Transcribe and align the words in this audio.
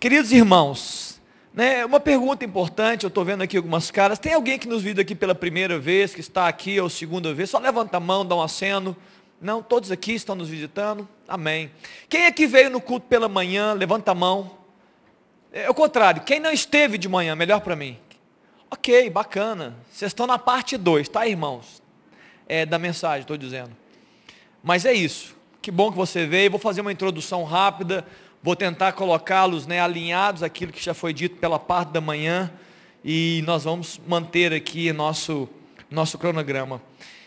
Queridos 0.00 0.32
irmãos, 0.32 1.20
né, 1.52 1.84
uma 1.84 2.00
pergunta 2.00 2.42
importante, 2.42 3.04
eu 3.04 3.08
estou 3.08 3.22
vendo 3.22 3.42
aqui 3.42 3.58
algumas 3.58 3.90
caras. 3.90 4.18
Tem 4.18 4.32
alguém 4.32 4.58
que 4.58 4.66
nos 4.66 4.82
viu 4.82 4.98
aqui 4.98 5.14
pela 5.14 5.34
primeira 5.34 5.78
vez, 5.78 6.14
que 6.14 6.20
está 6.20 6.48
aqui 6.48 6.80
ou 6.80 6.88
segunda 6.88 7.34
vez? 7.34 7.50
Só 7.50 7.58
levanta 7.58 7.98
a 7.98 8.00
mão, 8.00 8.24
dá 8.24 8.34
um 8.34 8.40
aceno. 8.40 8.96
Não, 9.38 9.62
todos 9.62 9.90
aqui 9.90 10.14
estão 10.14 10.34
nos 10.34 10.48
visitando. 10.48 11.06
Amém. 11.28 11.70
Quem 12.08 12.24
aqui 12.24 12.46
veio 12.46 12.70
no 12.70 12.80
culto 12.80 13.08
pela 13.08 13.28
manhã, 13.28 13.74
levanta 13.74 14.12
a 14.12 14.14
mão. 14.14 14.52
É 15.52 15.68
o 15.68 15.74
contrário, 15.74 16.22
quem 16.22 16.40
não 16.40 16.50
esteve 16.50 16.96
de 16.96 17.06
manhã, 17.06 17.36
melhor 17.36 17.60
para 17.60 17.76
mim. 17.76 17.98
Ok, 18.70 19.10
bacana. 19.10 19.76
Vocês 19.92 20.08
estão 20.08 20.26
na 20.26 20.38
parte 20.38 20.78
2, 20.78 21.10
tá, 21.10 21.26
irmãos? 21.26 21.82
É, 22.48 22.64
da 22.64 22.78
mensagem, 22.78 23.20
estou 23.20 23.36
dizendo. 23.36 23.76
Mas 24.62 24.86
é 24.86 24.94
isso. 24.94 25.36
Que 25.60 25.70
bom 25.70 25.90
que 25.90 25.96
você 25.98 26.24
veio. 26.24 26.52
Vou 26.52 26.58
fazer 26.58 26.80
uma 26.80 26.90
introdução 26.90 27.44
rápida. 27.44 28.06
Vou 28.42 28.56
tentar 28.56 28.92
colocá-los 28.92 29.66
né, 29.66 29.80
alinhados 29.80 30.42
àquilo 30.42 30.72
que 30.72 30.82
já 30.82 30.94
foi 30.94 31.12
dito 31.12 31.36
pela 31.36 31.58
parte 31.58 31.90
da 31.90 32.00
manhã. 32.00 32.50
E 33.04 33.42
nós 33.46 33.64
vamos 33.64 34.00
manter 34.06 34.52
aqui 34.52 34.92
nosso, 34.92 35.48
nosso 35.90 36.16
cronograma. 36.18 36.80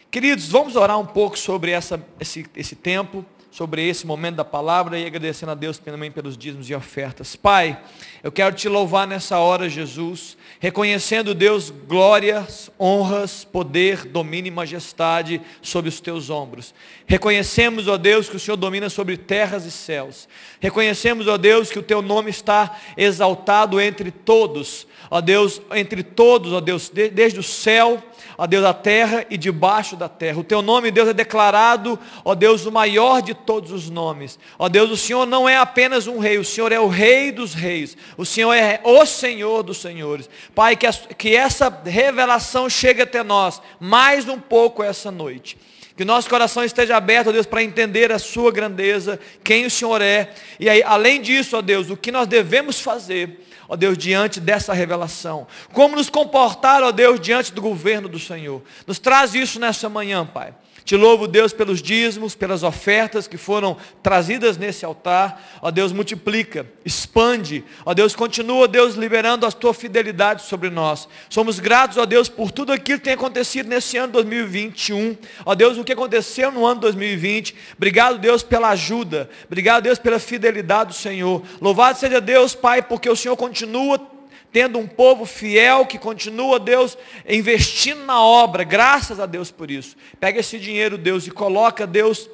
Queridos, 0.10 0.48
vamos 0.48 0.76
orar 0.76 1.00
um 1.00 1.06
pouco 1.06 1.38
sobre 1.38 1.72
essa, 1.72 2.04
esse, 2.20 2.46
esse 2.56 2.76
tempo 2.76 3.26
sobre 3.54 3.88
esse 3.88 4.08
momento 4.08 4.38
da 4.38 4.44
palavra 4.44 4.98
e 4.98 5.06
agradecendo 5.06 5.52
a 5.52 5.56
Deus 5.56 5.78
também 5.78 6.10
pelos 6.10 6.36
dízimos 6.36 6.68
e 6.68 6.74
ofertas. 6.74 7.36
Pai, 7.36 7.80
eu 8.24 8.32
quero 8.32 8.56
te 8.56 8.68
louvar 8.68 9.06
nessa 9.06 9.38
hora, 9.38 9.70
Jesus, 9.70 10.36
reconhecendo, 10.60 11.36
Deus, 11.36 11.70
glórias, 11.70 12.72
honras, 12.80 13.46
poder, 13.46 14.06
domínio 14.06 14.48
e 14.48 14.52
majestade 14.52 15.40
sobre 15.62 15.88
os 15.88 16.02
teus 16.02 16.32
ombros. 16.32 16.74
Reconhecemos, 17.06 17.88
ó 17.88 17.96
Deus, 17.96 18.28
que 18.28 18.38
o 18.38 18.40
Senhor 18.40 18.58
domina 18.58 18.90
sobre 18.90 19.18
terras 19.18 19.66
e 19.66 19.72
céus. 19.72 20.28
Reconhecemos, 20.60 21.28
ó 21.28 21.38
Deus, 21.38 21.70
que 21.70 21.78
o 21.78 21.84
teu 21.84 22.02
nome 22.02 22.32
está 22.32 22.80
exaltado 22.98 23.80
entre 23.80 24.10
todos. 24.10 24.88
Ó 25.12 25.22
Deus, 25.22 25.62
entre 25.76 26.02
todos, 26.02 26.54
ó 26.54 26.60
Deus, 26.60 26.90
desde 26.90 27.40
o 27.40 27.44
céu 27.44 28.02
ó 28.38 28.48
Deus, 28.48 28.64
da 28.64 28.74
terra 28.74 29.26
e 29.30 29.38
debaixo 29.38 29.96
da 29.96 30.10
terra. 30.10 30.40
O 30.40 30.44
teu 30.44 30.62
nome, 30.62 30.92
Deus, 30.92 31.10
é 31.10 31.14
declarado, 31.14 32.00
ó 32.24 32.36
Deus, 32.36 32.66
o 32.66 32.72
maior 32.72 33.22
de 33.22 33.34
todos 33.34 33.72
os 33.72 33.90
nomes. 33.90 34.40
Ó 34.58 34.68
Deus, 34.70 34.92
o 34.92 34.98
Senhor 34.98 35.26
não 35.26 35.48
é 35.48 35.58
apenas 35.58 36.08
um 36.08 36.20
rei, 36.20 36.38
o 36.38 36.46
Senhor 36.46 36.72
é 36.72 36.80
o 36.80 36.88
rei 36.88 37.32
dos 37.32 37.54
reis. 37.54 37.98
O 38.18 38.26
Senhor 38.26 38.54
é 38.54 38.82
o 38.84 39.06
Senhor 39.06 39.64
dos 39.64 39.78
senhores. 39.78 40.30
Pai, 40.56 40.76
que, 40.76 40.88
que 41.18 41.36
essa 41.36 41.70
revelação 41.86 42.70
chegue 42.70 43.02
até 43.02 43.24
nós 43.24 43.62
mais 43.80 44.28
um 44.28 44.40
pouco 44.40 44.84
essa 44.84 45.12
noite. 45.12 45.58
Que 45.96 46.04
nosso 46.04 46.28
coração 46.28 46.64
esteja 46.64 46.98
aberto, 46.98 47.28
ó 47.28 47.32
Deus, 47.32 47.46
para 47.46 47.62
entender 47.62 48.12
a 48.12 48.18
sua 48.18 48.52
grandeza, 48.52 49.20
quem 49.44 49.66
o 49.66 49.70
Senhor 49.70 50.02
é. 50.02 50.34
E 50.60 50.68
aí, 50.68 50.82
além 50.82 51.22
disso, 51.22 51.56
ó 51.56 51.62
Deus, 51.62 51.92
o 51.92 51.98
que 51.98 52.12
nós 52.12 52.28
devemos 52.28 52.80
fazer 52.80 53.40
ó 53.68 53.76
Deus, 53.76 53.98
diante 53.98 54.40
dessa 54.40 54.74
revelação. 54.74 55.48
Como 55.72 55.96
nos 55.96 56.10
comportar, 56.10 56.84
ó 56.84 56.92
Deus, 56.92 57.20
diante 57.20 57.54
do 57.54 57.62
governo 57.62 58.08
do 58.08 58.20
Senhor. 58.20 58.62
Nos 58.86 59.00
traz 59.00 59.34
isso 59.34 59.60
nessa 59.60 59.90
manhã, 59.90 60.26
Pai. 60.26 60.54
Te 60.86 60.98
louvo, 60.98 61.28
Deus, 61.28 61.54
pelos 61.54 61.82
dízimos, 61.82 62.36
pelas 62.36 62.62
ofertas 62.62 63.26
que 63.26 63.38
foram 63.38 63.78
trazidas 64.02 64.58
nesse 64.58 64.84
altar. 64.84 65.42
Ó 65.62 65.72
Deus, 65.72 65.94
multiplica, 65.94 66.68
expande. 66.84 67.64
Ó 67.86 67.94
Deus, 67.94 68.16
continua, 68.16 68.68
Deus, 68.68 68.96
liberando 68.96 69.46
a 69.46 69.52
tua 69.52 69.74
fidelidade 69.74 70.44
sobre 70.44 70.70
nós. 70.70 71.08
Somos 71.30 71.60
gratos, 71.60 71.98
ó 71.98 72.06
Deus, 72.06 72.28
por 72.28 72.52
tudo 72.52 72.74
aquilo 72.74 73.00
que 73.00 73.06
tem 73.06 73.14
acontecido 73.14 73.70
nesse 73.70 73.96
ano 73.98 74.12
2021. 74.14 75.16
Ó 75.46 75.56
Deus, 75.56 75.78
o 75.78 75.86
que 75.86 75.94
aconteceu 75.94 76.52
no 76.52 76.66
ano 76.66 76.82
2020. 76.82 77.56
Obrigado, 77.78 78.20
Deus, 78.20 78.44
pela 78.44 78.70
ajuda. 78.70 79.30
Obrigado, 79.46 79.84
Deus, 79.84 79.98
pela 79.98 80.20
fidelidade 80.20 80.90
do 80.90 80.96
Senhor. 80.96 81.44
Louvado 81.62 81.98
seja 81.98 82.20
Deus, 82.20 82.54
Pai, 82.56 82.82
porque 82.82 83.10
o 83.10 83.16
Senhor 83.16 83.38
continua 83.38 84.13
tendo 84.54 84.78
um 84.78 84.88
povo 84.88 85.26
fiel 85.26 85.84
que 85.86 85.98
continua, 85.98 86.60
Deus, 86.60 86.96
investindo 87.28 88.06
na 88.06 88.22
obra, 88.22 88.64
graças 88.64 89.20
a 89.20 89.26
Deus 89.26 89.50
por 89.50 89.72
isso. 89.72 89.98
Pega 90.20 90.40
esse 90.40 90.60
dinheiro, 90.60 90.96
Deus, 90.96 91.26
e 91.26 91.32
coloca, 91.32 91.88
Deus, 91.88 92.30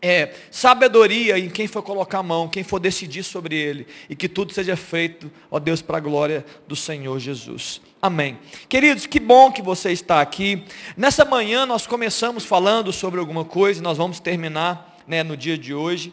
é, 0.00 0.32
sabedoria 0.50 1.38
em 1.38 1.50
quem 1.50 1.66
for 1.66 1.82
colocar 1.82 2.20
a 2.20 2.22
mão, 2.22 2.48
quem 2.48 2.64
for 2.64 2.80
decidir 2.80 3.22
sobre 3.22 3.54
ele, 3.54 3.86
e 4.08 4.16
que 4.16 4.26
tudo 4.26 4.54
seja 4.54 4.74
feito, 4.74 5.30
ó 5.50 5.58
Deus, 5.58 5.82
para 5.82 5.98
a 5.98 6.00
glória 6.00 6.46
do 6.66 6.74
Senhor 6.74 7.18
Jesus. 7.20 7.82
Amém. 8.00 8.38
Queridos, 8.66 9.04
que 9.04 9.20
bom 9.20 9.52
que 9.52 9.60
você 9.60 9.92
está 9.92 10.22
aqui. 10.22 10.64
Nessa 10.96 11.26
manhã 11.26 11.66
nós 11.66 11.86
começamos 11.86 12.46
falando 12.46 12.90
sobre 12.90 13.20
alguma 13.20 13.44
coisa, 13.44 13.80
e 13.80 13.82
nós 13.82 13.98
vamos 13.98 14.18
terminar 14.18 14.98
né, 15.06 15.22
no 15.22 15.36
dia 15.36 15.58
de 15.58 15.74
hoje. 15.74 16.10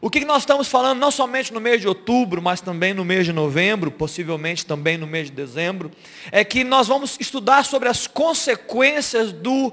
O 0.00 0.08
que 0.08 0.24
nós 0.24 0.42
estamos 0.42 0.68
falando, 0.68 1.00
não 1.00 1.10
somente 1.10 1.52
no 1.52 1.60
mês 1.60 1.80
de 1.80 1.88
outubro, 1.88 2.40
mas 2.40 2.60
também 2.60 2.94
no 2.94 3.04
mês 3.04 3.26
de 3.26 3.32
novembro, 3.32 3.90
possivelmente 3.90 4.64
também 4.64 4.96
no 4.96 5.06
mês 5.06 5.26
de 5.26 5.32
dezembro, 5.32 5.90
é 6.30 6.44
que 6.44 6.62
nós 6.62 6.86
vamos 6.86 7.16
estudar 7.18 7.64
sobre 7.64 7.88
as 7.88 8.06
consequências 8.06 9.32
do, 9.32 9.72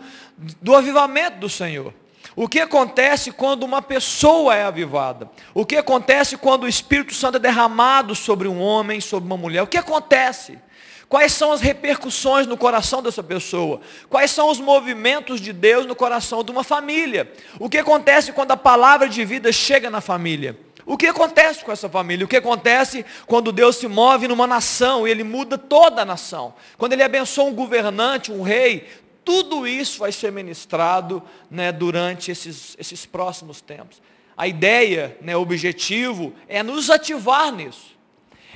do 0.61 0.75
avivamento 0.75 1.37
do 1.37 1.49
Senhor. 1.49 1.93
O 2.35 2.49
que 2.49 2.59
acontece 2.59 3.31
quando 3.31 3.63
uma 3.63 3.81
pessoa 3.81 4.55
é 4.55 4.63
avivada? 4.63 5.29
O 5.53 5.65
que 5.65 5.77
acontece 5.77 6.35
quando 6.37 6.63
o 6.63 6.67
Espírito 6.67 7.13
Santo 7.13 7.37
é 7.37 7.39
derramado 7.39 8.15
sobre 8.15 8.47
um 8.47 8.59
homem, 8.59 8.99
sobre 8.99 9.27
uma 9.27 9.37
mulher? 9.37 9.61
O 9.61 9.67
que 9.67 9.77
acontece? 9.77 10.59
Quais 11.07 11.31
são 11.33 11.51
as 11.51 11.61
repercussões 11.61 12.47
no 12.47 12.57
coração 12.57 13.01
dessa 13.01 13.21
pessoa? 13.21 13.79
Quais 14.09 14.31
são 14.31 14.49
os 14.49 14.59
movimentos 14.59 15.39
de 15.39 15.53
Deus 15.53 15.85
no 15.85 15.95
coração 15.95 16.43
de 16.43 16.51
uma 16.51 16.63
família? 16.63 17.31
O 17.59 17.69
que 17.69 17.77
acontece 17.77 18.31
quando 18.33 18.51
a 18.51 18.57
palavra 18.57 19.07
de 19.07 19.23
vida 19.23 19.51
chega 19.51 19.89
na 19.89 20.01
família? 20.01 20.57
O 20.85 20.97
que 20.97 21.07
acontece 21.07 21.63
com 21.63 21.71
essa 21.71 21.89
família? 21.89 22.25
O 22.25 22.27
que 22.27 22.37
acontece 22.37 23.05
quando 23.25 23.51
Deus 23.51 23.77
se 23.77 23.87
move 23.87 24.27
numa 24.27 24.45
nação 24.45 25.07
e 25.07 25.11
Ele 25.11 25.23
muda 25.23 25.57
toda 25.57 26.03
a 26.03 26.05
nação? 26.05 26.53
Quando 26.77 26.93
Ele 26.93 27.03
abençoa 27.03 27.45
um 27.45 27.53
governante, 27.53 28.31
um 28.31 28.43
rei, 28.43 28.87
tudo 29.23 29.67
isso 29.67 29.99
vai 29.99 30.11
ser 30.11 30.31
ministrado 30.31 31.23
né, 31.49 31.71
durante 31.71 32.29
esses, 32.29 32.75
esses 32.79 33.05
próximos 33.05 33.61
tempos. 33.61 33.99
A 34.37 34.47
ideia, 34.47 35.17
né, 35.21 35.35
o 35.35 35.41
objetivo 35.41 36.33
é 36.47 36.61
nos 36.61 36.91
ativar 36.91 37.51
nisso. 37.51 37.94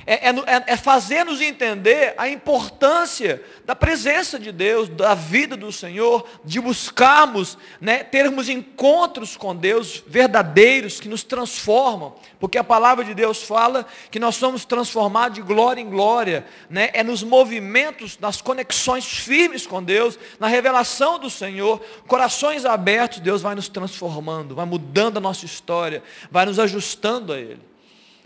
É, 0.06 0.28
é, 0.28 0.30
é, 0.30 0.64
é 0.68 0.76
fazer-nos 0.76 1.40
entender 1.40 2.14
a 2.16 2.28
importância 2.28 3.42
da 3.64 3.76
presença 3.76 4.38
de 4.38 4.50
Deus, 4.50 4.88
da 4.88 5.14
vida 5.14 5.56
do 5.56 5.70
Senhor, 5.70 6.26
de 6.44 6.60
buscarmos, 6.60 7.58
né, 7.80 8.02
termos 8.02 8.48
encontros 8.48 9.36
com 9.36 9.54
Deus 9.54 10.02
verdadeiros 10.06 10.98
que 10.98 11.08
nos 11.08 11.22
transformam, 11.22 12.14
porque 12.38 12.58
a 12.58 12.64
palavra 12.64 13.04
de 13.04 13.14
Deus 13.14 13.42
fala 13.42 13.86
que 14.10 14.18
nós 14.18 14.36
somos 14.36 14.64
transformados 14.64 15.36
de 15.36 15.42
glória 15.42 15.80
em 15.80 15.88
glória, 15.88 16.46
né, 16.68 16.90
é 16.92 17.02
nos 17.02 17.22
movimentos, 17.22 18.18
nas 18.18 18.40
conexões 18.40 19.04
firmes 19.04 19.66
com 19.66 19.82
Deus, 19.82 20.18
na 20.38 20.46
revelação 20.46 21.18
do 21.18 21.30
Senhor, 21.30 21.80
corações 22.06 22.64
abertos, 22.64 23.20
Deus 23.20 23.42
vai 23.42 23.54
nos 23.54 23.68
transformando, 23.68 24.54
vai 24.54 24.66
mudando 24.66 25.18
a 25.18 25.20
nossa 25.20 25.44
história, 25.44 26.02
vai 26.30 26.46
nos 26.46 26.58
ajustando 26.58 27.32
a 27.32 27.38
Ele. 27.38 27.69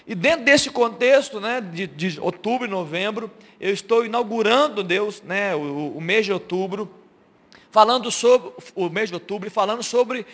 E 0.07 0.15
dentro 0.15 0.45
desse 0.45 0.71
contexto, 0.71 1.41
né, 1.41 1.61
de, 1.61 1.87
de 1.87 2.21
outubro 2.21 2.67
e 2.67 2.71
novembro, 2.71 3.31
eu 3.59 3.73
estou 3.73 4.05
inaugurando, 4.05 4.83
Deus, 4.83 5.23
né, 5.23 5.55
o, 5.55 5.97
o, 5.97 6.01
mês 6.01 6.27
de 6.27 6.33
outubro, 6.33 6.93
falando 7.71 8.11
sobre, 8.11 8.53
o 8.75 8.89
mês 8.91 9.09
de 9.09 9.15
outubro, 9.15 9.51
falando 9.51 9.83
sobre 9.83 10.27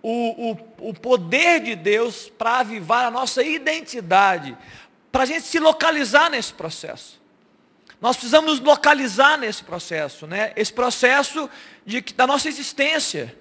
o, 0.00 0.52
o, 0.52 0.90
o 0.90 0.94
poder 0.94 1.60
de 1.60 1.74
Deus 1.74 2.28
para 2.28 2.60
avivar 2.60 3.06
a 3.06 3.10
nossa 3.10 3.42
identidade, 3.42 4.56
para 5.10 5.24
a 5.24 5.26
gente 5.26 5.42
se 5.42 5.58
localizar 5.58 6.30
nesse 6.30 6.52
processo. 6.52 7.20
Nós 8.00 8.16
precisamos 8.16 8.52
nos 8.52 8.60
localizar 8.60 9.38
nesse 9.38 9.64
processo, 9.64 10.26
né? 10.26 10.52
Esse 10.54 10.72
processo 10.72 11.48
de, 11.84 12.00
da 12.14 12.26
nossa 12.26 12.48
existência. 12.48 13.36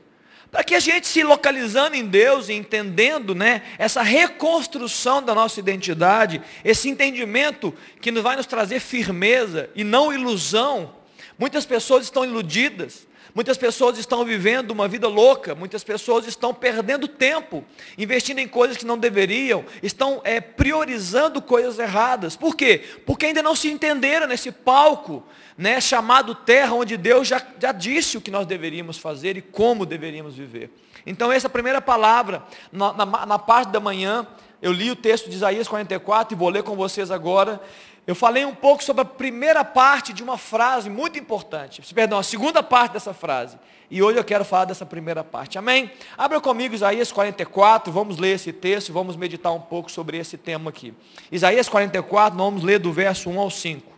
Para 0.55 0.63
que 0.63 0.73
a 0.73 0.79
gente 0.79 1.05
se 1.05 1.21
localizando 1.21 1.97
em 1.97 2.05
Deus 2.05 2.47
e 2.47 2.53
entendendo 2.53 3.35
né, 3.35 3.61
essa 3.77 4.01
reconstrução 4.01 5.21
da 5.21 5.35
nossa 5.35 5.59
identidade, 5.59 6.41
esse 6.63 6.87
entendimento 6.87 7.73
que 7.99 8.09
vai 8.21 8.37
nos 8.37 8.45
trazer 8.45 8.79
firmeza 8.79 9.69
e 9.75 9.83
não 9.83 10.13
ilusão. 10.13 10.95
Muitas 11.37 11.65
pessoas 11.65 12.05
estão 12.05 12.23
iludidas, 12.23 13.05
muitas 13.33 13.57
pessoas 13.57 13.97
estão 13.97 14.23
vivendo 14.23 14.71
uma 14.71 14.87
vida 14.87 15.07
louca, 15.07 15.55
muitas 15.55 15.83
pessoas 15.83 16.27
estão 16.27 16.53
perdendo 16.53 17.07
tempo, 17.07 17.63
investindo 17.97 18.39
em 18.39 18.47
coisas 18.47 18.77
que 18.77 18.85
não 18.85 18.97
deveriam, 18.97 19.65
estão 19.81 20.21
é, 20.23 20.39
priorizando 20.39 21.41
coisas 21.41 21.79
erradas. 21.79 22.35
Por 22.35 22.55
quê? 22.55 22.83
Porque 23.05 23.27
ainda 23.27 23.41
não 23.41 23.55
se 23.55 23.69
entenderam 23.69 24.27
nesse 24.27 24.51
palco 24.51 25.23
né, 25.57 25.79
chamado 25.79 26.35
terra, 26.35 26.73
onde 26.73 26.97
Deus 26.97 27.27
já, 27.27 27.41
já 27.59 27.71
disse 27.71 28.17
o 28.17 28.21
que 28.21 28.31
nós 28.31 28.45
deveríamos 28.45 28.97
fazer 28.97 29.37
e 29.37 29.41
como 29.41 29.85
deveríamos 29.85 30.35
viver. 30.35 30.69
Então 31.05 31.31
essa 31.31 31.49
primeira 31.49 31.81
palavra, 31.81 32.43
na, 32.71 32.93
na, 32.93 33.25
na 33.25 33.39
parte 33.39 33.69
da 33.69 33.79
manhã, 33.79 34.27
eu 34.61 34.71
li 34.71 34.89
o 34.89 34.95
texto 34.95 35.29
de 35.29 35.35
Isaías 35.35 35.67
44 35.67 36.33
e 36.33 36.37
vou 36.37 36.49
ler 36.49 36.63
com 36.63 36.75
vocês 36.75 37.11
agora. 37.11 37.61
Eu 38.07 38.13
falei 38.13 38.45
um 38.45 38.53
pouco 38.53 38.83
sobre 38.83 39.01
a 39.01 39.05
primeira 39.05 39.63
parte 39.63 40.13
de 40.13 40.21
uma 40.21 40.37
frase 40.37 40.89
muito 40.89 41.17
importante. 41.17 41.81
Perdão, 41.93 42.19
a 42.19 42.23
segunda 42.23 42.61
parte 42.61 42.93
dessa 42.93 43.13
frase. 43.13 43.57
E 43.89 44.01
hoje 44.01 44.19
eu 44.19 44.23
quero 44.23 44.45
falar 44.45 44.65
dessa 44.65 44.85
primeira 44.85 45.23
parte. 45.23 45.57
Amém? 45.57 45.91
Abra 46.15 46.39
comigo 46.39 46.75
Isaías 46.75 47.11
44, 47.11 47.91
vamos 47.91 48.17
ler 48.17 48.35
esse 48.35 48.51
texto 48.51 48.91
vamos 48.93 49.15
meditar 49.15 49.51
um 49.53 49.61
pouco 49.61 49.91
sobre 49.91 50.17
esse 50.17 50.37
tema 50.37 50.69
aqui. 50.69 50.93
Isaías 51.31 51.67
44, 51.67 52.37
vamos 52.37 52.63
ler 52.63 52.79
do 52.79 52.91
verso 52.91 53.29
1 53.29 53.39
ao 53.39 53.49
5. 53.49 53.91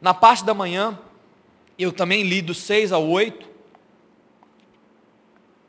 Na 0.00 0.12
parte 0.12 0.44
da 0.44 0.52
manhã, 0.52 0.98
eu 1.78 1.92
também 1.92 2.22
li 2.22 2.42
do 2.42 2.54
6 2.54 2.92
ao 2.92 3.06
8. 3.06 3.48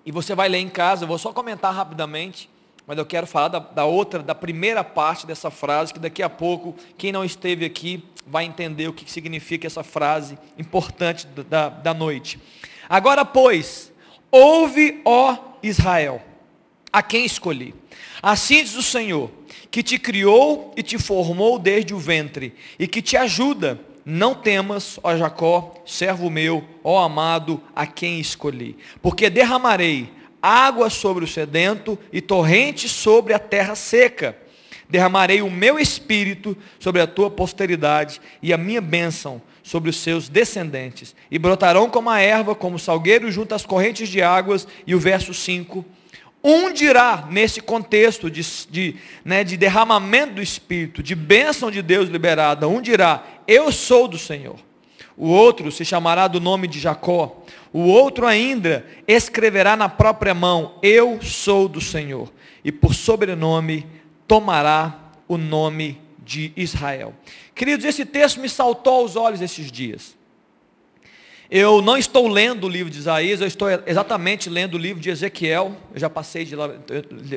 E 0.06 0.12
você 0.12 0.36
vai 0.36 0.50
ler 0.50 0.60
em 0.60 0.70
casa, 0.70 1.04
eu 1.04 1.08
vou 1.08 1.18
só 1.18 1.32
comentar 1.32 1.74
rapidamente 1.74 2.50
mas 2.88 2.98
eu 2.98 3.06
quero 3.06 3.28
falar 3.28 3.50
da, 3.50 3.60
da, 3.60 3.86
outra, 3.86 4.24
da 4.24 4.34
primeira 4.34 4.82
parte 4.82 5.28
dessa 5.28 5.52
frase, 5.52 5.94
que 5.94 6.00
daqui 6.00 6.24
a 6.24 6.30
pouco, 6.30 6.74
quem 6.98 7.12
não 7.12 7.26
esteve 7.26 7.66
aqui, 7.66 8.02
vai 8.26 8.46
entender 8.46 8.88
o 8.88 8.94
que 8.94 9.12
significa 9.12 9.68
essa 9.68 9.84
frase 9.84 10.38
importante 10.58 11.28
da, 11.28 11.68
da 11.68 11.94
noite. 11.94 12.40
Agora, 12.88 13.26
pois, 13.26 13.92
ouve, 14.32 15.02
ó 15.04 15.38
Israel, 15.62 16.22
a 16.92 17.04
quem 17.04 17.26
escolhi. 17.26 17.76
Assim 18.24 18.64
diz 18.64 18.76
o 18.76 18.82
Senhor, 18.82 19.30
que 19.70 19.84
te 19.84 20.00
criou 20.00 20.74
e 20.78 20.82
te 20.82 20.98
formou 20.98 21.60
desde 21.60 21.94
o 21.94 22.00
ventre, 22.00 22.56
e 22.80 22.88
que 22.88 23.02
te 23.02 23.18
ajuda. 23.18 23.80
Não 24.06 24.34
temas, 24.34 24.98
ó 25.04 25.18
Jacó, 25.18 25.74
servo 25.86 26.30
meu, 26.30 26.64
ó 26.82 27.04
amado, 27.04 27.62
a 27.76 27.86
quem 27.86 28.22
escolhi. 28.22 28.78
Porque 29.02 29.30
derramarei 29.30 30.10
água 30.42 30.90
sobre 30.90 31.24
o 31.24 31.28
sedento 31.28 31.98
e 32.12 32.22
torrentes 32.22 32.92
sobre 32.92 33.34
a 33.34 33.40
terra 33.40 33.76
seca. 33.76 34.38
Derramarei 34.90 35.42
o 35.42 35.52
meu 35.52 35.78
espírito 35.78 36.58
sobre 36.80 37.02
a 37.02 37.08
tua 37.08 37.30
posteridade 37.30 38.22
e 38.42 38.54
a 38.54 38.58
minha 38.58 38.80
bênção 38.80 39.42
sobre 39.62 39.90
os 39.90 39.98
seus 39.98 40.30
descendentes. 40.30 41.14
E 41.30 41.38
brotarão 41.38 41.90
como 41.90 42.10
a 42.10 42.20
erva, 42.20 42.56
como 42.56 42.80
salgueiro 42.80 43.30
junto 43.30 43.54
às 43.54 43.66
correntes 43.66 44.08
de 44.08 44.22
águas. 44.22 44.66
E 44.86 44.96
o 44.96 45.00
verso 45.00 45.34
5. 45.34 45.86
Um 46.42 46.72
dirá, 46.72 47.28
nesse 47.30 47.60
contexto 47.60 48.32
de, 48.32 48.42
de, 48.70 48.96
né, 49.26 49.44
de 49.44 49.58
derramamento 49.58 50.36
do 50.36 50.42
Espírito, 50.42 51.04
de 51.04 51.16
bênção 51.16 51.70
de 51.70 51.82
Deus 51.82 52.08
liberada, 52.08 52.68
um 52.68 52.82
dirá, 52.82 53.26
eu 53.46 53.70
sou 53.72 54.08
do 54.08 54.18
Senhor. 54.18 54.56
O 55.18 55.30
outro 55.30 55.72
se 55.72 55.84
chamará 55.84 56.28
do 56.28 56.40
nome 56.40 56.68
de 56.68 56.80
Jacó. 56.80 57.42
O 57.74 57.82
outro 57.88 58.28
ainda 58.28 58.86
escreverá 59.08 59.76
na 59.76 59.90
própria 59.90 60.34
mão: 60.34 60.76
Eu 60.84 61.20
sou 61.22 61.68
do 61.68 61.82
Senhor. 61.82 62.32
E 62.64 62.72
por 62.72 62.94
sobrenome 62.94 63.88
tomará 64.28 65.12
o 65.28 65.38
nome 65.38 66.00
de 66.20 66.52
Israel. 66.56 67.14
Queridos, 67.56 67.86
esse 67.86 68.06
texto 68.06 68.40
me 68.40 68.50
saltou 68.50 69.02
aos 69.02 69.16
olhos 69.16 69.42
esses 69.42 69.72
dias. 69.72 70.17
Eu 71.50 71.82
não 71.82 71.98
estou 71.98 72.28
lendo 72.28 72.66
o 72.66 72.70
livro 72.70 72.92
de 72.92 73.00
Isaías, 73.00 73.40
eu 73.40 73.48
estou 73.48 73.70
exatamente 73.86 74.50
lendo 74.50 74.74
o 74.74 74.78
livro 74.78 75.02
de 75.02 75.10
Ezequiel. 75.10 75.78
Eu 75.94 76.00
já 76.00 76.10
passei 76.10 76.44
de 76.44 76.56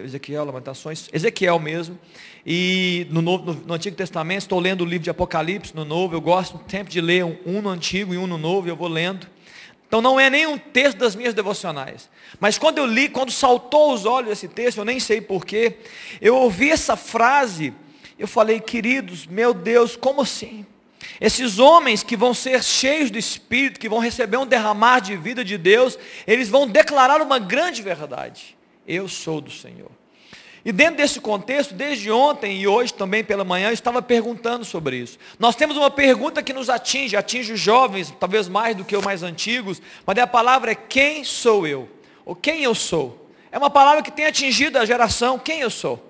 Ezequiel, 0.04 0.44
Lamentações, 0.44 1.08
Ezequiel 1.12 1.60
mesmo. 1.60 1.96
E 2.44 3.06
no, 3.08 3.22
Novo, 3.22 3.56
no, 3.64 3.72
Antigo 3.72 3.94
Testamento 3.94 4.40
estou 4.40 4.58
lendo 4.58 4.80
o 4.80 4.84
livro 4.84 5.04
de 5.04 5.10
Apocalipse 5.10 5.76
no 5.76 5.84
Novo. 5.84 6.16
Eu 6.16 6.20
gosto 6.20 6.60
sempre 6.66 6.92
de 6.92 7.00
ler 7.00 7.24
um, 7.24 7.62
no 7.62 7.68
Antigo 7.68 8.12
e 8.12 8.18
um 8.18 8.26
no 8.26 8.36
Novo, 8.36 8.68
eu 8.68 8.74
vou 8.74 8.88
lendo. 8.88 9.28
Então 9.86 10.02
não 10.02 10.18
é 10.18 10.28
nem 10.28 10.44
um 10.44 10.58
texto 10.58 10.98
das 10.98 11.14
minhas 11.14 11.32
devocionais. 11.32 12.10
Mas 12.40 12.58
quando 12.58 12.78
eu 12.78 12.86
li, 12.86 13.08
quando 13.08 13.30
saltou 13.30 13.94
os 13.94 14.06
olhos 14.06 14.32
esse 14.32 14.48
texto, 14.48 14.78
eu 14.78 14.84
nem 14.84 14.98
sei 14.98 15.20
porquê, 15.20 15.76
eu 16.20 16.34
ouvi 16.34 16.68
essa 16.68 16.96
frase, 16.96 17.72
eu 18.18 18.26
falei, 18.26 18.58
queridos, 18.58 19.24
meu 19.24 19.54
Deus, 19.54 19.94
como 19.94 20.22
assim? 20.22 20.66
Esses 21.18 21.58
homens 21.58 22.02
que 22.02 22.16
vão 22.16 22.34
ser 22.34 22.62
cheios 22.62 23.10
do 23.10 23.18
Espírito, 23.18 23.80
que 23.80 23.88
vão 23.88 23.98
receber 23.98 24.36
um 24.36 24.46
derramar 24.46 25.00
de 25.00 25.16
vida 25.16 25.42
de 25.42 25.56
Deus, 25.56 25.98
eles 26.26 26.48
vão 26.48 26.66
declarar 26.66 27.22
uma 27.22 27.38
grande 27.38 27.80
verdade. 27.80 28.56
Eu 28.86 29.08
sou 29.08 29.40
do 29.40 29.50
Senhor. 29.50 29.90
E 30.64 30.72
dentro 30.72 30.96
desse 30.96 31.20
contexto, 31.20 31.72
desde 31.72 32.10
ontem 32.10 32.60
e 32.60 32.68
hoje 32.68 32.92
também 32.92 33.24
pela 33.24 33.44
manhã, 33.44 33.68
eu 33.68 33.72
estava 33.72 34.02
perguntando 34.02 34.64
sobre 34.64 34.96
isso. 34.96 35.18
Nós 35.38 35.56
temos 35.56 35.76
uma 35.76 35.90
pergunta 35.90 36.42
que 36.42 36.52
nos 36.52 36.68
atinge, 36.68 37.16
atinge 37.16 37.54
os 37.54 37.60
jovens, 37.60 38.12
talvez 38.20 38.46
mais 38.46 38.76
do 38.76 38.84
que 38.84 38.94
os 38.94 39.04
mais 39.04 39.22
antigos, 39.22 39.80
mas 40.04 40.18
a 40.18 40.26
palavra 40.26 40.72
é 40.72 40.74
quem 40.74 41.24
sou 41.24 41.66
eu? 41.66 41.88
Ou 42.26 42.34
quem 42.34 42.62
eu 42.62 42.74
sou? 42.74 43.26
É 43.50 43.56
uma 43.56 43.70
palavra 43.70 44.02
que 44.02 44.12
tem 44.12 44.26
atingido 44.26 44.78
a 44.78 44.84
geração, 44.84 45.38
quem 45.38 45.60
eu 45.60 45.70
sou? 45.70 46.09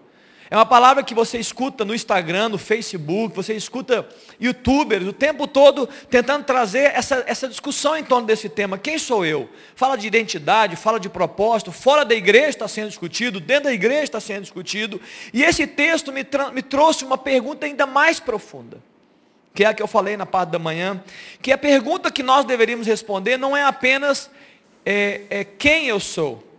É 0.51 0.57
uma 0.57 0.67
palavra 0.67 1.05
que 1.05 1.15
você 1.15 1.39
escuta 1.39 1.85
no 1.85 1.95
Instagram, 1.95 2.49
no 2.49 2.59
Facebook, 2.59 3.37
você 3.37 3.55
escuta 3.55 4.09
youtubers 4.41 5.07
o 5.07 5.13
tempo 5.13 5.47
todo 5.47 5.89
tentando 6.11 6.43
trazer 6.43 6.91
essa, 6.93 7.23
essa 7.29 7.47
discussão 7.47 7.97
em 7.97 8.03
torno 8.03 8.27
desse 8.27 8.49
tema. 8.49 8.77
Quem 8.77 8.99
sou 8.99 9.25
eu? 9.25 9.49
Fala 9.77 9.97
de 9.97 10.09
identidade, 10.09 10.75
fala 10.75 10.99
de 10.99 11.09
propósito, 11.09 11.71
fora 11.71 12.05
da 12.05 12.17
igreja 12.17 12.49
está 12.49 12.67
sendo 12.67 12.89
discutido, 12.89 13.39
dentro 13.39 13.65
da 13.65 13.73
igreja 13.73 14.03
está 14.03 14.19
sendo 14.19 14.43
discutido. 14.43 15.01
E 15.33 15.45
esse 15.45 15.69
texto 15.69 16.13
me, 16.13 16.27
me 16.53 16.63
trouxe 16.63 17.05
uma 17.05 17.17
pergunta 17.17 17.65
ainda 17.65 17.87
mais 17.87 18.19
profunda. 18.19 18.79
Que 19.55 19.63
é 19.63 19.69
a 19.69 19.75
que 19.75 19.83
eu 19.83 19.87
falei 19.89 20.17
na 20.17 20.27
parte 20.27 20.51
da 20.51 20.59
manhã. 20.59 21.01
Que 21.41 21.53
a 21.53 21.59
pergunta 21.59 22.11
que 22.11 22.25
nós 22.25 22.45
deveríamos 22.45 22.89
responder 22.89 23.37
não 23.37 23.57
é 23.57 23.63
apenas 23.63 24.29
é, 24.85 25.23
é 25.31 25.45
quem 25.45 25.87
eu 25.87 26.01
sou 26.01 26.50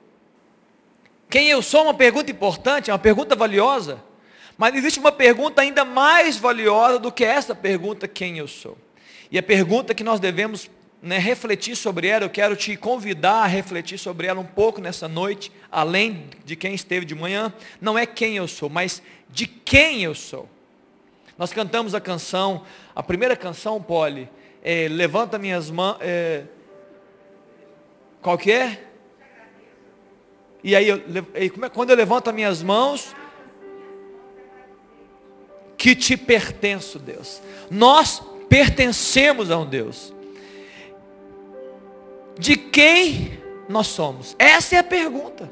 quem 1.31 1.48
eu 1.48 1.62
sou 1.62 1.80
é 1.80 1.83
uma 1.83 1.94
pergunta 1.94 2.30
importante, 2.30 2.92
é 2.92 2.94
uma 2.94 3.00
pergunta 3.00 3.38
valiosa. 3.38 4.04
Mas 4.57 4.75
existe 4.75 5.00
uma 5.00 5.13
pergunta 5.13 5.62
ainda 5.62 5.86
mais 5.86 6.36
valiosa 6.38 7.00
do 7.00 7.10
que 7.10 7.24
essa 7.24 7.56
pergunta, 7.56 8.06
quem 8.06 8.38
eu 8.38 8.50
sou. 8.50 8.78
E 9.31 9.38
a 9.38 9.42
pergunta 9.42 9.95
que 9.95 10.04
nós 10.04 10.19
devemos 10.19 10.69
né, 11.01 11.18
refletir 11.18 11.78
sobre 11.78 12.07
ela, 12.07 12.25
eu 12.25 12.30
quero 12.30 12.54
te 12.57 12.75
convidar 12.75 13.44
a 13.44 13.48
refletir 13.48 13.98
sobre 13.98 14.28
ela 14.28 14.42
um 14.42 14.45
pouco 14.45 14.81
nessa 14.81 15.07
noite, 15.07 15.54
além 15.72 16.25
de 16.44 16.57
quem 16.57 16.74
esteve 16.75 17.06
de 17.06 17.16
manhã, 17.16 17.54
não 17.80 17.98
é 17.98 18.06
quem 18.06 18.36
eu 18.36 18.48
sou, 18.48 18.69
mas 18.69 19.01
de 19.30 19.48
quem 19.48 20.04
eu 20.04 20.13
sou. 20.13 20.50
Nós 21.38 21.54
cantamos 21.54 21.95
a 21.95 22.01
canção, 22.01 22.66
a 22.94 23.01
primeira 23.01 23.38
canção, 23.38 23.81
Polly, 23.81 24.30
é, 24.62 24.89
levanta 24.89 25.39
minhas 25.39 25.72
mãos, 25.72 25.95
é, 26.01 26.44
qual 28.22 28.38
que 28.38 28.51
é? 28.51 28.90
E 30.63 30.75
aí, 30.75 30.87
eu, 30.87 31.01
é, 31.33 31.49
quando 31.69 31.89
eu 31.89 31.95
levanto 31.95 32.29
as 32.29 32.35
minhas 32.35 32.61
mãos, 32.61 33.15
que 35.77 35.95
te 35.95 36.15
pertenço, 36.15 36.99
Deus. 36.99 37.41
Nós 37.69 38.21
pertencemos 38.47 39.49
a 39.49 39.57
um 39.57 39.65
Deus. 39.65 40.13
De 42.37 42.55
quem 42.55 43.41
nós 43.67 43.87
somos? 43.87 44.35
Essa 44.37 44.75
é 44.75 44.77
a 44.77 44.83
pergunta. 44.83 45.51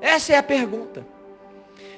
Essa 0.00 0.34
é 0.34 0.36
a 0.36 0.42
pergunta. 0.42 1.04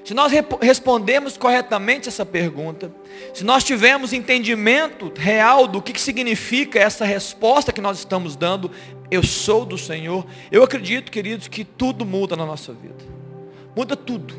Se 0.07 0.15
nós 0.15 0.31
respondemos 0.63 1.37
corretamente 1.37 2.09
essa 2.09 2.25
pergunta, 2.25 2.93
se 3.35 3.43
nós 3.43 3.65
tivermos 3.65 4.13
entendimento 4.13 5.13
real 5.17 5.67
do 5.67 5.83
que, 5.83 6.01
significa 6.01 6.79
essa 6.79 7.05
resposta 7.05 7.73
que 7.73 7.81
nós 7.81 7.99
estamos 7.99 8.37
dando, 8.37 8.71
eu 9.11 9.25
sou 9.25 9.67
do 9.67 9.77
Senhor, 9.77 10.25
eu 10.49 10.63
acredito, 10.63 11.11
queridos, 11.11 11.49
que 11.49 11.65
tudo 11.65 12.07
muda 12.07 12.37
na 12.37 12.47
nossa 12.47 12.73
vida. 12.73 13.05
Muda 13.75 13.97
tudo. 13.97 14.33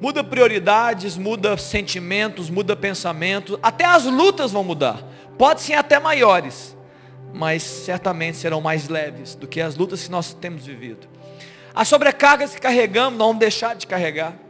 Muda 0.00 0.24
prioridades, 0.24 1.16
muda 1.16 1.56
sentimentos, 1.56 2.50
muda 2.50 2.74
pensamentos, 2.74 3.56
até 3.62 3.84
as 3.84 4.04
lutas 4.04 4.50
vão 4.50 4.64
mudar. 4.64 5.00
Pode 5.38 5.60
ser 5.60 5.74
até 5.74 6.00
maiores, 6.00 6.76
mas 7.32 7.62
certamente 7.62 8.36
serão 8.36 8.60
mais 8.60 8.88
leves 8.88 9.36
do 9.36 9.46
que 9.46 9.60
as 9.60 9.76
lutas 9.76 10.02
que 10.02 10.10
nós 10.10 10.34
temos 10.34 10.66
vivido. 10.66 11.06
As 11.72 11.86
sobrecargas 11.86 12.52
que 12.52 12.60
carregamos, 12.60 13.16
não 13.16 13.26
vamos 13.26 13.38
deixar 13.38 13.76
de 13.76 13.86
carregar. 13.86 14.47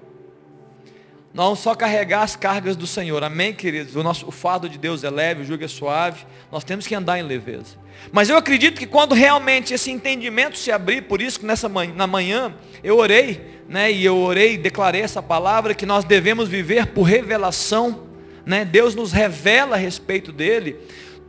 Vamos 1.38 1.61
só 1.61 1.73
carregar 1.73 2.23
as 2.23 2.35
cargas 2.35 2.75
do 2.75 2.85
Senhor. 2.85 3.23
Amém, 3.23 3.54
queridos? 3.54 3.95
O, 3.95 4.02
nosso, 4.02 4.26
o 4.26 4.33
fardo 4.33 4.68
de 4.68 4.76
Deus 4.76 5.04
é 5.04 5.09
leve, 5.09 5.42
o 5.42 5.45
jugo 5.45 5.62
é 5.62 5.68
suave. 5.68 6.26
Nós 6.50 6.64
temos 6.64 6.85
que 6.85 6.97
andar 6.97 7.16
em 7.16 7.23
leveza. 7.23 7.76
Mas 8.11 8.28
eu 8.28 8.37
acredito 8.37 8.76
que 8.76 8.88
quando 8.88 9.14
realmente 9.14 9.73
esse 9.73 9.88
entendimento 9.88 10.59
se 10.59 10.73
abrir, 10.73 11.02
por 11.02 11.23
isso 11.23 11.38
que 11.38 11.47
nessa 11.47 11.68
manhã, 11.68 11.95
na 11.95 12.09
manhã 12.09 12.57
eu 12.83 12.99
orei, 12.99 13.62
né, 13.68 13.88
e 13.88 14.04
eu 14.04 14.18
orei 14.18 14.54
e 14.54 14.59
declarei 14.59 15.00
essa 15.00 15.23
palavra 15.23 15.76
que 15.76 15.87
nós 15.87 16.04
devemos 16.04 16.49
viver 16.49 16.88
por 16.88 17.04
revelação, 17.04 18.09
né? 18.45 18.64
Deus 18.64 18.97
nos 18.97 19.12
revela 19.12 19.76
a 19.76 19.78
respeito 19.78 20.33
dele, 20.33 20.76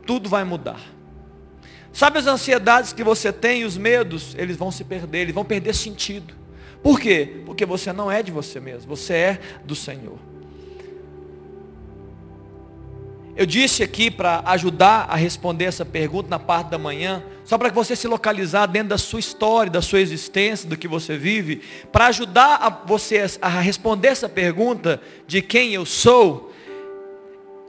tudo 0.04 0.28
vai 0.28 0.42
mudar. 0.42 0.80
Sabe 1.92 2.18
as 2.18 2.26
ansiedades 2.26 2.92
que 2.92 3.04
você 3.04 3.32
tem, 3.32 3.64
os 3.64 3.78
medos, 3.78 4.34
eles 4.36 4.56
vão 4.56 4.72
se 4.72 4.82
perder, 4.82 5.20
eles 5.20 5.34
vão 5.36 5.44
perder 5.44 5.72
sentido. 5.72 6.39
Por 6.82 6.98
quê? 6.98 7.42
Porque 7.44 7.66
você 7.66 7.92
não 7.92 8.10
é 8.10 8.22
de 8.22 8.32
você 8.32 8.58
mesmo, 8.60 8.88
você 8.88 9.14
é 9.14 9.40
do 9.64 9.74
Senhor. 9.74 10.30
eu 13.40 13.46
disse 13.46 13.82
aqui 13.82 14.10
para 14.10 14.42
ajudar 14.44 15.06
a 15.08 15.16
responder 15.16 15.64
essa 15.64 15.82
pergunta 15.82 16.28
na 16.28 16.38
parte 16.38 16.68
da 16.68 16.76
manhã, 16.76 17.24
só 17.42 17.56
para 17.56 17.70
que 17.70 17.74
você 17.74 17.96
se 17.96 18.06
localizar 18.06 18.66
dentro 18.66 18.90
da 18.90 18.98
sua 18.98 19.18
história, 19.18 19.72
da 19.72 19.80
sua 19.80 19.98
existência, 19.98 20.68
do 20.68 20.76
que 20.76 20.86
você 20.86 21.16
vive, 21.16 21.62
para 21.90 22.08
ajudar 22.08 22.56
a 22.56 22.68
você 22.68 23.24
a 23.40 23.48
responder 23.48 24.08
essa 24.08 24.28
pergunta 24.28 25.00
de 25.26 25.40
quem 25.40 25.72
eu 25.72 25.86
sou, 25.86 26.52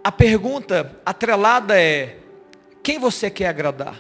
a 0.04 0.12
pergunta 0.12 1.00
atrelada 1.06 1.80
é: 1.80 2.18
quem 2.84 3.00
você 3.00 3.30
quer 3.30 3.48
agradar? 3.48 3.98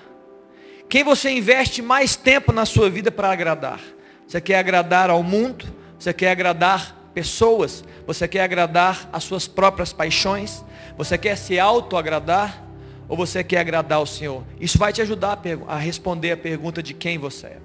Quem 0.90 1.06
você 1.06 1.30
investe 1.30 1.82
mais 1.82 2.18
tempo 2.18 2.52
na 2.52 2.66
sua 2.66 2.90
vida 2.90 3.10
para 3.10 3.32
agradar? 3.32 3.80
Você 4.32 4.40
quer 4.40 4.60
agradar 4.60 5.10
ao 5.10 5.22
mundo? 5.22 5.66
Você 6.00 6.14
quer 6.14 6.32
agradar 6.32 6.96
pessoas? 7.14 7.84
Você 8.08 8.30
quer 8.30 8.44
agradar 8.44 9.10
as 9.12 9.26
suas 9.26 9.46
próprias 9.46 9.92
paixões? 9.92 10.64
Você 10.98 11.18
quer 11.18 11.36
se 11.36 11.60
auto-agradar? 11.60 12.64
Ou 13.10 13.18
você 13.18 13.44
quer 13.44 13.60
agradar 13.60 13.98
ao 13.98 14.06
Senhor? 14.06 14.42
Isso 14.58 14.78
vai 14.78 14.94
te 14.94 15.02
ajudar 15.02 15.38
a, 15.68 15.74
a 15.74 15.78
responder 15.78 16.32
a 16.32 16.38
pergunta 16.38 16.82
de 16.82 16.94
quem 16.94 17.18
você 17.18 17.48
é. 17.48 17.58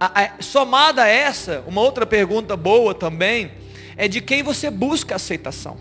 A, 0.00 0.22
a, 0.22 0.30
somada 0.40 1.02
a 1.02 1.08
essa, 1.08 1.62
uma 1.66 1.82
outra 1.82 2.06
pergunta 2.06 2.56
boa 2.56 2.94
também, 2.94 3.52
é 3.94 4.08
de 4.08 4.22
quem 4.22 4.42
você 4.42 4.70
busca 4.70 5.16
aceitação. 5.16 5.76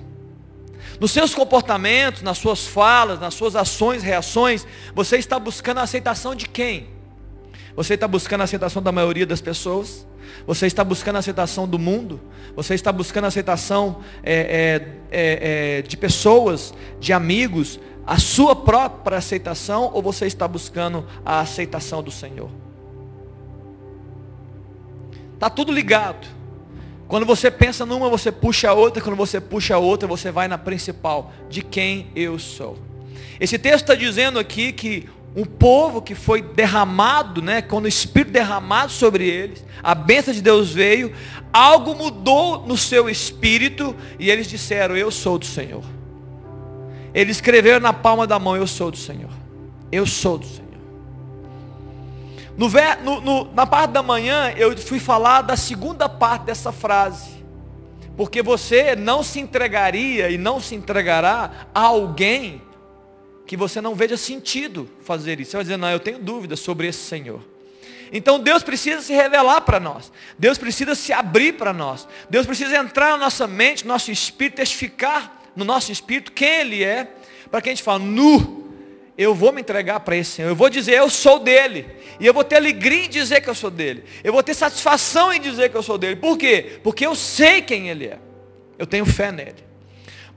Nos 0.99 1.11
seus 1.11 1.33
comportamentos, 1.33 2.21
nas 2.21 2.37
suas 2.37 2.67
falas, 2.67 3.21
nas 3.21 3.35
suas 3.35 3.55
ações, 3.55 4.03
reações, 4.03 4.67
você 4.93 5.15
está 5.15 5.39
buscando 5.39 5.77
a 5.77 5.83
aceitação 5.83 6.35
de 6.35 6.49
quem? 6.49 6.99
Você 7.75 7.93
está 7.93 8.07
buscando 8.07 8.41
a 8.41 8.43
aceitação 8.43 8.81
da 8.81 8.91
maioria 8.91 9.25
das 9.25 9.41
pessoas? 9.41 10.07
Você 10.45 10.67
está 10.67 10.83
buscando 10.83 11.15
a 11.17 11.19
aceitação 11.19 11.67
do 11.67 11.79
mundo? 11.79 12.19
Você 12.55 12.73
está 12.73 12.91
buscando 12.91 13.25
a 13.25 13.27
aceitação 13.27 14.01
é, 14.23 14.33
é, 14.33 14.87
é, 15.11 15.77
é, 15.79 15.81
de 15.81 15.95
pessoas, 15.97 16.73
de 16.99 17.13
amigos, 17.13 17.79
a 18.05 18.17
sua 18.17 18.55
própria 18.55 19.17
aceitação 19.17 19.91
ou 19.93 20.01
você 20.01 20.25
está 20.25 20.47
buscando 20.47 21.05
a 21.25 21.39
aceitação 21.39 22.03
do 22.03 22.11
Senhor? 22.11 22.49
Está 25.33 25.49
tudo 25.49 25.71
ligado. 25.71 26.27
Quando 27.07 27.25
você 27.25 27.49
pensa 27.51 27.85
numa, 27.85 28.09
você 28.09 28.31
puxa 28.31 28.69
a 28.69 28.73
outra. 28.73 29.01
Quando 29.01 29.17
você 29.17 29.41
puxa 29.41 29.75
a 29.75 29.77
outra, 29.79 30.07
você 30.07 30.31
vai 30.31 30.47
na 30.47 30.57
principal. 30.57 31.31
De 31.49 31.61
quem 31.61 32.11
eu 32.15 32.37
sou. 32.39 32.77
Esse 33.39 33.57
texto 33.57 33.81
está 33.81 33.95
dizendo 33.95 34.37
aqui 34.37 34.71
que 34.71 35.09
um 35.35 35.45
povo 35.45 36.01
que 36.01 36.13
foi 36.13 36.41
derramado, 36.41 37.41
né, 37.41 37.61
quando 37.61 37.85
o 37.85 37.87
Espírito 37.87 38.31
derramado 38.31 38.91
sobre 38.91 39.25
eles, 39.25 39.63
a 39.81 39.95
bênção 39.95 40.33
de 40.33 40.41
Deus 40.41 40.71
veio, 40.71 41.13
algo 41.53 41.95
mudou 41.95 42.65
no 42.65 42.77
seu 42.77 43.09
espírito 43.09 43.95
e 44.19 44.29
eles 44.29 44.47
disseram: 44.47 44.95
Eu 44.95 45.09
sou 45.09 45.37
do 45.37 45.45
Senhor. 45.45 45.83
Eles 47.13 47.37
escreveram 47.37 47.79
na 47.79 47.93
palma 47.93 48.27
da 48.27 48.37
mão: 48.37 48.55
Eu 48.55 48.67
sou 48.67 48.91
do 48.91 48.97
Senhor. 48.97 49.31
Eu 49.91 50.05
sou 50.05 50.37
do 50.37 50.45
Senhor. 50.45 50.61
No, 52.57 52.69
no, 53.03 53.21
no, 53.21 53.53
na 53.53 53.65
parte 53.65 53.91
da 53.91 54.03
manhã, 54.03 54.53
eu 54.55 54.77
fui 54.77 54.99
falar 54.99 55.41
da 55.41 55.55
segunda 55.55 56.07
parte 56.09 56.43
dessa 56.45 56.71
frase. 56.71 57.41
Porque 58.15 58.43
você 58.43 58.95
não 58.95 59.23
se 59.23 59.39
entregaria 59.39 60.29
e 60.29 60.37
não 60.37 60.59
se 60.59 60.75
entregará 60.75 61.67
a 61.73 61.81
alguém 61.81 62.61
que 63.45 63.57
você 63.57 63.81
não 63.81 63.95
veja 63.95 64.17
sentido 64.17 64.89
fazer 65.01 65.39
isso. 65.39 65.51
Você 65.51 65.57
vai 65.57 65.63
dizer, 65.63 65.77
não, 65.77 65.89
eu 65.89 65.99
tenho 65.99 66.19
dúvidas 66.19 66.59
sobre 66.59 66.87
esse 66.87 66.99
Senhor. 66.99 67.41
Então 68.11 68.39
Deus 68.39 68.61
precisa 68.61 69.01
se 69.01 69.13
revelar 69.13 69.61
para 69.61 69.79
nós. 69.79 70.11
Deus 70.37 70.57
precisa 70.57 70.95
se 70.95 71.13
abrir 71.13 71.53
para 71.53 71.71
nós. 71.71 72.07
Deus 72.29 72.45
precisa 72.45 72.75
entrar 72.75 73.11
na 73.11 73.17
nossa 73.17 73.47
mente, 73.47 73.85
no 73.85 73.93
nosso 73.93 74.11
espírito, 74.11 74.57
testificar 74.57 75.41
no 75.55 75.63
nosso 75.63 75.91
espírito 75.91 76.31
quem 76.31 76.61
Ele 76.61 76.83
é, 76.83 77.09
para 77.49 77.61
que 77.61 77.69
a 77.69 77.71
gente 77.71 77.83
fale, 77.83 78.03
nu, 78.03 78.73
eu 79.17 79.35
vou 79.35 79.51
me 79.51 79.61
entregar 79.61 79.99
para 80.01 80.15
esse 80.15 80.31
Senhor. 80.31 80.49
Eu 80.49 80.55
vou 80.55 80.69
dizer, 80.69 80.93
eu 80.93 81.09
sou 81.09 81.39
dele. 81.39 81.85
E 82.19 82.25
eu 82.25 82.33
vou 82.33 82.43
ter 82.43 82.55
alegria 82.55 83.05
em 83.05 83.09
dizer 83.09 83.41
que 83.41 83.49
eu 83.49 83.55
sou 83.55 83.69
dele. 83.69 84.03
Eu 84.23 84.33
vou 84.33 84.43
ter 84.43 84.53
satisfação 84.53 85.33
em 85.33 85.39
dizer 85.39 85.69
que 85.69 85.77
eu 85.77 85.83
sou 85.83 85.97
dele. 85.97 86.15
Por 86.15 86.37
quê? 86.37 86.79
Porque 86.83 87.05
eu 87.05 87.15
sei 87.15 87.61
quem 87.61 87.89
Ele 87.89 88.07
é. 88.07 88.19
Eu 88.77 88.87
tenho 88.87 89.05
fé 89.05 89.31
nele. 89.31 89.70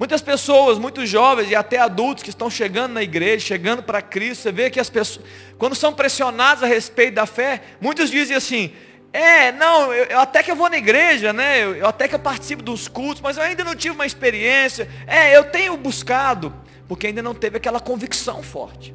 Muitas 0.05 0.21
pessoas, 0.21 0.79
muitos 0.79 1.09
jovens 1.09 1.51
e 1.51 1.57
até 1.57 1.79
adultos 1.79 2.23
que 2.23 2.29
estão 2.29 2.51
chegando 2.51 2.93
na 2.93 3.03
igreja, 3.03 3.47
chegando 3.47 3.83
para 3.83 4.03
Cristo, 4.03 4.43
você 4.43 4.53
vê 4.53 4.69
que 4.69 4.79
as 4.79 4.91
pessoas, 4.91 5.25
quando 5.57 5.75
são 5.75 5.95
pressionados 5.95 6.63
a 6.63 6.67
respeito 6.67 7.15
da 7.15 7.25
fé, 7.25 7.63
muitos 7.81 8.11
dizem 8.11 8.37
assim, 8.37 8.71
é, 9.15 9.51
não, 9.51 9.95
eu, 9.95 10.05
eu 10.05 10.21
até 10.21 10.43
que 10.43 10.51
eu 10.51 10.57
vou 10.57 10.69
na 10.69 10.77
igreja, 10.77 11.33
né? 11.33 11.65
Eu, 11.65 11.77
eu, 11.77 11.87
até 11.87 12.07
que 12.07 12.15
eu 12.15 12.19
participo 12.19 12.63
dos 12.63 12.87
cultos, 12.87 13.23
mas 13.23 13.39
eu 13.39 13.43
ainda 13.43 13.65
não 13.65 13.75
tive 13.75 13.95
uma 13.95 14.05
experiência. 14.05 14.87
É, 15.07 15.35
eu 15.35 15.45
tenho 15.45 15.75
buscado, 15.75 16.55
porque 16.87 17.07
ainda 17.07 17.23
não 17.23 17.35
teve 17.35 17.57
aquela 17.57 17.81
convicção 17.81 18.43
forte. 18.43 18.95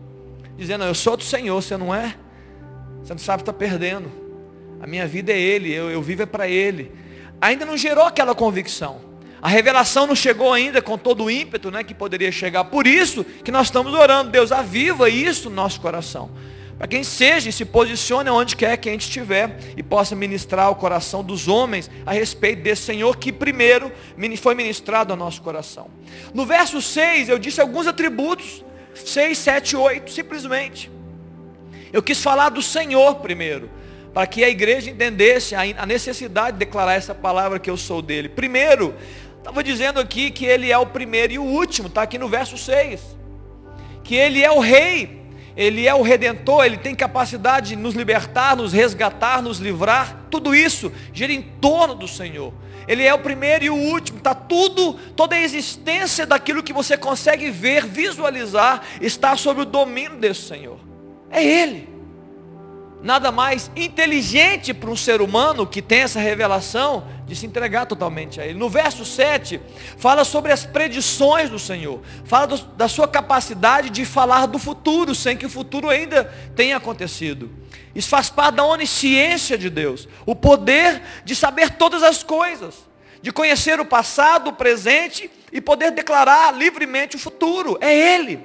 Dizendo, 0.55 0.83
eu 0.83 0.93
sou 0.93 1.17
do 1.17 1.23
Senhor, 1.23 1.59
você 1.59 1.75
não 1.75 1.91
é? 1.91 2.13
Você 3.01 3.13
não 3.13 3.19
sabe, 3.19 3.41
está 3.41 3.51
perdendo. 3.51 4.11
A 4.79 4.85
minha 4.85 5.07
vida 5.07 5.31
é 5.31 5.39
Ele, 5.39 5.73
eu, 5.73 5.89
eu 5.89 6.03
vivo 6.03 6.21
é 6.21 6.27
para 6.27 6.47
Ele. 6.47 6.91
Ainda 7.41 7.65
não 7.65 7.75
gerou 7.75 8.05
aquela 8.05 8.35
convicção. 8.35 9.08
A 9.41 9.47
revelação 9.47 10.05
não 10.05 10.15
chegou 10.15 10.51
ainda 10.51 10.81
com 10.81 10.97
todo 10.97 11.25
o 11.25 11.31
ímpeto 11.31 11.71
né, 11.71 11.83
que 11.83 11.93
poderia 11.93 12.31
chegar. 12.31 12.65
Por 12.65 12.85
isso 12.85 13.23
que 13.23 13.51
nós 13.51 13.67
estamos 13.67 13.93
orando. 13.93 14.31
Deus, 14.31 14.51
aviva 14.51 15.09
isso 15.09 15.49
no 15.49 15.55
nosso 15.55 15.79
coração. 15.79 16.29
Para 16.77 16.87
quem 16.87 17.03
seja 17.03 17.49
e 17.49 17.51
se 17.51 17.65
posicione 17.65 18.29
onde 18.29 18.55
quer 18.55 18.77
que 18.77 18.87
a 18.87 18.91
gente 18.93 19.01
estiver 19.01 19.57
e 19.75 19.83
possa 19.83 20.15
ministrar 20.15 20.71
o 20.71 20.75
coração 20.75 21.21
dos 21.21 21.47
homens 21.49 21.91
a 22.05 22.13
respeito 22.13 22.61
desse 22.61 22.83
Senhor 22.83 23.17
que 23.17 23.33
primeiro 23.33 23.91
foi 24.37 24.55
ministrado 24.55 25.11
ao 25.11 25.17
nosso 25.17 25.41
coração. 25.41 25.87
No 26.33 26.45
verso 26.45 26.81
6 26.81 27.27
eu 27.27 27.37
disse 27.37 27.59
alguns 27.59 27.85
atributos. 27.85 28.63
6, 28.95 29.37
7, 29.37 29.75
8, 29.75 30.11
simplesmente. 30.11 30.89
Eu 31.91 32.01
quis 32.01 32.21
falar 32.21 32.49
do 32.49 32.61
Senhor 32.61 33.15
primeiro 33.15 33.69
para 34.13 34.25
que 34.25 34.43
a 34.43 34.49
igreja 34.49 34.89
entendesse 34.89 35.55
a 35.55 35.85
necessidade 35.85 36.53
de 36.53 36.59
declarar 36.59 36.93
essa 36.93 37.13
palavra 37.13 37.59
que 37.59 37.69
eu 37.69 37.77
sou 37.77 38.01
dele. 38.01 38.27
Primeiro, 38.27 38.95
Estava 39.49 39.63
dizendo 39.63 39.99
aqui 39.99 40.29
que 40.29 40.45
ele 40.45 40.71
é 40.71 40.77
o 40.77 40.85
primeiro 40.85 41.33
e 41.33 41.39
o 41.39 41.43
último, 41.43 41.87
está 41.87 42.03
aqui 42.03 42.19
no 42.19 42.29
verso 42.29 42.55
6. 42.55 43.01
Que 44.03 44.13
ele 44.13 44.43
é 44.43 44.51
o 44.51 44.59
rei, 44.59 45.23
ele 45.57 45.87
é 45.87 45.95
o 45.95 46.03
redentor, 46.03 46.65
ele 46.65 46.77
tem 46.77 46.93
capacidade 46.93 47.69
de 47.69 47.75
nos 47.75 47.95
libertar, 47.95 48.55
nos 48.55 48.71
resgatar, 48.71 49.41
nos 49.41 49.57
livrar. 49.57 50.27
Tudo 50.29 50.53
isso 50.53 50.91
gira 51.11 51.33
em 51.33 51.41
torno 51.41 51.95
do 51.95 52.07
Senhor. 52.07 52.53
Ele 52.87 53.03
é 53.03 53.11
o 53.11 53.17
primeiro 53.17 53.65
e 53.65 53.69
o 53.71 53.75
último. 53.75 54.19
Está 54.19 54.35
tudo, 54.35 54.93
toda 55.15 55.35
a 55.35 55.41
existência 55.41 56.27
daquilo 56.27 56.61
que 56.61 56.71
você 56.71 56.95
consegue 56.95 57.49
ver, 57.49 57.87
visualizar, 57.87 58.83
está 59.01 59.35
sob 59.35 59.61
o 59.61 59.65
domínio 59.65 60.17
desse 60.17 60.41
Senhor. 60.41 60.77
É 61.31 61.43
Ele 61.43 61.88
nada 63.01 63.31
mais 63.31 63.71
inteligente 63.75 64.73
para 64.73 64.89
um 64.89 64.95
ser 64.95 65.21
humano 65.21 65.65
que 65.65 65.81
tem 65.81 65.99
essa 65.99 66.19
revelação 66.19 67.07
de 67.25 67.35
se 67.35 67.45
entregar 67.45 67.85
totalmente 67.85 68.41
a 68.41 68.45
Ele. 68.45 68.57
No 68.57 68.69
verso 68.69 69.05
7, 69.05 69.59
fala 69.97 70.23
sobre 70.23 70.51
as 70.51 70.65
predições 70.65 71.49
do 71.49 71.59
Senhor, 71.59 72.01
fala 72.25 72.47
do, 72.47 72.57
da 72.57 72.87
sua 72.87 73.07
capacidade 73.07 73.89
de 73.89 74.03
falar 74.03 74.47
do 74.47 74.59
futuro, 74.59 75.13
sem 75.15 75.37
que 75.37 75.45
o 75.45 75.49
futuro 75.49 75.89
ainda 75.89 76.25
tenha 76.55 76.77
acontecido. 76.77 77.49
Isso 77.95 78.09
faz 78.09 78.29
parte 78.29 78.55
da 78.55 78.65
onisciência 78.65 79.57
de 79.57 79.69
Deus, 79.69 80.07
o 80.25 80.35
poder 80.35 81.01
de 81.23 81.35
saber 81.35 81.71
todas 81.71 82.03
as 82.03 82.23
coisas, 82.23 82.75
de 83.21 83.31
conhecer 83.31 83.79
o 83.79 83.85
passado, 83.85 84.49
o 84.49 84.53
presente 84.53 85.29
e 85.51 85.59
poder 85.59 85.91
declarar 85.91 86.53
livremente 86.53 87.15
o 87.15 87.19
futuro. 87.19 87.77
É 87.81 87.93
Ele. 87.93 88.39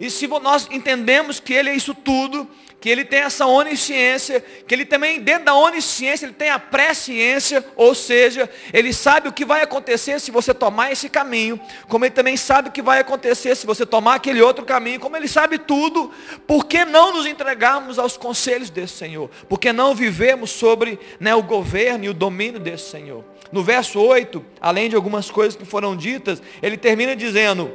E 0.00 0.10
se 0.10 0.26
nós 0.26 0.68
entendemos 0.70 1.40
que 1.40 1.52
Ele 1.52 1.70
é 1.70 1.74
isso 1.74 1.94
tudo, 1.94 2.48
que 2.80 2.88
ele 2.88 3.04
tem 3.04 3.20
essa 3.20 3.44
onisciência, 3.46 4.44
que 4.66 4.74
ele 4.74 4.84
também, 4.84 5.20
dentro 5.20 5.46
da 5.46 5.54
onisciência, 5.54 6.26
ele 6.26 6.34
tem 6.34 6.48
a 6.48 6.60
presciência, 6.60 7.64
ou 7.74 7.94
seja, 7.94 8.48
ele 8.72 8.92
sabe 8.92 9.28
o 9.28 9.32
que 9.32 9.44
vai 9.44 9.62
acontecer 9.62 10.20
se 10.20 10.30
você 10.30 10.54
tomar 10.54 10.92
esse 10.92 11.08
caminho, 11.08 11.60
como 11.88 12.04
ele 12.04 12.14
também 12.14 12.36
sabe 12.36 12.68
o 12.68 12.72
que 12.72 12.80
vai 12.80 13.00
acontecer 13.00 13.56
se 13.56 13.66
você 13.66 13.84
tomar 13.84 14.14
aquele 14.14 14.40
outro 14.40 14.64
caminho, 14.64 15.00
como 15.00 15.16
ele 15.16 15.26
sabe 15.26 15.58
tudo, 15.58 16.12
por 16.46 16.66
que 16.66 16.84
não 16.84 17.12
nos 17.12 17.26
entregarmos 17.26 17.98
aos 17.98 18.16
conselhos 18.16 18.70
desse 18.70 18.94
Senhor? 18.94 19.28
Por 19.48 19.58
que 19.58 19.72
não 19.72 19.94
vivemos 19.94 20.50
sobre 20.50 21.00
né, 21.18 21.34
o 21.34 21.42
governo 21.42 22.04
e 22.04 22.08
o 22.08 22.14
domínio 22.14 22.60
desse 22.60 22.90
Senhor? 22.90 23.24
No 23.50 23.64
verso 23.64 24.00
8, 24.00 24.44
além 24.60 24.88
de 24.88 24.94
algumas 24.94 25.30
coisas 25.30 25.56
que 25.56 25.64
foram 25.64 25.96
ditas, 25.96 26.40
ele 26.62 26.76
termina 26.76 27.16
dizendo, 27.16 27.72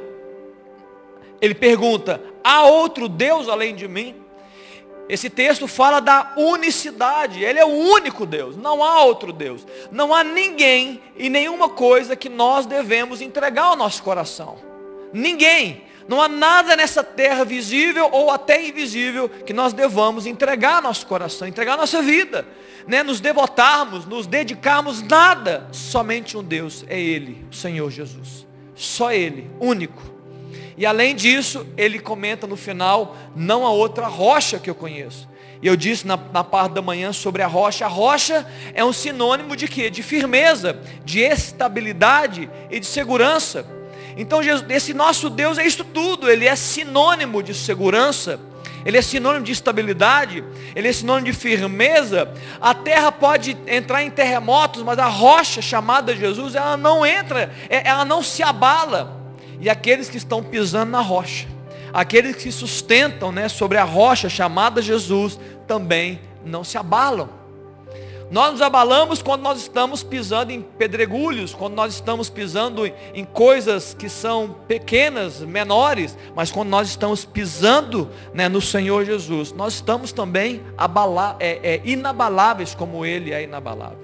ele 1.42 1.54
pergunta, 1.54 2.22
há 2.42 2.64
outro 2.64 3.06
Deus 3.06 3.48
além 3.50 3.74
de 3.74 3.86
mim? 3.86 4.23
Esse 5.08 5.28
texto 5.28 5.68
fala 5.68 6.00
da 6.00 6.32
unicidade, 6.36 7.44
Ele 7.44 7.58
é 7.58 7.64
o 7.64 7.68
único 7.68 8.24
Deus, 8.24 8.56
não 8.56 8.82
há 8.82 9.02
outro 9.02 9.32
Deus. 9.32 9.66
Não 9.90 10.14
há 10.14 10.24
ninguém 10.24 11.02
e 11.16 11.28
nenhuma 11.28 11.68
coisa 11.68 12.16
que 12.16 12.28
nós 12.28 12.64
devemos 12.64 13.20
entregar 13.20 13.64
ao 13.64 13.76
nosso 13.76 14.02
coração. 14.02 14.56
Ninguém. 15.12 15.84
Não 16.06 16.20
há 16.20 16.28
nada 16.28 16.76
nessa 16.76 17.02
terra 17.02 17.44
visível 17.44 18.10
ou 18.12 18.30
até 18.30 18.62
invisível 18.62 19.28
que 19.28 19.54
nós 19.54 19.72
devamos 19.72 20.26
entregar 20.26 20.76
ao 20.76 20.82
nosso 20.82 21.06
coração, 21.06 21.48
entregar 21.48 21.74
a 21.74 21.78
nossa 21.78 22.02
vida. 22.02 22.46
Né? 22.86 23.02
Nos 23.02 23.20
devotarmos, 23.20 24.04
nos 24.04 24.26
dedicarmos, 24.26 25.00
nada. 25.02 25.66
Somente 25.72 26.36
um 26.36 26.42
Deus, 26.42 26.84
é 26.88 27.00
Ele, 27.00 27.46
o 27.50 27.54
Senhor 27.54 27.90
Jesus. 27.90 28.46
Só 28.74 29.12
Ele, 29.12 29.50
único. 29.58 30.13
E 30.76 30.84
além 30.84 31.14
disso, 31.14 31.66
ele 31.76 31.98
comenta 31.98 32.46
no 32.46 32.56
final, 32.56 33.16
não 33.36 33.66
há 33.66 33.70
outra 33.70 34.06
rocha 34.06 34.58
que 34.58 34.68
eu 34.68 34.74
conheço. 34.74 35.28
E 35.62 35.66
eu 35.66 35.76
disse 35.76 36.06
na, 36.06 36.18
na, 36.32 36.44
parte 36.44 36.72
da 36.72 36.82
manhã 36.82 37.12
sobre 37.12 37.40
a 37.40 37.46
rocha. 37.46 37.86
A 37.86 37.88
rocha 37.88 38.46
é 38.74 38.84
um 38.84 38.92
sinônimo 38.92 39.56
de 39.56 39.66
quê? 39.66 39.88
De 39.88 40.02
firmeza, 40.02 40.78
de 41.04 41.20
estabilidade 41.20 42.50
e 42.70 42.78
de 42.78 42.86
segurança. 42.86 43.66
Então 44.16 44.42
Jesus, 44.42 44.68
esse 44.68 44.92
nosso 44.92 45.30
Deus 45.30 45.56
é 45.56 45.66
isso 45.66 45.82
tudo. 45.84 46.28
Ele 46.28 46.46
é 46.46 46.54
sinônimo 46.54 47.42
de 47.42 47.54
segurança. 47.54 48.38
Ele 48.84 48.98
é 48.98 49.02
sinônimo 49.02 49.44
de 49.46 49.52
estabilidade, 49.52 50.44
ele 50.76 50.88
é 50.88 50.92
sinônimo 50.92 51.24
de 51.24 51.32
firmeza. 51.32 52.30
A 52.60 52.74
terra 52.74 53.10
pode 53.10 53.56
entrar 53.66 54.02
em 54.02 54.10
terremotos, 54.10 54.82
mas 54.82 54.98
a 54.98 55.06
rocha 55.06 55.62
chamada 55.62 56.14
Jesus, 56.14 56.54
ela 56.54 56.76
não 56.76 57.06
entra, 57.06 57.50
é, 57.70 57.88
ela 57.88 58.04
não 58.04 58.22
se 58.22 58.42
abala. 58.42 59.23
E 59.60 59.70
aqueles 59.70 60.08
que 60.08 60.16
estão 60.16 60.42
pisando 60.42 60.90
na 60.92 61.00
rocha, 61.00 61.46
aqueles 61.92 62.36
que 62.36 62.50
sustentam 62.50 63.30
né, 63.30 63.48
sobre 63.48 63.78
a 63.78 63.84
rocha 63.84 64.28
chamada 64.28 64.82
Jesus, 64.82 65.38
também 65.66 66.20
não 66.44 66.64
se 66.64 66.76
abalam. 66.76 67.44
Nós 68.30 68.52
nos 68.52 68.62
abalamos 68.62 69.22
quando 69.22 69.42
nós 69.42 69.60
estamos 69.60 70.02
pisando 70.02 70.50
em 70.50 70.60
pedregulhos, 70.60 71.54
quando 71.54 71.74
nós 71.74 71.94
estamos 71.94 72.30
pisando 72.30 72.90
em 73.14 73.24
coisas 73.24 73.94
que 73.94 74.08
são 74.08 74.56
pequenas, 74.66 75.40
menores, 75.40 76.16
mas 76.34 76.50
quando 76.50 76.68
nós 76.68 76.88
estamos 76.88 77.24
pisando 77.24 78.10
né, 78.32 78.48
no 78.48 78.60
Senhor 78.60 79.04
Jesus, 79.04 79.52
nós 79.52 79.74
estamos 79.74 80.10
também 80.10 80.62
abala, 80.76 81.36
é, 81.38 81.74
é, 81.74 81.80
inabaláveis 81.84 82.74
como 82.74 83.04
Ele 83.04 83.32
é 83.32 83.42
inabalável. 83.42 83.98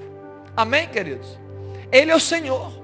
Amém, 0.56 0.86
queridos? 0.86 1.38
Ele 1.90 2.10
é 2.10 2.14
o 2.14 2.20
Senhor. 2.20 2.79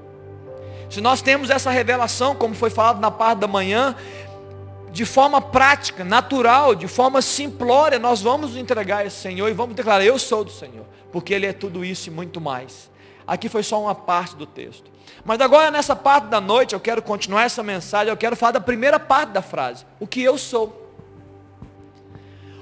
Se 0.88 1.00
nós 1.00 1.20
temos 1.20 1.50
essa 1.50 1.70
revelação, 1.70 2.34
como 2.34 2.54
foi 2.54 2.70
falado 2.70 3.00
na 3.00 3.10
parte 3.10 3.40
da 3.40 3.48
manhã, 3.48 3.94
de 4.90 5.04
forma 5.04 5.40
prática, 5.40 6.04
natural, 6.04 6.74
de 6.74 6.88
forma 6.88 7.20
simplória, 7.20 7.98
nós 7.98 8.22
vamos 8.22 8.56
entregar 8.56 9.04
esse 9.04 9.16
Senhor 9.16 9.48
e 9.48 9.52
vamos 9.52 9.74
declarar, 9.74 10.04
eu 10.04 10.18
sou 10.18 10.44
do 10.44 10.50
Senhor, 10.50 10.86
porque 11.12 11.34
Ele 11.34 11.46
é 11.46 11.52
tudo 11.52 11.84
isso 11.84 12.08
e 12.08 12.12
muito 12.12 12.40
mais. 12.40 12.90
Aqui 13.26 13.48
foi 13.48 13.62
só 13.62 13.82
uma 13.82 13.94
parte 13.94 14.36
do 14.36 14.46
texto. 14.46 14.90
Mas 15.24 15.40
agora 15.40 15.70
nessa 15.70 15.96
parte 15.96 16.28
da 16.28 16.40
noite, 16.40 16.72
eu 16.72 16.80
quero 16.80 17.02
continuar 17.02 17.42
essa 17.42 17.62
mensagem, 17.62 18.08
eu 18.08 18.16
quero 18.16 18.36
falar 18.36 18.52
da 18.52 18.60
primeira 18.60 18.98
parte 18.98 19.30
da 19.30 19.42
frase, 19.42 19.84
o 19.98 20.06
que 20.06 20.22
eu 20.22 20.38
sou. 20.38 20.84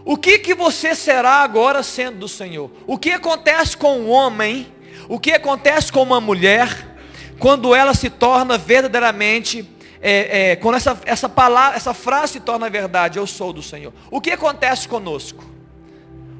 O 0.04 0.16
que 0.16 0.38
que 0.38 0.54
você 0.54 0.94
será 0.94 1.42
agora 1.42 1.82
sendo 1.82 2.18
do 2.18 2.28
Senhor? 2.28 2.70
O 2.86 2.98
que 2.98 3.10
acontece 3.10 3.76
com 3.76 3.98
um 4.00 4.10
homem? 4.10 4.72
O 5.08 5.18
que 5.18 5.32
acontece 5.32 5.92
com 5.92 6.02
uma 6.02 6.20
mulher? 6.20 6.93
Quando 7.38 7.74
ela 7.74 7.94
se 7.94 8.08
torna 8.10 8.56
verdadeiramente, 8.56 9.68
é, 10.00 10.52
é, 10.52 10.56
quando 10.56 10.76
essa, 10.76 11.00
essa 11.04 11.28
palavra, 11.28 11.76
essa 11.76 11.94
frase 11.94 12.34
se 12.34 12.40
torna 12.40 12.68
verdade, 12.68 13.18
eu 13.18 13.26
sou 13.26 13.52
do 13.52 13.62
Senhor. 13.62 13.92
O 14.10 14.20
que 14.20 14.30
acontece 14.30 14.88
conosco? 14.88 15.44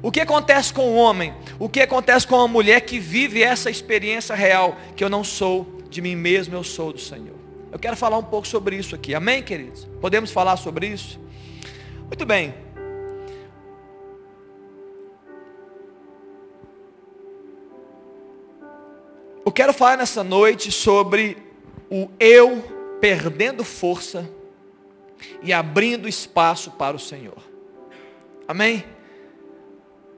O 0.01 0.11
que 0.11 0.21
acontece 0.21 0.71
com 0.71 0.89
o 0.89 0.95
homem? 0.95 1.33
O 1.57 1.67
que 1.67 1.81
acontece 1.81 2.27
com 2.27 2.39
a 2.39 2.47
mulher 2.47 2.81
que 2.81 2.99
vive 2.99 3.41
essa 3.41 3.71
experiência 3.71 4.35
real, 4.35 4.77
que 4.95 5.03
eu 5.03 5.09
não 5.09 5.23
sou 5.23 5.81
de 5.89 6.01
mim 6.01 6.15
mesmo, 6.15 6.55
eu 6.55 6.63
sou 6.63 6.93
do 6.93 6.99
Senhor? 6.99 7.35
Eu 7.71 7.79
quero 7.79 7.97
falar 7.97 8.17
um 8.17 8.23
pouco 8.23 8.47
sobre 8.47 8.75
isso 8.75 8.93
aqui, 8.93 9.15
amém, 9.15 9.41
queridos? 9.41 9.87
Podemos 9.99 10.31
falar 10.31 10.57
sobre 10.57 10.87
isso? 10.87 11.19
Muito 12.07 12.25
bem. 12.25 12.53
Eu 19.45 19.51
quero 19.51 19.71
falar 19.71 19.95
nessa 19.95 20.23
noite 20.23 20.71
sobre 20.71 21.37
o 21.87 22.09
eu 22.19 22.97
perdendo 22.99 23.63
força 23.63 24.27
e 25.43 25.53
abrindo 25.53 26.09
espaço 26.09 26.71
para 26.71 26.95
o 26.95 26.99
Senhor. 26.99 27.37
Amém? 28.47 28.83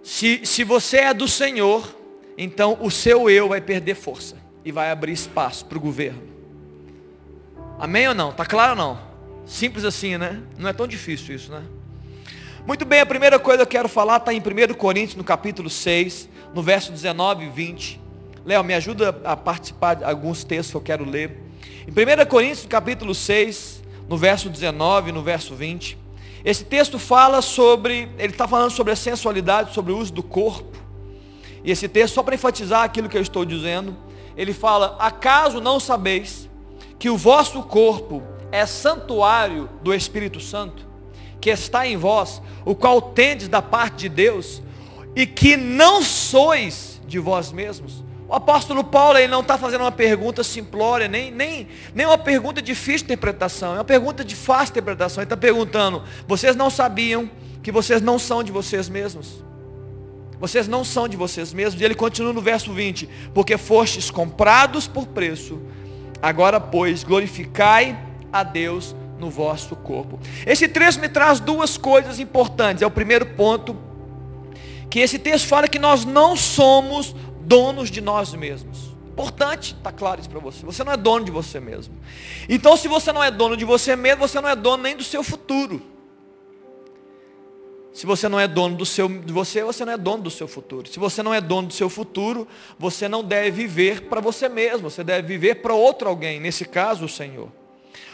Se, 0.01 0.46
se 0.46 0.63
você 0.63 1.00
é 1.00 1.13
do 1.13 1.27
Senhor, 1.27 1.93
então 2.38 2.77
o 2.79 2.89
seu 2.89 3.29
eu 3.29 3.50
vai 3.50 3.60
perder 3.60 3.96
força 3.96 4.38
e 4.63 4.72
vai 4.72 4.91
abrir 4.91 5.12
espaço 5.12 5.65
para 5.65 5.77
o 5.77 5.81
governo. 5.81 6.24
Amém 7.77 8.07
ou 8.07 8.15
não? 8.15 8.31
Tá 8.31 8.46
claro 8.46 8.72
ou 8.72 8.77
não? 8.77 9.00
Simples 9.46 9.84
assim, 9.84 10.17
né? 10.17 10.41
Não 10.57 10.69
é 10.69 10.74
tão 10.74 10.88
difícil 10.88 11.36
isso, 11.36 11.51
né? 11.51 11.63
Muito 12.65 12.86
bem, 12.86 13.01
a 13.01 13.05
primeira 13.05 13.38
coisa 13.38 13.65
que 13.65 13.75
eu 13.75 13.79
quero 13.79 13.89
falar 13.89 14.17
está 14.17 14.34
em 14.34 14.39
1 14.39 14.74
Coríntios, 14.75 15.15
no 15.15 15.24
capítulo 15.25 15.69
6, 15.69 16.29
no 16.53 16.63
verso 16.63 16.93
19 16.93 17.46
e 17.46 17.50
20. 17.50 18.07
Léo, 18.48 18.63
me 18.63 18.74
ajuda 18.74 19.10
a 19.25 19.36
participar 19.36 19.96
de 19.96 20.06
alguns 20.06 20.46
textos 20.46 20.72
que 20.72 20.77
eu 20.77 20.82
quero 20.82 21.04
ler. 21.04 21.38
Em 21.86 21.92
1 21.92 22.25
Coríntios, 22.30 22.66
capítulo 22.66 23.13
6, 23.13 23.84
no 24.08 24.16
verso 24.16 24.50
19 24.50 25.10
e 25.10 25.12
no 25.12 25.22
verso 25.22 25.54
20. 25.54 25.98
Esse 26.46 26.63
texto 26.63 26.98
fala 26.98 27.42
sobre, 27.42 28.08
ele 28.17 28.32
está 28.32 28.48
falando 28.48 28.71
sobre 28.71 28.93
a 28.93 28.95
sensualidade, 28.95 29.74
sobre 29.74 29.91
o 29.91 29.98
uso 29.98 30.13
do 30.13 30.24
corpo. 30.24 30.78
E 31.62 31.71
esse 31.71 31.89
texto, 31.89 32.13
só 32.13 32.24
para 32.24 32.36
enfatizar 32.36 32.84
aquilo 32.84 33.10
que 33.10 33.17
eu 33.17 33.21
estou 33.21 33.43
dizendo, 33.43 33.98
ele 34.38 34.54
fala, 34.54 34.95
acaso 34.98 35.60
não 35.60 35.78
sabeis 35.78 36.50
que 36.98 37.10
o 37.10 37.17
vosso 37.17 37.62
corpo 37.63 38.24
é 38.50 38.65
santuário 38.65 39.69
do 39.84 39.93
Espírito 39.93 40.39
Santo, 40.39 40.88
que 41.41 41.50
está 41.50 41.86
em 41.86 41.98
vós, 41.98 42.41
o 42.63 42.74
qual 42.74 43.02
tendes 43.02 43.50
da 43.50 43.62
parte 43.62 43.98
de 43.98 44.10
Deus, 44.10 44.62
e 45.17 45.28
que 45.28 45.58
não 45.58 46.02
sois 46.02 47.02
de 47.06 47.19
vós 47.19 47.52
mesmos, 47.52 48.07
o 48.28 48.34
apóstolo 48.34 48.84
Paulo 48.84 49.18
ele 49.18 49.30
não 49.30 49.40
está 49.40 49.58
fazendo 49.58 49.82
uma 49.82 49.92
pergunta 49.92 50.44
simplória, 50.44 51.08
nem, 51.08 51.32
nem, 51.32 51.68
nem 51.96 52.06
uma 52.06 52.18
pergunta 52.18 52.62
difícil 52.62 53.00
de 53.00 53.13
interpretação, 53.13 53.74
é 53.74 53.78
uma 53.78 53.86
pergunta 53.86 54.24
de 54.24 54.36
fácil 54.36 54.74
interpretação. 54.74 55.22
Ele 55.22 55.26
está 55.26 55.38
perguntando, 55.38 56.04
vocês 56.28 56.56
não 56.56 56.70
sabiam 56.70 57.30
que 57.63 57.72
vocês 57.72 58.02
não 58.02 58.20
são 58.20 58.44
de 58.44 58.52
vocês 58.52 58.90
mesmos? 58.90 59.44
Vocês 60.40 60.68
não 60.68 60.84
são 60.84 61.08
de 61.08 61.16
vocês 61.16 61.54
mesmos. 61.54 61.82
E 61.82 61.86
ele 61.86 61.96
continua 61.96 62.34
no 62.34 62.42
verso 62.42 62.74
20, 62.74 63.10
porque 63.34 63.58
fostes 63.58 64.12
comprados 64.12 64.88
por 64.88 65.08
preço, 65.08 65.62
agora 66.22 66.60
pois 66.60 67.04
glorificai 67.04 67.98
a 68.32 68.44
Deus 68.44 68.94
no 69.18 69.30
vosso 69.30 69.76
corpo. 69.76 70.20
Esse 70.46 70.68
trecho 70.68 71.00
me 71.00 71.10
traz 71.10 71.40
duas 71.40 71.78
coisas 71.78 72.20
importantes. 72.20 72.84
É 72.84 72.86
o 72.86 72.92
primeiro 72.92 73.26
ponto, 73.26 73.76
que 74.90 75.00
esse 75.00 75.18
texto 75.18 75.48
fala 75.48 75.68
que 75.68 75.80
nós 75.80 76.06
não 76.06 76.36
somos 76.36 77.16
donos 77.47 77.89
de 77.89 78.01
nós 78.01 78.33
mesmos. 78.33 78.95
Importante, 79.07 79.73
está 79.73 79.91
claro 79.91 80.19
isso 80.19 80.29
para 80.29 80.39
você. 80.39 80.65
Você 80.65 80.83
não 80.83 80.91
é 80.91 80.97
dono 80.97 81.25
de 81.25 81.31
você 81.31 81.60
mesmo. 81.60 81.95
Então, 82.47 82.75
se 82.75 82.88
você 82.88 83.12
não 83.12 83.23
é 83.23 83.31
dono 83.31 83.55
de 83.55 83.65
você 83.65 83.95
mesmo, 83.95 84.27
você 84.27 84.39
não 84.41 84.49
é 84.49 84.55
dono 84.55 84.83
nem 84.83 84.95
do 84.95 85.03
seu 85.03 85.23
futuro. 85.23 85.81
Se 87.93 88.05
você 88.05 88.29
não 88.29 88.39
é 88.39 88.47
dono 88.47 88.75
do 88.75 88.86
seu, 88.86 89.07
de 89.07 89.33
você, 89.33 89.63
você 89.63 89.83
não 89.83 89.93
é 89.93 89.97
dono 89.97 90.21
do 90.23 90.29
seu 90.29 90.47
futuro. 90.47 90.88
Se 90.88 90.99
você 90.99 91.23
não 91.23 91.33
é 91.33 91.41
dono 91.41 91.69
do 91.69 91.73
seu 91.73 91.89
futuro, 91.89 92.47
você 92.77 93.07
não 93.07 93.23
deve 93.23 93.49
viver 93.49 94.01
para 94.03 94.21
você 94.21 94.47
mesmo. 94.47 94.91
Você 94.91 95.03
deve 95.03 95.27
viver 95.27 95.55
para 95.55 95.73
outro 95.73 96.07
alguém. 96.07 96.39
Nesse 96.39 96.65
caso, 96.65 97.05
o 97.05 97.10
Senhor. 97.10 97.49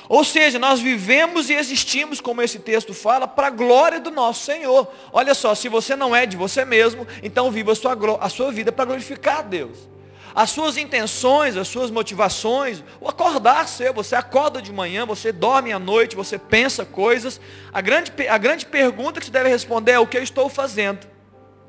Ou 0.10 0.24
seja, 0.24 0.60
nós 0.60 0.80
vivemos 0.80 1.50
e 1.50 1.54
existimos, 1.54 2.20
como 2.20 2.42
esse 2.42 2.60
texto 2.60 2.94
fala, 2.94 3.28
para 3.28 3.48
a 3.48 3.52
glória 3.52 4.00
do 4.00 4.12
nosso 4.12 4.46
Senhor. 4.46 4.88
Olha 5.12 5.34
só, 5.34 5.56
se 5.56 5.70
você 5.70 5.96
não 5.96 6.16
é 6.16 6.26
de 6.26 6.36
você 6.36 6.66
mesmo, 6.66 7.08
então 7.22 7.52
viva 7.52 7.72
a 7.72 7.76
sua, 7.76 7.98
a 8.20 8.30
sua 8.30 8.52
vida 8.52 8.72
para 8.72 8.86
glorificar 8.86 9.40
a 9.40 9.42
Deus. 9.42 9.94
As 10.36 10.50
suas 10.50 10.78
intenções, 10.78 11.56
as 11.56 11.68
suas 11.68 11.92
motivações, 11.92 12.84
o 13.00 13.08
acordar 13.08 13.68
seu, 13.68 13.94
você 13.94 14.16
acorda 14.16 14.62
de 14.62 14.74
manhã, 14.74 15.06
você 15.06 15.32
dorme 15.32 15.72
à 15.72 15.78
noite, 15.78 16.16
você 16.16 16.40
pensa 16.40 16.84
coisas. 16.84 17.40
A 17.72 17.82
grande, 17.82 18.12
a 18.28 18.38
grande 18.38 18.66
pergunta 18.66 19.20
que 19.20 19.28
você 19.28 19.32
deve 19.32 19.50
responder 19.50 19.92
é 19.92 20.00
o 20.00 20.08
que 20.08 20.18
eu 20.18 20.24
estou 20.24 20.50
fazendo. 20.50 21.08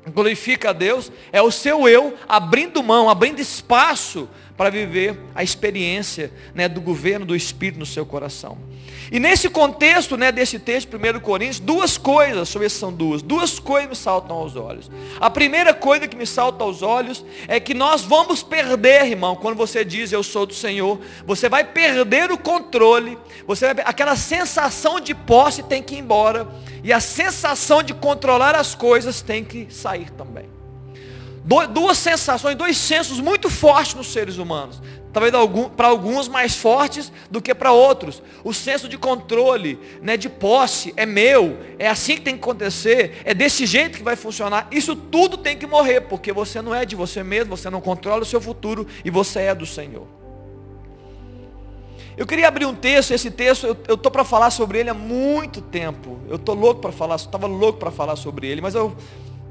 Glorifica 0.07 0.69
a 0.69 0.73
Deus, 0.73 1.11
é 1.31 1.41
o 1.41 1.51
seu 1.51 1.87
eu 1.87 2.15
abrindo 2.27 2.83
mão, 2.83 3.09
abrindo 3.09 3.39
espaço 3.39 4.27
para 4.57 4.69
viver 4.69 5.19
a 5.33 5.43
experiência 5.43 6.31
né, 6.53 6.67
do 6.67 6.79
governo 6.79 7.25
do 7.25 7.35
Espírito 7.35 7.79
no 7.79 7.85
seu 7.85 8.05
coração. 8.05 8.57
E 9.11 9.19
nesse 9.19 9.49
contexto 9.49 10.17
né, 10.17 10.31
desse 10.31 10.57
texto, 10.57 10.97
1 10.97 11.19
Coríntios, 11.19 11.59
duas 11.59 11.97
coisas, 11.97 12.49
sobre 12.49 12.69
são 12.69 12.91
duas, 12.91 13.21
duas 13.21 13.59
coisas 13.59 13.89
me 13.89 13.95
saltam 13.95 14.35
aos 14.37 14.55
olhos. 14.55 14.89
A 15.19 15.29
primeira 15.29 15.73
coisa 15.73 16.07
que 16.07 16.15
me 16.15 16.25
salta 16.25 16.63
aos 16.63 16.81
olhos 16.81 17.23
é 17.47 17.59
que 17.59 17.73
nós 17.73 18.01
vamos 18.01 18.41
perder, 18.41 19.05
irmão, 19.05 19.35
quando 19.35 19.55
você 19.55 19.85
diz 19.85 20.11
eu 20.11 20.23
sou 20.23 20.45
do 20.45 20.53
Senhor, 20.53 20.99
você 21.25 21.47
vai 21.47 21.63
perder 21.63 22.31
o 22.31 22.37
controle, 22.37 23.17
você 23.45 23.73
vai, 23.73 23.83
aquela 23.85 24.15
sensação 24.15 24.99
de 24.99 25.13
posse 25.13 25.61
tem 25.61 25.83
que 25.83 25.95
ir 25.95 25.99
embora, 25.99 26.47
e 26.83 26.91
a 26.91 26.99
sensação 26.99 27.83
de 27.83 27.93
controlar 27.93 28.55
as 28.55 28.73
coisas 28.73 29.21
tem 29.21 29.43
que 29.43 29.67
sair 29.69 30.09
também 30.11 30.54
duas 31.45 31.97
sensações, 31.97 32.55
dois 32.55 32.75
sensos 32.77 33.19
muito 33.19 33.49
fortes 33.49 33.93
nos 33.93 34.11
seres 34.11 34.37
humanos. 34.37 34.81
Talvez 35.13 35.31
para 35.77 35.87
alguns 35.87 36.27
mais 36.27 36.55
fortes 36.55 37.11
do 37.29 37.41
que 37.41 37.53
para 37.55 37.71
outros. 37.71 38.21
O 38.43 38.53
senso 38.53 38.89
de 38.89 38.97
controle, 38.97 39.79
né, 40.01 40.17
de 40.17 40.27
posse, 40.27 40.93
é 40.97 41.05
meu, 41.05 41.57
é 41.79 41.87
assim 41.87 42.15
que 42.15 42.21
tem 42.21 42.33
que 42.33 42.41
acontecer, 42.41 43.21
é 43.23 43.33
desse 43.33 43.65
jeito 43.65 43.97
que 43.97 44.03
vai 44.03 44.15
funcionar. 44.15 44.67
Isso 44.71 44.95
tudo 44.95 45.37
tem 45.37 45.57
que 45.57 45.65
morrer, 45.65 46.01
porque 46.01 46.33
você 46.33 46.61
não 46.61 46.75
é 46.75 46.83
de 46.83 46.95
você 46.95 47.23
mesmo, 47.23 47.55
você 47.55 47.69
não 47.69 47.79
controla 47.79 48.23
o 48.23 48.25
seu 48.25 48.41
futuro 48.41 48.85
e 49.05 49.09
você 49.09 49.41
é 49.41 49.55
do 49.55 49.65
Senhor. 49.65 50.05
Eu 52.17 52.25
queria 52.25 52.47
abrir 52.47 52.65
um 52.65 52.73
texto, 52.73 53.11
esse 53.11 53.29
texto, 53.29 53.77
eu 53.87 53.95
estou 53.95 54.11
para 54.11 54.23
falar 54.23 54.49
sobre 54.49 54.79
ele 54.79 54.89
há 54.89 54.93
muito 54.93 55.61
tempo. 55.61 56.19
Eu 56.27 56.37
estou 56.37 56.55
louco 56.55 56.81
para 56.81 56.91
falar, 56.91 57.15
estava 57.17 57.45
louco 57.45 57.77
para 57.77 57.91
falar 57.91 58.15
sobre 58.15 58.47
ele, 58.47 58.61
mas 58.61 58.73
eu 58.73 58.95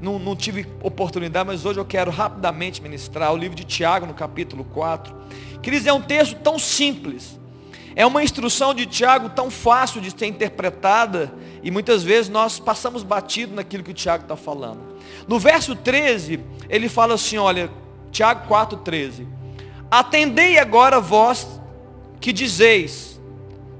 não, 0.05 0.19
não, 0.19 0.35
tive 0.35 0.67
oportunidade, 0.83 1.47
mas 1.47 1.65
hoje 1.65 1.79
eu 1.79 1.85
quero 1.85 2.11
rapidamente 2.11 2.79
ministrar 2.79 3.33
o 3.33 3.35
livro 3.35 3.55
de 3.55 3.63
Tiago, 3.63 4.05
no 4.05 4.13
capítulo 4.13 4.63
4. 4.63 5.11
Queridos, 5.63 5.87
é 5.87 5.91
um 5.91 6.01
texto 6.01 6.35
tão 6.35 6.59
simples. 6.59 7.39
É 7.95 8.05
uma 8.05 8.23
instrução 8.23 8.71
de 8.75 8.85
Tiago 8.85 9.29
tão 9.29 9.49
fácil 9.49 9.99
de 9.99 10.11
ser 10.11 10.27
interpretada, 10.27 11.33
e 11.63 11.71
muitas 11.71 12.03
vezes 12.03 12.29
nós 12.29 12.59
passamos 12.59 13.01
batido 13.01 13.55
naquilo 13.55 13.83
que 13.83 13.89
o 13.89 13.95
Tiago 13.95 14.25
está 14.25 14.35
falando. 14.35 14.79
No 15.27 15.39
verso 15.39 15.75
13, 15.75 16.39
ele 16.69 16.87
fala 16.87 17.15
assim, 17.15 17.37
olha, 17.37 17.71
Tiago 18.11 18.47
4,13. 18.47 19.25
Atendei 19.89 20.59
agora 20.59 20.99
vós 20.99 21.59
que 22.21 22.31
dizeis, 22.31 23.19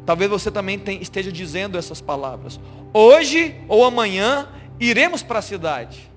talvez 0.08 0.32
você 0.32 0.50
também 0.50 0.80
tem, 0.80 1.00
esteja 1.02 1.32
dizendo 1.32 1.78
essas 1.78 2.02
palavras, 2.02 2.60
hoje 2.92 3.56
ou 3.68 3.86
amanhã 3.86 4.48
iremos 4.80 5.22
para 5.22 5.40
a 5.40 5.42
cidade, 5.42 6.15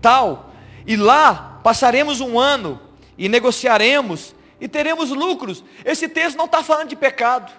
tal, 0.00 0.52
e 0.86 0.96
lá 0.96 1.60
passaremos 1.62 2.20
um 2.20 2.38
ano 2.38 2.80
e 3.16 3.28
negociaremos 3.28 4.34
e 4.60 4.68
teremos 4.68 5.10
lucros. 5.10 5.64
Esse 5.84 6.08
texto 6.08 6.36
não 6.36 6.46
está 6.46 6.62
falando 6.62 6.88
de 6.88 6.96
pecado. 6.96 7.52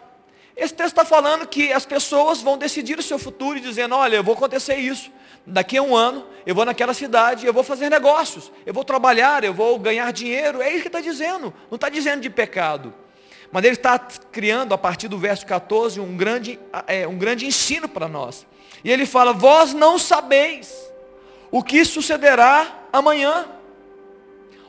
Esse 0.56 0.74
texto 0.74 0.90
está 0.90 1.06
falando 1.06 1.48
que 1.48 1.72
as 1.72 1.86
pessoas 1.86 2.42
vão 2.42 2.58
decidir 2.58 3.00
o 3.00 3.04
seu 3.04 3.18
futuro 3.18 3.58
e 3.58 3.62
dizendo, 3.62 3.96
olha, 3.96 4.18
eu 4.18 4.24
vou 4.24 4.34
acontecer 4.34 4.76
isso. 4.76 5.12
Daqui 5.46 5.78
a 5.78 5.82
um 5.82 5.96
ano, 5.96 6.28
eu 6.46 6.54
vou 6.54 6.66
naquela 6.66 6.94
cidade, 6.94 7.48
eu 7.48 7.54
vou 7.54 7.64
fazer 7.64 7.90
negócios, 7.90 8.52
eu 8.66 8.74
vou 8.74 8.84
trabalhar, 8.84 9.44
eu 9.44 9.54
vou 9.54 9.80
ganhar 9.80 10.12
dinheiro. 10.12 10.62
É 10.62 10.70
isso 10.70 10.82
que 10.82 10.88
está 10.88 11.00
dizendo. 11.00 11.54
Não 11.70 11.76
está 11.76 11.90
dizendo 11.90 12.22
de 12.22 12.30
pecado. 12.30 12.94
Mas 13.52 13.64
ele 13.64 13.76
está 13.76 13.98
criando, 14.00 14.74
a 14.74 14.78
partir 14.78 15.08
do 15.08 15.18
verso 15.18 15.46
14, 15.46 16.00
um 16.00 16.16
grande, 16.16 16.60
é, 16.88 17.08
um 17.08 17.18
grande 17.18 17.46
ensino 17.46 17.88
para 17.88 18.08
nós. 18.08 18.46
E 18.84 18.92
ele 18.92 19.06
fala, 19.06 19.34
vós 19.34 19.74
não 19.74 19.98
sabeis 19.98 20.91
o 21.52 21.62
que 21.62 21.84
sucederá 21.84 22.86
amanhã. 22.92 23.46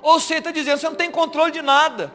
Ou 0.02 0.18
seja, 0.18 0.38
está 0.40 0.50
dizendo, 0.50 0.78
você 0.78 0.88
não 0.88 0.96
tem 0.96 1.10
controle 1.10 1.52
de 1.52 1.62
nada. 1.62 2.12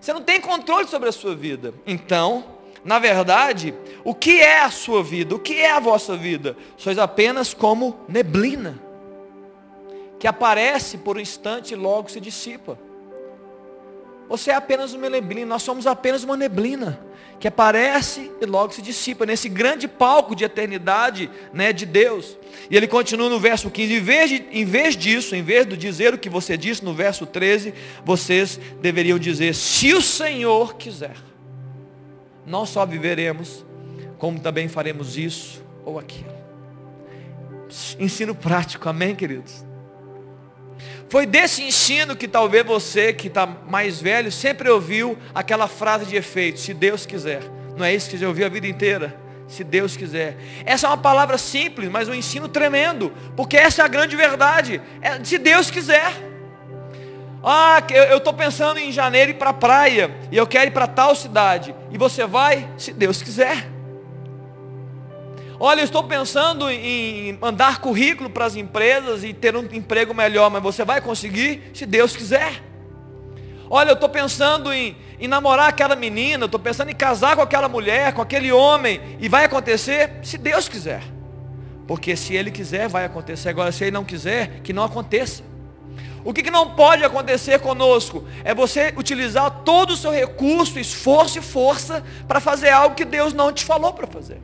Você 0.00 0.12
não 0.12 0.22
tem 0.22 0.40
controle 0.40 0.86
sobre 0.86 1.08
a 1.08 1.12
sua 1.12 1.34
vida. 1.34 1.74
Então, 1.86 2.44
na 2.84 2.98
verdade, 2.98 3.74
o 4.04 4.14
que 4.14 4.40
é 4.40 4.60
a 4.60 4.70
sua 4.70 5.02
vida? 5.02 5.34
O 5.34 5.38
que 5.38 5.54
é 5.54 5.70
a 5.70 5.80
vossa 5.80 6.16
vida? 6.16 6.56
Sois 6.76 6.98
apenas 6.98 7.52
como 7.54 8.00
neblina, 8.08 8.80
que 10.18 10.26
aparece 10.26 10.98
por 10.98 11.16
um 11.16 11.20
instante 11.20 11.72
e 11.72 11.76
logo 11.76 12.10
se 12.10 12.20
dissipa. 12.20 12.78
Você 14.30 14.52
é 14.52 14.54
apenas 14.54 14.94
uma 14.94 15.10
neblina, 15.10 15.44
nós 15.44 15.62
somos 15.64 15.88
apenas 15.88 16.22
uma 16.22 16.36
neblina 16.36 17.00
que 17.40 17.48
aparece 17.48 18.30
e 18.40 18.46
logo 18.46 18.72
se 18.72 18.80
dissipa 18.80 19.26
nesse 19.26 19.48
grande 19.48 19.88
palco 19.88 20.36
de 20.36 20.44
eternidade 20.44 21.28
né, 21.52 21.72
de 21.72 21.84
Deus. 21.84 22.38
E 22.70 22.76
ele 22.76 22.86
continua 22.86 23.28
no 23.28 23.40
verso 23.40 23.68
15, 23.68 23.92
em 23.92 24.00
vez, 24.00 24.30
de, 24.30 24.46
em 24.52 24.64
vez 24.64 24.96
disso, 24.96 25.34
em 25.34 25.42
vez 25.42 25.66
de 25.66 25.76
dizer 25.76 26.14
o 26.14 26.18
que 26.18 26.28
você 26.28 26.56
disse 26.56 26.84
no 26.84 26.94
verso 26.94 27.26
13, 27.26 27.74
vocês 28.04 28.60
deveriam 28.80 29.18
dizer, 29.18 29.52
se 29.52 29.92
o 29.94 30.00
Senhor 30.00 30.76
quiser, 30.76 31.16
nós 32.46 32.68
só 32.68 32.86
viveremos, 32.86 33.66
como 34.16 34.38
também 34.38 34.68
faremos 34.68 35.18
isso 35.18 35.60
ou 35.84 35.98
aquilo. 35.98 36.32
Ensino 37.98 38.32
prático, 38.32 38.88
amém, 38.88 39.16
queridos? 39.16 39.64
Foi 41.08 41.26
desse 41.26 41.62
ensino 41.62 42.14
que 42.14 42.28
talvez 42.28 42.64
você 42.64 43.12
que 43.12 43.26
está 43.26 43.46
mais 43.46 44.00
velho 44.00 44.30
sempre 44.30 44.68
ouviu 44.68 45.18
aquela 45.34 45.66
frase 45.66 46.06
de 46.06 46.16
efeito, 46.16 46.60
se 46.60 46.72
Deus 46.72 47.04
quiser. 47.04 47.42
Não 47.76 47.84
é 47.84 47.94
isso 47.94 48.10
que 48.10 48.18
você 48.18 48.26
ouviu 48.26 48.46
a 48.46 48.48
vida 48.48 48.66
inteira? 48.66 49.16
Se 49.48 49.64
Deus 49.64 49.96
quiser. 49.96 50.36
Essa 50.64 50.86
é 50.86 50.90
uma 50.90 50.98
palavra 50.98 51.36
simples, 51.36 51.90
mas 51.90 52.08
um 52.08 52.14
ensino 52.14 52.46
tremendo. 52.46 53.12
Porque 53.34 53.56
essa 53.56 53.82
é 53.82 53.84
a 53.84 53.88
grande 53.88 54.14
verdade. 54.14 54.80
É, 55.02 55.22
se 55.24 55.38
Deus 55.38 55.70
quiser. 55.70 56.12
Ah, 57.42 57.82
eu 57.90 58.18
estou 58.18 58.32
pensando 58.34 58.78
em 58.78 58.92
janeiro 58.92 59.32
ir 59.32 59.34
para 59.34 59.50
a 59.50 59.54
praia. 59.54 60.14
E 60.30 60.36
eu 60.36 60.46
quero 60.46 60.68
ir 60.68 60.72
para 60.72 60.86
tal 60.86 61.16
cidade. 61.16 61.74
E 61.90 61.98
você 61.98 62.26
vai, 62.26 62.68
se 62.78 62.92
Deus 62.92 63.22
quiser. 63.22 63.66
Olha, 65.62 65.80
eu 65.80 65.84
estou 65.84 66.02
pensando 66.02 66.70
em 66.70 67.36
mandar 67.38 67.82
currículo 67.82 68.30
para 68.30 68.46
as 68.46 68.56
empresas 68.56 69.22
e 69.22 69.34
ter 69.34 69.54
um 69.54 69.68
emprego 69.70 70.14
melhor, 70.14 70.50
mas 70.50 70.62
você 70.62 70.86
vai 70.86 71.02
conseguir 71.02 71.72
se 71.74 71.84
Deus 71.84 72.16
quiser. 72.16 72.62
Olha, 73.68 73.90
eu 73.90 73.94
estou 73.94 74.08
pensando 74.08 74.72
em, 74.72 74.96
em 75.20 75.28
namorar 75.28 75.68
aquela 75.68 75.94
menina, 75.94 76.46
estou 76.46 76.58
pensando 76.58 76.90
em 76.90 76.94
casar 76.94 77.36
com 77.36 77.42
aquela 77.42 77.68
mulher, 77.68 78.14
com 78.14 78.22
aquele 78.22 78.50
homem, 78.50 79.02
e 79.20 79.28
vai 79.28 79.44
acontecer 79.44 80.10
se 80.22 80.38
Deus 80.38 80.66
quiser. 80.66 81.02
Porque 81.86 82.16
se 82.16 82.34
Ele 82.34 82.50
quiser, 82.50 82.88
vai 82.88 83.04
acontecer. 83.04 83.50
Agora, 83.50 83.70
se 83.70 83.84
Ele 83.84 83.90
não 83.90 84.02
quiser, 84.02 84.62
que 84.62 84.72
não 84.72 84.84
aconteça. 84.84 85.42
O 86.24 86.32
que, 86.32 86.42
que 86.42 86.50
não 86.50 86.70
pode 86.70 87.04
acontecer 87.04 87.60
conosco? 87.60 88.24
É 88.44 88.54
você 88.54 88.94
utilizar 88.96 89.50
todo 89.62 89.90
o 89.90 89.96
seu 89.96 90.10
recurso, 90.10 90.78
esforço 90.78 91.38
e 91.38 91.42
força 91.42 92.02
para 92.26 92.40
fazer 92.40 92.70
algo 92.70 92.94
que 92.94 93.04
Deus 93.04 93.34
não 93.34 93.52
te 93.52 93.62
falou 93.62 93.92
para 93.92 94.06
fazer. 94.06 94.40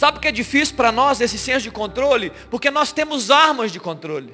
Sabe 0.00 0.16
o 0.16 0.20
que 0.22 0.28
é 0.28 0.32
difícil 0.32 0.76
para 0.76 0.90
nós 0.90 1.20
esse 1.20 1.36
senso 1.36 1.64
de 1.64 1.70
controle? 1.70 2.32
Porque 2.50 2.70
nós 2.70 2.90
temos 2.90 3.30
armas 3.30 3.70
de 3.70 3.78
controle. 3.78 4.32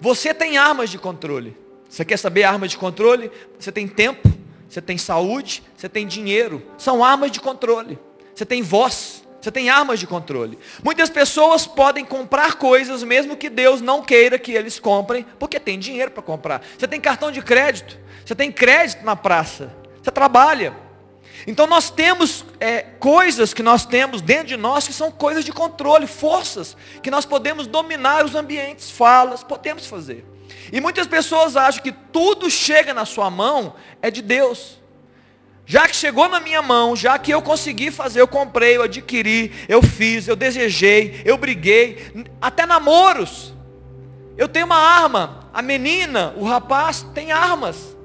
Você 0.00 0.32
tem 0.32 0.56
armas 0.56 0.88
de 0.88 0.96
controle. 0.96 1.54
Você 1.86 2.02
quer 2.02 2.16
saber 2.16 2.44
armas 2.44 2.70
de 2.70 2.78
controle? 2.78 3.30
Você 3.58 3.70
tem 3.70 3.86
tempo, 3.86 4.26
você 4.66 4.80
tem 4.80 4.96
saúde, 4.96 5.62
você 5.76 5.86
tem 5.86 6.06
dinheiro. 6.06 6.62
São 6.78 7.04
armas 7.04 7.30
de 7.30 7.40
controle. 7.40 7.98
Você 8.34 8.46
tem 8.46 8.62
voz, 8.62 9.22
você 9.38 9.50
tem 9.50 9.68
armas 9.68 10.00
de 10.00 10.06
controle. 10.06 10.58
Muitas 10.82 11.10
pessoas 11.10 11.66
podem 11.66 12.02
comprar 12.02 12.54
coisas 12.54 13.02
mesmo 13.02 13.36
que 13.36 13.50
Deus 13.50 13.82
não 13.82 14.00
queira 14.00 14.38
que 14.38 14.52
eles 14.52 14.78
comprem, 14.78 15.26
porque 15.38 15.60
tem 15.60 15.78
dinheiro 15.78 16.10
para 16.10 16.22
comprar. 16.22 16.62
Você 16.78 16.88
tem 16.88 16.98
cartão 16.98 17.30
de 17.30 17.42
crédito, 17.42 17.98
você 18.24 18.34
tem 18.34 18.50
crédito 18.50 19.04
na 19.04 19.14
praça, 19.14 19.76
você 20.02 20.10
trabalha. 20.10 20.74
Então 21.46 21.66
nós 21.66 21.90
temos 21.90 22.44
é, 22.58 22.82
coisas 22.82 23.54
que 23.54 23.62
nós 23.62 23.86
temos 23.86 24.20
dentro 24.20 24.48
de 24.48 24.56
nós 24.56 24.86
que 24.86 24.92
são 24.92 25.10
coisas 25.10 25.44
de 25.44 25.52
controle, 25.52 26.06
forças, 26.06 26.76
que 27.02 27.10
nós 27.10 27.24
podemos 27.24 27.66
dominar 27.66 28.24
os 28.24 28.34
ambientes, 28.34 28.90
falas, 28.90 29.42
podemos 29.42 29.86
fazer. 29.86 30.24
E 30.72 30.80
muitas 30.80 31.06
pessoas 31.06 31.56
acham 31.56 31.82
que 31.82 31.92
tudo 31.92 32.50
chega 32.50 32.92
na 32.92 33.04
sua 33.04 33.30
mão 33.30 33.74
é 34.02 34.10
de 34.10 34.22
Deus. 34.22 34.78
Já 35.66 35.86
que 35.86 35.94
chegou 35.94 36.28
na 36.28 36.40
minha 36.40 36.60
mão, 36.60 36.96
já 36.96 37.16
que 37.16 37.32
eu 37.32 37.40
consegui 37.40 37.92
fazer, 37.92 38.20
eu 38.20 38.26
comprei, 38.26 38.76
eu 38.76 38.82
adquiri, 38.82 39.52
eu 39.68 39.80
fiz, 39.80 40.26
eu 40.26 40.34
desejei, 40.34 41.22
eu 41.24 41.38
briguei, 41.38 42.24
até 42.40 42.66
namoros. 42.66 43.54
Eu 44.36 44.48
tenho 44.48 44.66
uma 44.66 44.76
arma, 44.76 45.48
a 45.52 45.62
menina, 45.62 46.34
o 46.36 46.44
rapaz 46.44 47.06
tem 47.14 47.30
armas. 47.30 47.96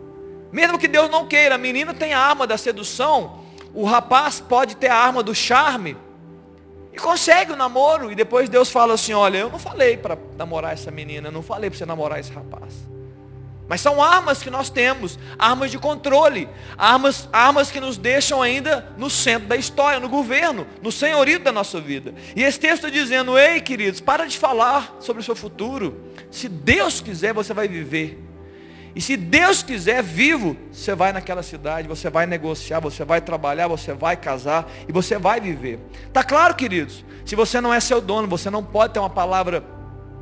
Mesmo 0.56 0.80
que 0.80 0.88
Deus 0.88 1.10
não 1.10 1.28
queira, 1.28 1.56
a 1.56 1.58
menina 1.58 1.94
tem 1.94 2.14
a 2.14 2.20
arma 2.22 2.48
da 2.48 2.58
sedução, 2.58 3.42
o 3.74 3.84
rapaz 3.84 4.40
pode 4.40 4.78
ter 4.78 4.88
a 4.88 4.96
arma 4.96 5.22
do 5.22 5.36
charme. 5.36 5.98
E 6.94 6.98
consegue 6.98 7.52
o 7.52 7.58
namoro. 7.58 8.10
E 8.10 8.16
depois 8.16 8.48
Deus 8.48 8.72
fala 8.72 8.94
assim, 8.94 9.12
olha, 9.12 9.38
eu 9.40 9.50
não 9.50 9.60
falei 9.60 9.98
para 9.98 10.18
namorar 10.38 10.72
essa 10.72 10.90
menina, 10.90 11.28
eu 11.28 11.32
não 11.34 11.42
falei 11.42 11.70
para 11.70 11.78
você 11.78 11.86
namorar 11.86 12.22
esse 12.22 12.32
rapaz. 12.32 12.74
Mas 13.68 13.82
são 13.82 14.02
armas 14.02 14.42
que 14.42 14.50
nós 14.50 14.70
temos, 14.70 15.20
armas 15.38 15.72
de 15.72 15.78
controle, 15.78 16.48
armas, 16.78 17.28
armas 17.34 17.70
que 17.70 17.82
nos 17.82 17.98
deixam 17.98 18.42
ainda 18.42 18.94
no 18.98 19.10
centro 19.10 19.50
da 19.50 19.58
história, 19.58 20.00
no 20.00 20.08
governo, 20.08 20.66
no 20.82 20.90
senhorio 20.90 21.38
da 21.38 21.52
nossa 21.52 21.82
vida. 21.82 22.16
E 22.34 22.42
esse 22.42 22.62
texto 22.62 22.90
dizendo, 22.90 23.38
ei 23.38 23.60
queridos, 23.60 24.00
para 24.00 24.26
de 24.26 24.38
falar 24.38 24.96
sobre 25.02 25.22
o 25.22 25.26
seu 25.26 25.36
futuro. 25.36 26.02
Se 26.32 26.48
Deus 26.48 27.02
quiser, 27.02 27.34
você 27.34 27.54
vai 27.54 27.68
viver. 27.68 28.24
E 28.96 29.02
se 29.02 29.18
Deus 29.18 29.62
quiser 29.62 30.02
vivo, 30.02 30.56
você 30.72 30.96
vai 30.96 31.12
naquela 31.12 31.44
cidade, 31.44 31.86
você 31.86 32.10
vai 32.10 32.26
negociar, 32.26 32.80
você 32.80 33.04
vai 33.04 33.20
trabalhar, 33.20 33.68
você 33.68 33.94
vai 33.94 34.16
casar 34.16 34.72
e 34.88 34.92
você 34.94 35.18
vai 35.18 35.42
viver. 35.42 35.80
Tá 36.14 36.24
claro, 36.24 36.56
queridos? 36.56 37.04
Se 37.26 37.36
você 37.36 37.60
não 37.60 37.74
é 37.74 37.80
seu 37.82 38.00
dono, 38.00 38.26
você 38.26 38.50
não 38.50 38.64
pode 38.64 38.94
ter 38.94 39.00
uma 39.00 39.10
palavra 39.10 39.66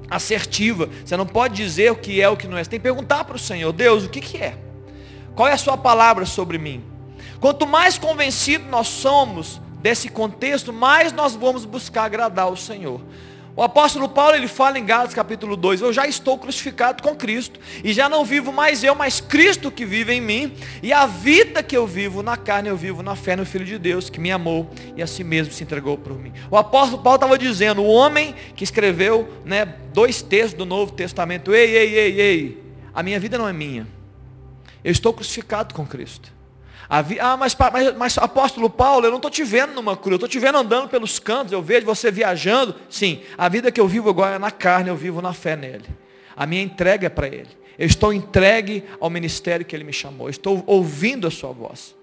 assertiva, 0.10 0.90
você 1.06 1.16
não 1.16 1.26
pode 1.26 1.56
dizer 1.56 1.92
o 1.92 1.96
que 1.96 2.20
é 2.20 2.28
o 2.28 2.36
que 2.36 2.48
não 2.48 2.58
é. 2.58 2.64
Você 2.64 2.72
tem 2.72 2.80
que 2.80 2.84
perguntar 2.84 3.26
para 3.26 3.36
o 3.36 3.40
Senhor, 3.40 3.72
Deus, 3.72 4.06
o 4.06 4.10
que, 4.10 4.20
que 4.20 4.38
é? 4.38 4.58
Qual 5.36 5.48
é 5.48 5.54
a 5.54 5.58
sua 5.58 5.78
palavra 5.78 6.26
sobre 6.26 6.58
mim? 6.58 6.84
Quanto 7.40 7.68
mais 7.68 8.00
convencido 8.00 8.66
nós 8.70 8.88
somos 8.88 9.62
desse 9.82 10.10
contexto, 10.10 10.74
mais 10.74 11.14
nós 11.14 11.36
vamos 11.36 11.64
buscar 11.64 12.06
agradar 12.06 12.50
o 12.50 12.58
Senhor. 12.58 13.02
O 13.56 13.62
apóstolo 13.62 14.10
Paulo 14.10 14.36
ele 14.36 14.48
fala 14.48 14.80
em 14.80 14.86
Gálatas 14.86 15.14
capítulo 15.14 15.56
2, 15.56 15.82
eu 15.82 15.94
já 15.94 16.08
estou 16.08 16.40
crucificado 16.40 17.04
com 17.04 17.16
Cristo, 17.16 17.60
e 17.84 17.94
já 17.94 18.10
não 18.10 18.26
vivo 18.26 18.52
mais 18.52 18.84
eu, 18.84 18.96
mas 18.96 19.22
Cristo 19.22 19.70
que 19.70 19.86
vive 19.86 20.12
em 20.12 20.20
mim, 20.22 20.54
e 20.82 20.92
a 20.92 21.06
vida 21.06 21.62
que 21.62 21.78
eu 21.78 21.86
vivo 21.86 22.24
na 22.24 22.36
carne, 22.36 22.70
eu 22.70 22.76
vivo 22.76 23.04
na 23.04 23.16
fé 23.16 23.36
no 23.36 23.46
Filho 23.46 23.66
de 23.66 23.78
Deus, 23.78 24.10
que 24.10 24.20
me 24.20 24.32
amou 24.32 24.72
e 24.98 25.04
a 25.04 25.08
si 25.08 25.24
mesmo 25.24 25.54
se 25.54 25.64
entregou 25.64 26.00
por 26.00 26.18
mim. 26.18 26.34
O 26.50 26.58
apóstolo 26.58 27.04
Paulo 27.04 27.18
estava 27.18 27.38
dizendo, 27.38 27.84
o 27.84 27.88
homem 27.88 28.34
que 28.56 28.64
escreveu 28.64 29.32
né, 29.46 29.66
dois 29.94 30.24
textos 30.24 30.56
do 30.56 30.66
Novo 30.66 30.92
Testamento, 30.92 31.54
ei, 31.54 31.76
ei, 31.76 31.96
ei, 31.96 32.22
ei, 32.22 32.64
a 32.92 33.04
minha 33.04 33.20
vida 33.20 33.38
não 33.38 33.48
é 33.48 33.54
minha, 33.54 33.88
eu 34.84 34.92
estou 34.92 35.14
crucificado 35.14 35.76
com 35.76 35.86
Cristo. 35.86 36.34
Ah, 36.90 37.38
mas, 37.38 37.56
mas, 37.56 37.98
mas, 37.98 38.18
apóstolo 38.18 38.70
Paulo, 38.70 39.06
eu 39.06 39.10
não 39.10 39.18
estou 39.18 39.32
te 39.32 39.44
vendo 39.44 39.74
numa 39.74 39.96
cruz, 39.96 40.12
eu 40.12 40.16
estou 40.16 40.30
te 40.30 40.40
vendo 40.40 40.58
andando 40.58 40.90
pelos 40.90 41.18
cantos, 41.20 41.52
eu 41.52 41.62
vejo 41.62 41.86
você 41.86 42.12
viajando. 42.12 42.76
Sim, 42.90 43.22
a 43.38 43.48
vida 43.50 43.72
que 43.72 43.80
eu 43.80 43.88
vivo 43.88 44.10
agora 44.10 44.36
é 44.36 44.40
na 44.40 44.52
carne, 44.52 44.90
eu 44.90 44.96
vivo 44.96 45.22
na 45.22 45.34
fé 45.34 45.56
nele. 45.56 45.86
A 46.36 46.46
minha 46.46 46.62
entrega 46.62 47.08
é 47.08 47.10
para 47.10 47.28
ele. 47.28 47.50
Eu 47.78 47.88
estou 47.88 48.14
entregue 48.14 48.84
ao 49.00 49.10
ministério 49.10 49.66
que 49.66 49.76
ele 49.76 49.84
me 49.84 49.94
chamou. 49.94 50.28
Eu 50.28 50.32
estou 50.32 50.64
ouvindo 50.68 51.28
a 51.28 51.32
sua 51.32 51.52
voz. 51.52 51.96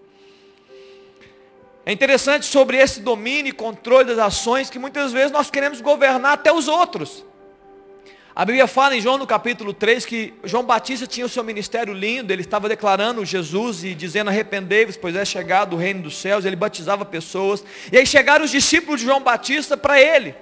É 1.87 1.93
interessante 1.93 2.47
sobre 2.47 2.77
esse 2.77 3.01
domínio 3.01 3.51
e 3.51 3.53
controle 3.53 4.14
das 4.14 4.19
ações 4.19 4.71
que 4.71 4.79
muitas 4.79 5.12
vezes 5.12 5.33
nós 5.33 5.51
queremos 5.51 5.81
governar 5.81 6.33
até 6.33 6.53
os 6.53 6.69
outros. 6.69 7.25
A 8.35 8.45
Bíblia 8.45 8.69
fala 8.69 8.97
em 8.97 9.01
João 9.01 9.19
no 9.19 9.27
capítulo 9.27 9.73
3 9.73 10.07
que 10.07 10.35
João 10.45 10.62
Batista 10.62 11.05
tinha 11.05 11.27
o 11.27 11.29
seu 11.29 11.43
ministério 11.43 11.93
lindo, 11.93 12.33
ele 12.33 12.43
estava 12.43 12.69
declarando 12.69 13.25
Jesus 13.25 13.83
e 13.83 13.93
dizendo 13.93 14.29
arrependei-vos, 14.29 14.97
pois 14.97 15.16
é 15.16 15.25
chegado 15.25 15.75
o 15.75 15.79
reino 15.79 16.03
dos 16.03 16.16
céus, 16.16 16.45
ele 16.45 16.55
batizava 16.55 17.05
pessoas. 17.05 17.64
E 17.90 17.99
aí 17.99 18.07
chegaram 18.07 18.45
os 18.45 18.51
discípulos 18.51 19.01
de 19.01 19.07
João 19.07 19.21
Batista 19.21 19.77
para 19.77 20.01
ele. 20.01 20.35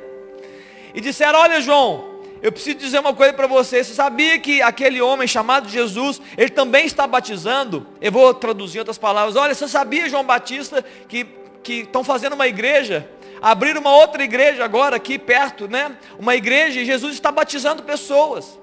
E 0.95 1.01
disseram, 1.01 1.39
olha 1.39 1.63
João, 1.63 2.19
eu 2.43 2.53
preciso 2.53 2.77
dizer 2.77 2.99
uma 2.99 3.15
coisa 3.15 3.33
para 3.33 3.47
você. 3.47 3.83
Você 3.83 3.95
sabia 3.95 4.39
que 4.39 4.61
aquele 4.61 5.01
homem 5.01 5.27
chamado 5.27 5.69
Jesus, 5.69 6.21
ele 6.37 6.51
também 6.51 6.85
está 6.85 7.07
batizando? 7.07 7.87
Eu 8.03 8.13
vou 8.13 8.35
traduzir 8.35 8.81
outras 8.81 8.99
palavras. 8.99 9.35
Olha, 9.35 9.55
você 9.55 9.67
sabia, 9.67 10.11
João 10.11 10.25
Batista, 10.25 10.85
que, 11.09 11.27
que 11.63 11.81
estão 11.81 12.05
fazendo 12.05 12.35
uma 12.35 12.47
igreja 12.47 13.09
abrir 13.41 13.77
uma 13.77 13.95
outra 13.95 14.23
igreja 14.23 14.65
agora 14.65 14.97
aqui 14.97 15.19
perto, 15.19 15.69
né? 15.69 15.97
Uma 16.19 16.37
igreja 16.37 16.81
e 16.81 16.85
Jesus 16.85 17.15
está 17.15 17.31
batizando 17.31 17.83
pessoas. 17.83 18.59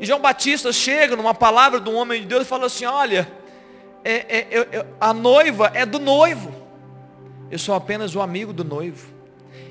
E 0.00 0.06
João 0.06 0.20
Batista 0.20 0.72
chega 0.72 1.16
numa 1.16 1.34
palavra 1.34 1.80
de 1.80 1.88
um 1.88 1.94
homem 1.94 2.20
de 2.20 2.26
Deus 2.26 2.42
e 2.42 2.48
fala 2.48 2.66
assim: 2.66 2.84
Olha, 2.84 3.30
é, 4.04 4.12
é, 4.12 4.68
é, 4.72 4.86
a 5.00 5.14
noiva 5.14 5.70
é 5.74 5.86
do 5.86 5.98
noivo. 5.98 6.52
Eu 7.50 7.58
sou 7.58 7.74
apenas 7.74 8.14
o 8.14 8.20
amigo 8.20 8.52
do 8.52 8.64
noivo. 8.64 9.12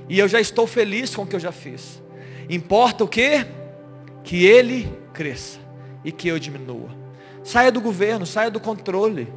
E 0.08 0.20
eu 0.20 0.28
já 0.28 0.40
estou 0.40 0.68
feliz 0.68 1.16
com 1.16 1.24
o 1.24 1.28
que 1.28 1.36
eu 1.36 1.40
já 1.40 1.52
fiz. 1.52 2.02
Importa 2.50 3.04
o 3.04 3.08
que? 3.08 3.46
Que 4.24 4.46
ele 4.46 4.92
cresça 5.14 5.60
e 6.04 6.12
que 6.12 6.28
eu 6.28 6.40
diminua. 6.40 6.90
Saia 7.44 7.72
do 7.72 7.82
governo, 7.82 8.26
saia 8.26 8.50
do 8.50 8.60
controle. 8.60 9.32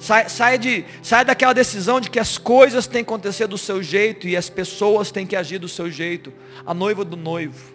Sai, 0.00 0.30
sai, 0.30 0.58
de, 0.58 0.86
sai 1.02 1.26
daquela 1.26 1.52
decisão 1.52 2.00
de 2.00 2.08
que 2.08 2.18
as 2.18 2.38
coisas 2.38 2.86
têm 2.86 3.04
que 3.04 3.10
acontecer 3.10 3.46
do 3.46 3.58
seu 3.58 3.82
jeito 3.82 4.26
e 4.26 4.34
as 4.34 4.48
pessoas 4.48 5.10
têm 5.10 5.26
que 5.26 5.36
agir 5.36 5.58
do 5.58 5.68
seu 5.68 5.90
jeito. 5.90 6.32
A 6.64 6.72
noiva 6.72 7.04
do 7.04 7.18
noivo. 7.18 7.74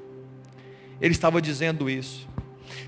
Ele 0.99 1.13
estava 1.13 1.39
dizendo 1.39 1.87
isso. 1.87 2.27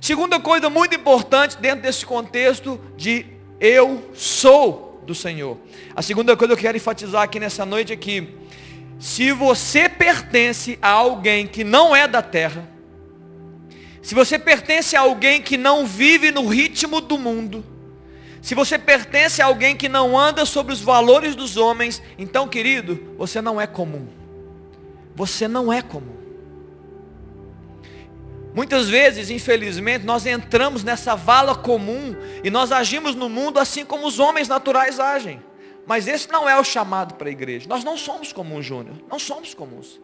Segunda 0.02 0.39
coisa 0.39 0.71
muito 0.71 0.95
importante 0.95 1.56
dentro 1.58 1.84
desse 1.84 2.04
contexto 2.04 2.82
de 2.97 3.28
eu 3.60 4.10
sou 4.15 5.04
do 5.06 5.13
Senhor. 5.13 5.60
A 5.95 6.02
segunda 6.02 6.36
coisa 6.36 6.56
que 6.56 6.60
eu 6.60 6.63
quero 6.63 6.78
enfatizar 6.78 7.21
aqui 7.21 7.39
nessa 7.39 7.63
noite 7.63 7.93
é 7.93 7.95
que 7.95 8.36
se 9.00 9.32
você 9.32 9.88
pertence 9.88 10.80
a 10.82 10.89
alguém 10.89 11.45
que 11.45 11.63
não 11.63 11.95
é 11.95 12.08
da 12.08 12.23
terra, 12.23 12.67
se 14.02 14.15
você 14.15 14.39
pertence 14.39 14.95
a 14.95 15.02
alguém 15.02 15.43
que 15.43 15.58
não 15.58 15.86
vive 15.86 16.32
no 16.32 16.47
ritmo 16.47 17.00
do 17.00 17.19
mundo, 17.19 17.63
se 18.41 18.56
você 18.56 18.78
pertence 18.78 19.41
a 19.41 19.45
alguém 19.45 19.76
que 19.76 19.89
não 19.89 20.17
anda 20.17 20.45
sobre 20.45 20.73
os 20.73 20.82
valores 20.82 21.36
dos 21.36 21.58
homens, 21.58 22.02
então, 22.17 22.47
querido, 22.47 23.15
você 23.17 23.41
não 23.41 23.60
é 23.60 23.67
comum. 23.67 24.08
Você 25.15 25.47
não 25.47 25.71
é 25.73 25.82
comum. 25.82 26.15
Muitas 28.54 28.89
vezes, 28.89 29.30
infelizmente, 29.30 30.06
nós 30.06 30.26
entramos 30.26 30.84
nessa 30.84 31.15
vala 31.15 31.54
comum 31.56 32.15
e 32.43 32.50
nós 32.50 32.71
agimos 32.71 33.13
no 33.13 33.30
mundo 33.30 33.60
assim 33.60 33.86
como 33.86 34.08
os 34.08 34.19
homens 34.19 34.47
naturais 34.47 35.00
agem. 35.00 35.41
Mas 35.86 36.08
esse 36.08 36.30
não 36.30 36.50
é 36.50 36.60
o 36.60 36.63
chamado 36.63 37.13
para 37.15 37.30
a 37.30 37.32
igreja. 37.32 37.67
Nós 37.69 37.84
não 37.84 37.97
somos 37.97 38.34
comuns, 38.34 38.65
Júnior. 38.65 38.95
Não 39.10 39.19
somos 39.19 39.54
comuns. 39.54 40.00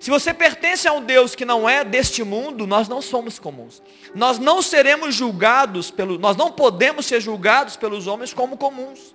Se 0.00 0.08
você 0.08 0.32
pertence 0.32 0.88
a 0.88 0.94
um 0.94 1.04
Deus 1.04 1.34
que 1.34 1.44
não 1.44 1.68
é 1.68 1.84
deste 1.84 2.24
mundo, 2.24 2.66
nós 2.66 2.88
não 2.88 3.02
somos 3.02 3.38
comuns. 3.38 3.82
Nós 4.14 4.38
não 4.38 4.62
seremos 4.62 5.14
julgados 5.14 5.90
pelo, 5.90 6.18
nós 6.18 6.38
não 6.38 6.50
podemos 6.50 7.04
ser 7.04 7.20
julgados 7.20 7.76
pelos 7.76 8.06
homens 8.06 8.32
como 8.32 8.56
comuns. 8.56 9.14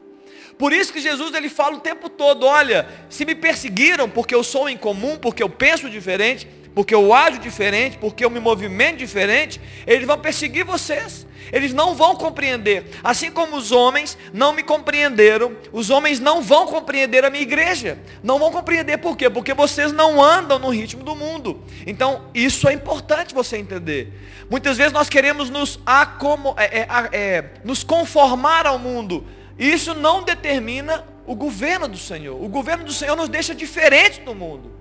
Por 0.60 0.72
isso 0.72 0.94
que 0.94 1.02
Jesus 1.02 1.34
ele 1.34 1.50
fala 1.50 1.78
o 1.78 1.80
tempo 1.80 2.08
todo, 2.08 2.46
olha, 2.46 2.88
se 3.10 3.26
me 3.26 3.34
perseguiram 3.34 4.08
porque 4.08 4.36
eu 4.36 4.44
sou 4.44 4.70
incomum, 4.70 5.18
porque 5.18 5.42
eu 5.42 5.50
penso 5.50 5.90
diferente, 5.90 6.48
porque 6.76 6.94
eu 6.94 7.14
ajo 7.14 7.40
diferente, 7.40 7.98
porque 7.98 8.26
eu 8.26 8.30
me 8.30 8.40
movimento 8.40 8.98
diferente, 8.98 9.62
eles 9.88 10.06
vão 10.06 10.20
perseguir 10.20 10.66
vocês. 10.66 11.26
Eles 11.54 11.74
não 11.74 11.96
vão 11.96 12.16
compreender. 12.16 12.86
Assim 13.04 13.32
como 13.32 13.56
os 13.56 13.72
homens 13.72 14.18
não 14.34 14.52
me 14.52 14.62
compreenderam, 14.62 15.56
os 15.72 15.90
homens 15.90 16.20
não 16.20 16.42
vão 16.42 16.68
compreender 16.68 17.24
a 17.24 17.30
minha 17.30 17.44
igreja. 17.44 17.98
Não 18.22 18.38
vão 18.38 18.52
compreender 18.52 18.98
por 18.98 19.16
quê? 19.16 19.30
Porque 19.30 19.54
vocês 19.54 19.94
não 19.94 20.22
andam 20.22 20.60
no 20.60 20.70
ritmo 20.70 21.04
do 21.04 21.16
mundo. 21.16 21.64
Então, 21.88 22.24
isso 22.34 22.68
é 22.68 22.74
importante 22.74 23.34
você 23.34 23.58
entender. 23.58 24.12
Muitas 24.50 24.76
vezes 24.76 24.92
nós 24.92 25.08
queremos 25.08 25.50
nos, 25.50 25.80
acomo, 25.86 26.56
é, 26.58 26.80
é, 26.80 26.88
é, 27.12 27.46
nos 27.64 27.84
conformar 27.84 28.68
ao 28.68 28.78
mundo. 28.78 29.26
Isso 29.58 29.94
não 29.94 30.24
determina 30.24 31.06
o 31.26 31.36
governo 31.36 31.88
do 31.88 31.98
Senhor. 31.98 32.44
O 32.44 32.50
governo 32.50 32.84
do 32.84 32.92
Senhor 32.92 33.16
nos 33.16 33.30
deixa 33.30 33.56
diferentes 33.56 34.18
do 34.20 34.36
mundo. 34.36 34.75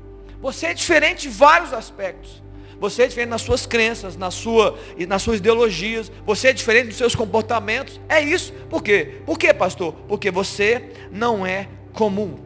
Você 0.45 0.67
é 0.67 0.75
diferente 0.75 1.27
em 1.27 1.31
vários 1.31 1.73
aspectos. 1.73 2.43
Você 2.79 3.05
é 3.05 3.07
diferente 3.07 3.31
nas 3.31 3.41
suas 3.41 3.65
crenças, 3.65 4.15
na 4.15 4.31
sua, 4.31 4.79
nas 5.09 5.23
suas 5.23 5.39
ideologias. 5.39 6.13
Você 6.27 6.49
é 6.49 6.53
diferente 6.53 6.89
dos 6.89 6.99
seus 6.99 7.15
comportamentos. 7.15 7.99
É 8.11 8.21
isso. 8.21 8.53
Por 8.69 8.83
quê? 8.83 9.23
Por 9.25 9.39
quê, 9.39 9.55
pastor? 9.55 9.95
Porque 10.07 10.31
você 10.31 10.91
não 11.11 11.47
é 11.47 11.67
comum. 11.95 12.37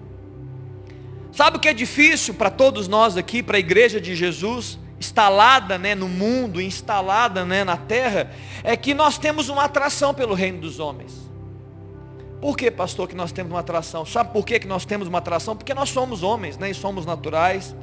Sabe 1.33 1.57
o 1.57 1.61
que 1.61 1.69
é 1.69 1.75
difícil 1.75 2.35
para 2.35 2.51
todos 2.51 2.87
nós 2.87 3.17
aqui, 3.17 3.43
para 3.43 3.57
a 3.57 3.59
igreja 3.59 4.01
de 4.01 4.15
Jesus, 4.15 4.79
instalada 5.01 5.77
né, 5.77 5.97
no 5.97 6.09
mundo, 6.09 6.61
instalada 6.61 7.45
né, 7.45 7.65
na 7.65 7.77
terra, 7.77 8.31
é 8.63 8.77
que 8.77 8.95
nós 8.95 9.19
temos 9.19 9.49
uma 9.49 9.65
atração 9.65 10.15
pelo 10.15 10.35
reino 10.35 10.61
dos 10.61 10.79
homens. 10.79 11.28
Por 12.41 12.57
que, 12.57 12.71
pastor, 12.71 13.09
que 13.09 13.15
nós 13.15 13.33
temos 13.33 13.53
uma 13.53 13.61
atração? 13.61 14.07
Sabe 14.07 14.33
por 14.33 14.45
que, 14.45 14.61
que 14.61 14.67
nós 14.67 14.85
temos 14.85 15.09
uma 15.09 15.19
atração? 15.19 15.57
Porque 15.57 15.75
nós 15.75 15.91
somos 15.91 16.23
homens, 16.23 16.57
né, 16.57 16.71
e 16.71 16.75
somos 16.75 17.05
naturais 17.05 17.75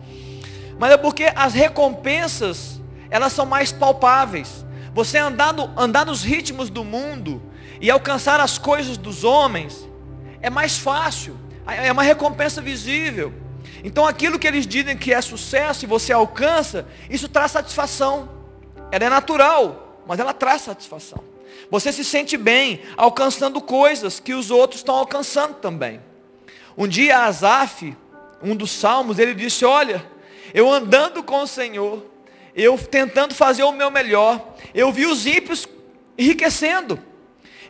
mas 0.78 0.92
é 0.92 0.98
porque 0.98 1.32
as 1.36 1.54
recompensas, 1.54 2.82
elas 3.10 3.34
são 3.34 3.46
mais 3.46 3.72
palpáveis. 3.72 4.66
Você 4.94 5.18
andar, 5.18 5.54
no, 5.54 5.72
andar 5.78 6.06
nos 6.06 6.24
ritmos 6.24 6.70
do 6.70 6.84
mundo 6.84 7.42
e 7.80 7.90
alcançar 7.90 8.40
as 8.40 8.58
coisas 8.58 8.98
dos 8.98 9.24
homens, 9.24 9.88
é 10.42 10.50
mais 10.50 10.78
fácil, 10.78 11.38
é 11.68 11.92
uma 11.92 12.04
recompensa 12.04 12.62
visível. 12.62 13.34
Então 13.84 14.06
aquilo 14.06 14.40
que 14.40 14.48
eles 14.48 14.68
dizem 14.68 14.98
que 14.98 15.14
é 15.14 15.22
sucesso 15.22 15.86
e 15.86 15.88
você 15.88 16.12
alcança, 16.12 16.88
isso 17.10 17.28
traz 17.30 17.52
satisfação. 17.52 18.30
Ela 18.92 19.06
é 19.06 19.10
natural, 19.10 20.02
mas 20.08 20.20
ela 20.20 20.34
traz 20.34 20.62
satisfação. 20.62 21.24
Você 21.70 21.92
se 21.92 22.04
sente 22.04 22.38
bem 22.38 22.82
alcançando 22.96 23.60
coisas 23.62 24.20
que 24.20 24.34
os 24.34 24.52
outros 24.52 24.82
estão 24.82 24.96
alcançando 24.96 25.56
também. 25.56 26.00
Um 26.78 26.88
dia 26.88 27.20
Asaf, 27.20 27.96
um 28.42 28.56
dos 28.56 28.72
salmos, 28.72 29.18
ele 29.18 29.34
disse, 29.34 29.66
olha, 29.66 30.06
eu 30.54 30.72
andando 30.72 31.24
com 31.24 31.42
o 31.42 31.48
Senhor, 31.48 32.06
eu 32.56 32.78
tentando 32.78 33.34
fazer 33.34 33.64
o 33.64 33.72
meu 33.72 33.90
melhor, 33.90 34.56
eu 34.74 34.92
vi 34.92 35.06
os 35.06 35.26
ímpios 35.26 35.68
enriquecendo. 36.18 37.00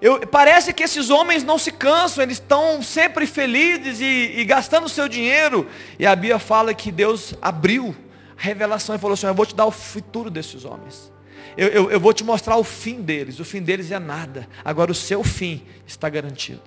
Eu, 0.01 0.19
parece 0.27 0.73
que 0.73 0.83
esses 0.83 1.09
homens 1.09 1.43
não 1.43 1.57
se 1.57 1.71
cansam, 1.71 2.23
eles 2.23 2.37
estão 2.37 2.83
sempre 2.83 3.25
felizes 3.25 4.01
e, 4.01 4.33
e 4.37 4.45
gastando 4.45 4.85
o 4.85 4.89
seu 4.89 5.07
dinheiro. 5.07 5.67
E 5.97 6.05
a 6.05 6.15
Bíblia 6.15 6.37
fala 6.37 6.73
que 6.73 6.91
Deus 6.91 7.33
abriu 7.41 7.95
a 8.37 8.41
revelação 8.41 8.95
e 8.95 8.99
falou 8.99 9.13
assim: 9.13 9.27
Eu 9.27 9.33
vou 9.33 9.45
te 9.45 9.55
dar 9.55 9.65
o 9.65 9.71
futuro 9.71 10.29
desses 10.29 10.65
homens. 10.65 11.11
Eu, 11.57 11.67
eu, 11.69 11.91
eu 11.91 11.99
vou 11.99 12.13
te 12.13 12.23
mostrar 12.23 12.57
o 12.57 12.63
fim 12.63 13.01
deles. 13.01 13.39
O 13.39 13.45
fim 13.45 13.61
deles 13.61 13.91
é 13.91 13.99
nada. 13.99 14.47
Agora 14.63 14.91
o 14.91 14.95
seu 14.95 15.23
fim 15.23 15.63
está 15.85 16.09
garantido. 16.09 16.61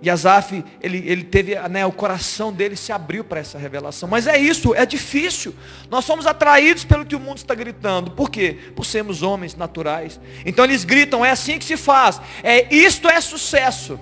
E 0.00 0.08
Asaf, 0.08 0.64
ele, 0.80 1.02
ele 1.06 1.24
teve, 1.24 1.58
né, 1.68 1.84
o 1.84 1.90
coração 1.90 2.52
dele 2.52 2.76
se 2.76 2.92
abriu 2.92 3.24
para 3.24 3.40
essa 3.40 3.58
revelação. 3.58 4.08
Mas 4.08 4.28
é 4.28 4.38
isso, 4.38 4.72
é 4.74 4.86
difícil. 4.86 5.52
Nós 5.90 6.04
somos 6.04 6.26
atraídos 6.26 6.84
pelo 6.84 7.04
que 7.04 7.16
o 7.16 7.20
mundo 7.20 7.38
está 7.38 7.54
gritando. 7.54 8.12
Por 8.12 8.30
quê? 8.30 8.56
Por 8.76 8.86
sermos 8.86 9.22
homens 9.22 9.56
naturais. 9.56 10.20
Então 10.46 10.64
eles 10.64 10.84
gritam, 10.84 11.24
é 11.24 11.30
assim 11.30 11.58
que 11.58 11.64
se 11.64 11.76
faz. 11.76 12.20
É, 12.44 12.72
isto 12.72 13.08
é 13.08 13.20
sucesso. 13.20 13.98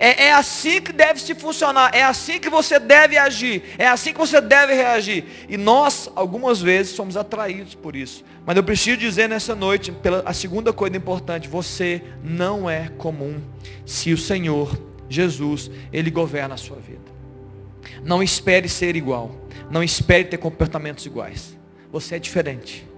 É, 0.00 0.24
é 0.28 0.32
assim 0.32 0.80
que 0.80 0.94
deve 0.94 1.20
se 1.20 1.34
funcionar. 1.34 1.94
É 1.94 2.02
assim 2.02 2.40
que 2.40 2.48
você 2.48 2.78
deve 2.78 3.18
agir. 3.18 3.62
É 3.76 3.86
assim 3.86 4.14
que 4.14 4.18
você 4.18 4.40
deve 4.40 4.72
reagir. 4.72 5.24
E 5.46 5.58
nós, 5.58 6.10
algumas 6.16 6.62
vezes, 6.62 6.94
somos 6.94 7.18
atraídos 7.18 7.74
por 7.74 7.94
isso. 7.94 8.24
Mas 8.46 8.56
eu 8.56 8.64
preciso 8.64 8.96
dizer 8.96 9.28
nessa 9.28 9.54
noite, 9.54 9.92
pela, 9.92 10.22
a 10.24 10.32
segunda 10.32 10.72
coisa 10.72 10.96
importante, 10.96 11.48
você 11.48 12.02
não 12.24 12.68
é 12.68 12.88
comum 12.96 13.42
se 13.84 14.10
o 14.14 14.16
Senhor 14.16 14.80
Jesus, 15.06 15.70
Ele 15.92 16.10
governa 16.10 16.54
a 16.54 16.58
sua 16.58 16.78
vida. 16.78 17.10
Não 18.02 18.22
espere 18.22 18.70
ser 18.70 18.96
igual. 18.96 19.36
Não 19.70 19.82
espere 19.84 20.24
ter 20.24 20.38
comportamentos 20.38 21.04
iguais. 21.04 21.58
Você 21.92 22.16
é 22.16 22.18
diferente. 22.18 22.88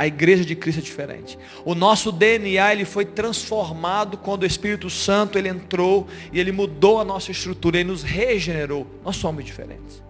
A 0.00 0.06
igreja 0.06 0.46
de 0.46 0.56
Cristo 0.56 0.78
é 0.78 0.82
diferente. 0.82 1.38
O 1.62 1.74
nosso 1.74 2.10
DNA 2.10 2.72
ele 2.72 2.86
foi 2.86 3.04
transformado 3.04 4.16
quando 4.16 4.44
o 4.44 4.46
Espírito 4.46 4.88
Santo 4.88 5.36
ele 5.36 5.50
entrou 5.50 6.08
e 6.32 6.40
ele 6.40 6.52
mudou 6.52 6.98
a 6.98 7.04
nossa 7.04 7.30
estrutura, 7.30 7.78
ele 7.78 7.90
nos 7.90 8.02
regenerou. 8.02 8.86
Nós 9.04 9.16
somos 9.16 9.44
diferentes. 9.44 10.02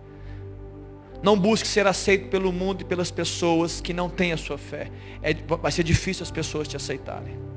Não 1.25 1.37
busque 1.37 1.67
ser 1.67 1.89
aceito 1.89 2.29
pelo 2.29 2.53
mundo 2.53 2.83
e 2.83 2.85
pelas 2.85 3.11
pessoas 3.11 3.81
que 3.81 3.93
não 3.93 4.09
têm 4.09 4.31
a 4.31 4.37
sua 4.37 4.57
fé. 4.57 4.93
É, 5.21 5.35
vai 5.35 5.73
ser 5.73 5.83
difícil 5.83 6.23
as 6.23 6.31
pessoas 6.31 6.69
te 6.69 6.77
aceitarem. 6.77 7.50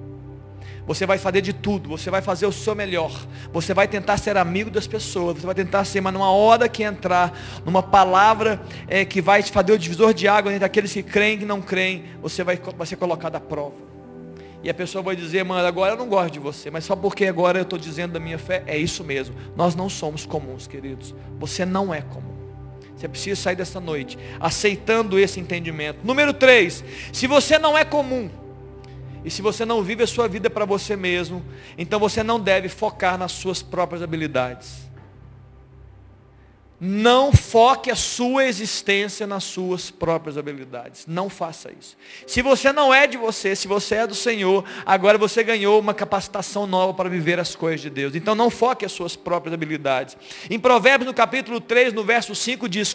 Você 0.86 1.06
vai 1.06 1.18
fazer 1.18 1.42
de 1.42 1.54
tudo, 1.54 1.90
você 1.90 2.10
vai 2.10 2.22
fazer 2.22 2.46
o 2.46 2.52
seu 2.52 2.76
melhor. 2.76 3.12
Você 3.54 3.74
vai 3.74 3.88
tentar 3.88 4.18
ser 4.18 4.36
amigo 4.36 4.70
das 4.70 4.86
pessoas, 4.86 5.38
você 5.38 5.46
vai 5.46 5.56
tentar 5.56 5.86
ser, 5.86 6.02
mas 6.02 6.14
numa 6.14 6.30
hora 6.32 6.68
que 6.68 6.84
entrar, 6.84 7.38
numa 7.66 7.82
palavra 7.82 8.62
é, 8.88 9.06
que 9.06 9.22
vai 9.22 9.42
te 9.42 9.52
fazer 9.52 9.72
o 9.72 9.78
divisor 9.78 10.14
de 10.14 10.28
água 10.28 10.54
entre 10.54 10.66
aqueles 10.66 10.92
que 10.92 11.02
creem 11.02 11.42
e 11.42 11.46
não 11.46 11.62
creem, 11.62 12.04
você 12.22 12.44
vai, 12.44 12.60
vai 12.78 12.86
ser 12.86 12.98
colocado 12.98 13.36
à 13.36 13.40
prova. 13.40 13.94
E 14.62 14.70
a 14.70 14.74
pessoa 14.74 15.02
vai 15.02 15.16
dizer, 15.16 15.44
mano, 15.44 15.68
agora 15.68 15.94
eu 15.94 15.98
não 15.98 16.08
gosto 16.08 16.34
de 16.34 16.40
você, 16.40 16.72
mas 16.72 16.86
só 16.86 16.96
porque 16.96 17.26
agora 17.26 17.60
eu 17.60 17.64
estou 17.64 17.78
dizendo 17.78 18.14
da 18.14 18.20
minha 18.20 18.38
fé, 18.38 18.64
é 18.66 18.78
isso 18.78 19.04
mesmo. 19.04 19.36
Nós 19.56 19.76
não 19.76 19.90
somos 19.90 20.26
comuns, 20.26 20.68
queridos. 20.68 21.14
Você 21.38 21.66
não 21.66 21.94
é 21.94 22.02
comum. 22.02 22.34
Você 22.96 23.08
precisa 23.10 23.42
sair 23.42 23.56
dessa 23.56 23.82
noite 23.82 24.18
aceitando 24.40 25.20
esse 25.20 25.40
entendimento. 25.40 26.00
Número 26.04 26.34
3, 26.34 26.84
se 27.12 27.28
você 27.28 27.60
não 27.60 27.78
é 27.78 27.84
comum, 27.84 28.30
e 29.24 29.32
se 29.32 29.42
você 29.42 29.66
não 29.66 29.82
vive 29.82 30.04
a 30.04 30.08
sua 30.08 30.28
vida 30.28 30.50
para 30.50 30.66
você 30.66 30.96
mesmo, 30.96 31.44
então 31.78 32.00
você 32.00 32.22
não 32.24 32.40
deve 32.40 32.68
focar 32.68 33.18
nas 33.18 33.32
suas 33.32 33.62
próprias 33.62 34.02
habilidades. 34.02 34.84
Não 36.86 37.32
foque 37.32 37.90
a 37.90 37.96
sua 37.96 38.44
existência 38.44 39.26
nas 39.26 39.46
suas 39.46 39.90
próprias 39.90 40.38
habilidades. 40.38 41.06
Não 41.08 41.30
faça 41.30 41.72
isso. 41.72 41.96
Se 42.28 42.42
você 42.42 42.74
não 42.74 42.94
é 42.94 43.08
de 43.08 43.16
você, 43.16 43.56
se 43.56 43.70
você 43.70 43.96
é 43.96 44.08
do 44.08 44.14
Senhor, 44.14 44.66
agora 44.86 45.18
você 45.18 45.42
ganhou 45.44 45.80
uma 45.80 45.94
capacitação 45.94 46.68
nova 46.68 46.94
para 46.94 47.08
viver 47.08 47.40
as 47.40 47.56
coisas 47.56 47.80
de 47.80 47.90
Deus. 47.90 48.16
Então 48.16 48.36
não 48.36 48.50
foque 48.50 48.84
as 48.84 48.92
suas 48.92 49.16
próprias 49.16 49.54
habilidades. 49.54 50.18
Em 50.50 50.60
Provérbios, 50.60 51.08
no 51.08 51.14
capítulo 51.14 51.62
3, 51.62 51.94
no 51.94 52.04
verso 52.04 52.36
5, 52.36 52.68
diz 52.68 52.94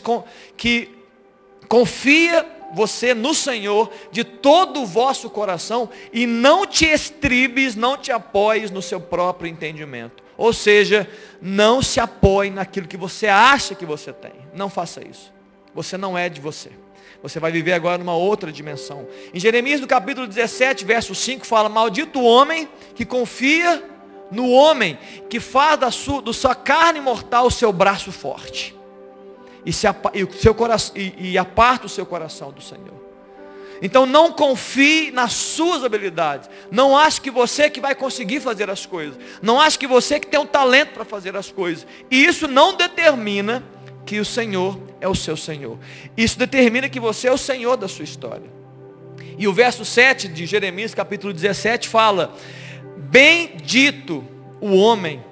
que 0.54 0.90
confia 1.66 2.57
você 2.72 3.14
no 3.14 3.34
Senhor 3.34 3.90
de 4.10 4.24
todo 4.24 4.82
o 4.82 4.86
vosso 4.86 5.30
coração 5.30 5.88
e 6.12 6.26
não 6.26 6.66
te 6.66 6.86
estribes, 6.86 7.74
não 7.74 7.96
te 7.96 8.12
apoies 8.12 8.70
no 8.70 8.82
seu 8.82 9.00
próprio 9.00 9.50
entendimento. 9.50 10.22
Ou 10.36 10.52
seja, 10.52 11.08
não 11.42 11.82
se 11.82 11.98
apoie 11.98 12.50
naquilo 12.50 12.86
que 12.86 12.96
você 12.96 13.26
acha 13.26 13.74
que 13.74 13.84
você 13.84 14.12
tem. 14.12 14.32
Não 14.54 14.70
faça 14.70 15.04
isso. 15.06 15.32
Você 15.74 15.96
não 15.96 16.16
é 16.16 16.28
de 16.28 16.40
você. 16.40 16.70
Você 17.22 17.40
vai 17.40 17.50
viver 17.50 17.72
agora 17.72 17.98
numa 17.98 18.14
outra 18.14 18.52
dimensão. 18.52 19.08
Em 19.34 19.40
Jeremias, 19.40 19.80
no 19.80 19.88
capítulo 19.88 20.28
17, 20.28 20.84
verso 20.84 21.14
5, 21.14 21.44
fala: 21.44 21.68
Maldito 21.68 22.20
o 22.20 22.24
homem 22.24 22.68
que 22.94 23.04
confia 23.04 23.82
no 24.30 24.50
homem, 24.50 24.96
que 25.28 25.40
faz 25.40 25.80
da 25.80 25.90
sua, 25.90 26.22
da 26.22 26.32
sua 26.32 26.54
carne 26.54 27.00
mortal 27.00 27.46
o 27.46 27.50
seu 27.50 27.72
braço 27.72 28.12
forte 28.12 28.77
e, 29.68 29.72
se, 29.72 29.86
e, 29.86 30.40
seu 30.40 30.54
coração, 30.54 30.96
e, 30.96 31.32
e 31.32 31.38
aparta 31.38 31.84
o 31.84 31.90
seu 31.90 32.06
coração 32.06 32.50
do 32.50 32.62
Senhor. 32.62 32.96
Então 33.82 34.06
não 34.06 34.32
confie 34.32 35.10
nas 35.10 35.34
suas 35.34 35.84
habilidades. 35.84 36.48
Não 36.70 36.96
ache 36.96 37.20
que 37.20 37.30
você 37.30 37.68
que 37.68 37.78
vai 37.78 37.94
conseguir 37.94 38.40
fazer 38.40 38.70
as 38.70 38.86
coisas. 38.86 39.18
Não 39.42 39.60
ache 39.60 39.78
que 39.78 39.86
você 39.86 40.18
que 40.18 40.26
tem 40.26 40.40
um 40.40 40.46
talento 40.46 40.94
para 40.94 41.04
fazer 41.04 41.36
as 41.36 41.52
coisas. 41.52 41.86
E 42.10 42.24
isso 42.24 42.48
não 42.48 42.74
determina 42.74 43.62
que 44.06 44.18
o 44.18 44.24
Senhor 44.24 44.80
é 45.02 45.06
o 45.06 45.14
seu 45.14 45.36
Senhor. 45.36 45.78
Isso 46.16 46.38
determina 46.38 46.88
que 46.88 46.98
você 46.98 47.28
é 47.28 47.32
o 47.32 47.38
Senhor 47.38 47.76
da 47.76 47.86
sua 47.86 48.04
história. 48.04 48.50
E 49.36 49.46
o 49.46 49.52
verso 49.52 49.84
7 49.84 50.28
de 50.28 50.46
Jeremias, 50.46 50.94
capítulo 50.94 51.32
17, 51.34 51.90
fala: 51.90 52.34
Bendito 52.96 54.24
o 54.62 54.74
homem 54.74 55.22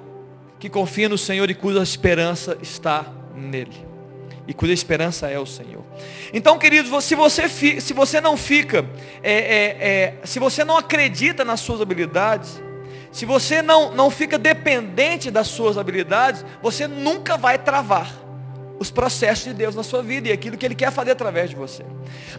que 0.58 0.68
confia 0.68 1.08
no 1.08 1.16
Senhor 1.16 1.50
e 1.50 1.54
cuja 1.54 1.82
esperança 1.82 2.58
está 2.60 3.06
nele 3.34 3.95
e 4.48 4.54
cuja 4.54 4.72
esperança 4.72 5.28
é 5.28 5.38
o 5.38 5.46
Senhor. 5.46 5.84
Então, 6.32 6.58
queridos, 6.58 7.04
se 7.04 7.14
você, 7.14 7.48
se 7.48 7.92
você 7.92 8.20
não 8.20 8.36
fica, 8.36 8.88
é, 9.22 9.32
é, 9.32 9.76
é, 9.80 10.14
se 10.24 10.38
você 10.38 10.64
não 10.64 10.76
acredita 10.76 11.44
nas 11.44 11.60
suas 11.60 11.80
habilidades, 11.80 12.62
se 13.10 13.24
você 13.24 13.62
não, 13.62 13.94
não 13.94 14.10
fica 14.10 14.38
dependente 14.38 15.30
das 15.30 15.48
suas 15.48 15.78
habilidades, 15.78 16.44
você 16.62 16.86
nunca 16.86 17.36
vai 17.36 17.58
travar 17.58 18.26
os 18.78 18.90
processos 18.90 19.44
de 19.44 19.54
Deus 19.54 19.74
na 19.74 19.82
sua 19.82 20.02
vida 20.02 20.28
e 20.28 20.32
aquilo 20.32 20.56
que 20.56 20.66
Ele 20.66 20.74
quer 20.74 20.92
fazer 20.92 21.12
através 21.12 21.50
de 21.50 21.56
você. 21.56 21.82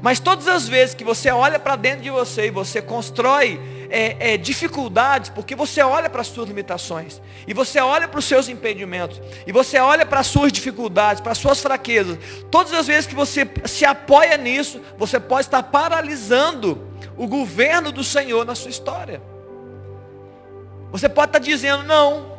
Mas 0.02 0.20
todas 0.20 0.48
as 0.48 0.68
vezes 0.68 0.94
que 0.94 1.04
você 1.04 1.32
olha 1.32 1.60
para 1.60 1.76
dentro 1.76 2.02
de 2.02 2.12
você 2.12 2.48
e 2.48 2.52
você 2.52 2.82
constrói 2.82 3.60
é, 3.90 4.34
é, 4.34 4.38
dificuldades, 4.38 5.30
porque 5.30 5.56
você 5.56 5.82
olha 5.82 6.10
para 6.10 6.22
as 6.22 6.28
suas 6.28 6.48
limitações, 6.48 7.22
e 7.48 7.54
você 7.54 7.80
olha 7.80 8.08
para 8.08 8.20
os 8.20 8.26
seus 8.26 8.50
impedimentos, 8.50 9.22
e 9.46 9.52
você 9.52 9.80
olha 9.80 10.06
para 10.06 10.20
as 10.20 10.28
suas 10.28 10.52
dificuldades, 10.52 11.22
para 11.22 11.32
as 11.32 11.38
suas 11.38 11.60
fraquezas, 11.60 12.18
todas 12.52 12.74
as 12.74 12.88
vezes 12.88 13.08
que 13.08 13.16
você 13.16 13.48
se 13.66 13.86
apoia 13.86 14.38
nisso, 14.38 14.82
você 14.98 15.20
pode 15.20 15.48
estar 15.48 15.64
paralisando 15.64 16.88
o 17.16 17.28
governo 17.28 17.92
do 17.92 18.04
Senhor 18.04 18.46
na 18.46 18.56
sua 18.56 18.70
história. 18.70 19.22
Você 20.92 21.10
pode 21.10 21.30
estar 21.30 21.40
dizendo, 21.40 21.84
não, 21.84 22.38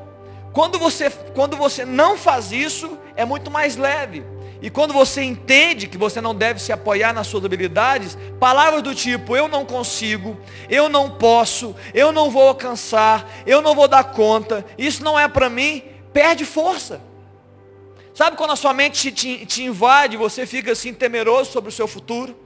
quando 0.52 0.78
você, 0.78 1.10
quando 1.34 1.56
você 1.56 1.84
não 1.84 2.16
faz 2.16 2.52
isso, 2.52 2.98
é 3.14 3.24
muito 3.24 3.50
mais 3.50 3.76
leve. 3.76 4.24
E 4.60 4.68
quando 4.68 4.92
você 4.92 5.22
entende 5.22 5.86
que 5.86 5.96
você 5.96 6.20
não 6.20 6.34
deve 6.34 6.60
se 6.60 6.72
apoiar 6.72 7.12
nas 7.12 7.28
suas 7.28 7.44
habilidades, 7.44 8.18
palavras 8.40 8.82
do 8.82 8.94
tipo, 8.94 9.36
eu 9.36 9.46
não 9.46 9.64
consigo, 9.64 10.36
eu 10.68 10.88
não 10.88 11.10
posso, 11.10 11.76
eu 11.94 12.10
não 12.10 12.28
vou 12.28 12.48
alcançar, 12.48 13.28
eu 13.46 13.62
não 13.62 13.74
vou 13.74 13.86
dar 13.86 14.04
conta, 14.04 14.66
isso 14.76 15.04
não 15.04 15.18
é 15.18 15.28
para 15.28 15.48
mim, 15.48 15.84
perde 16.12 16.44
força. 16.44 17.00
Sabe 18.12 18.36
quando 18.36 18.50
a 18.50 18.56
sua 18.56 18.74
mente 18.74 19.12
te, 19.12 19.46
te 19.46 19.62
invade, 19.62 20.16
você 20.16 20.44
fica 20.44 20.72
assim 20.72 20.92
temeroso 20.92 21.52
sobre 21.52 21.68
o 21.68 21.72
seu 21.72 21.86
futuro? 21.86 22.36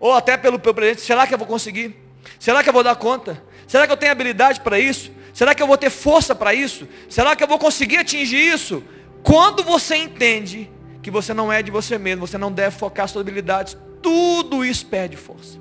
Ou 0.00 0.14
até 0.14 0.38
pelo 0.38 0.58
presente, 0.58 1.02
será 1.02 1.26
que 1.26 1.34
eu 1.34 1.38
vou 1.38 1.46
conseguir? 1.46 1.94
Será 2.38 2.62
que 2.62 2.70
eu 2.70 2.72
vou 2.72 2.82
dar 2.82 2.96
conta? 2.96 3.44
Será 3.66 3.86
que 3.86 3.92
eu 3.92 3.96
tenho 3.96 4.10
habilidade 4.10 4.60
para 4.60 4.80
isso? 4.80 5.12
Será 5.34 5.54
que 5.54 5.62
eu 5.62 5.66
vou 5.66 5.76
ter 5.76 5.90
força 5.90 6.34
para 6.34 6.54
isso? 6.54 6.88
Será 7.10 7.36
que 7.36 7.44
eu 7.44 7.46
vou 7.46 7.58
conseguir 7.58 7.98
atingir 7.98 8.40
isso? 8.40 8.82
Quando 9.22 9.62
você 9.62 9.96
entende 9.96 10.70
que 11.02 11.10
você 11.10 11.34
não 11.34 11.52
é 11.52 11.62
de 11.62 11.70
você 11.70 11.98
mesmo, 11.98 12.26
você 12.26 12.38
não 12.38 12.52
deve 12.52 12.76
focar 12.76 13.08
suas 13.08 13.22
habilidades, 13.22 13.76
tudo 14.00 14.64
isso 14.64 14.86
perde 14.86 15.16
força. 15.16 15.58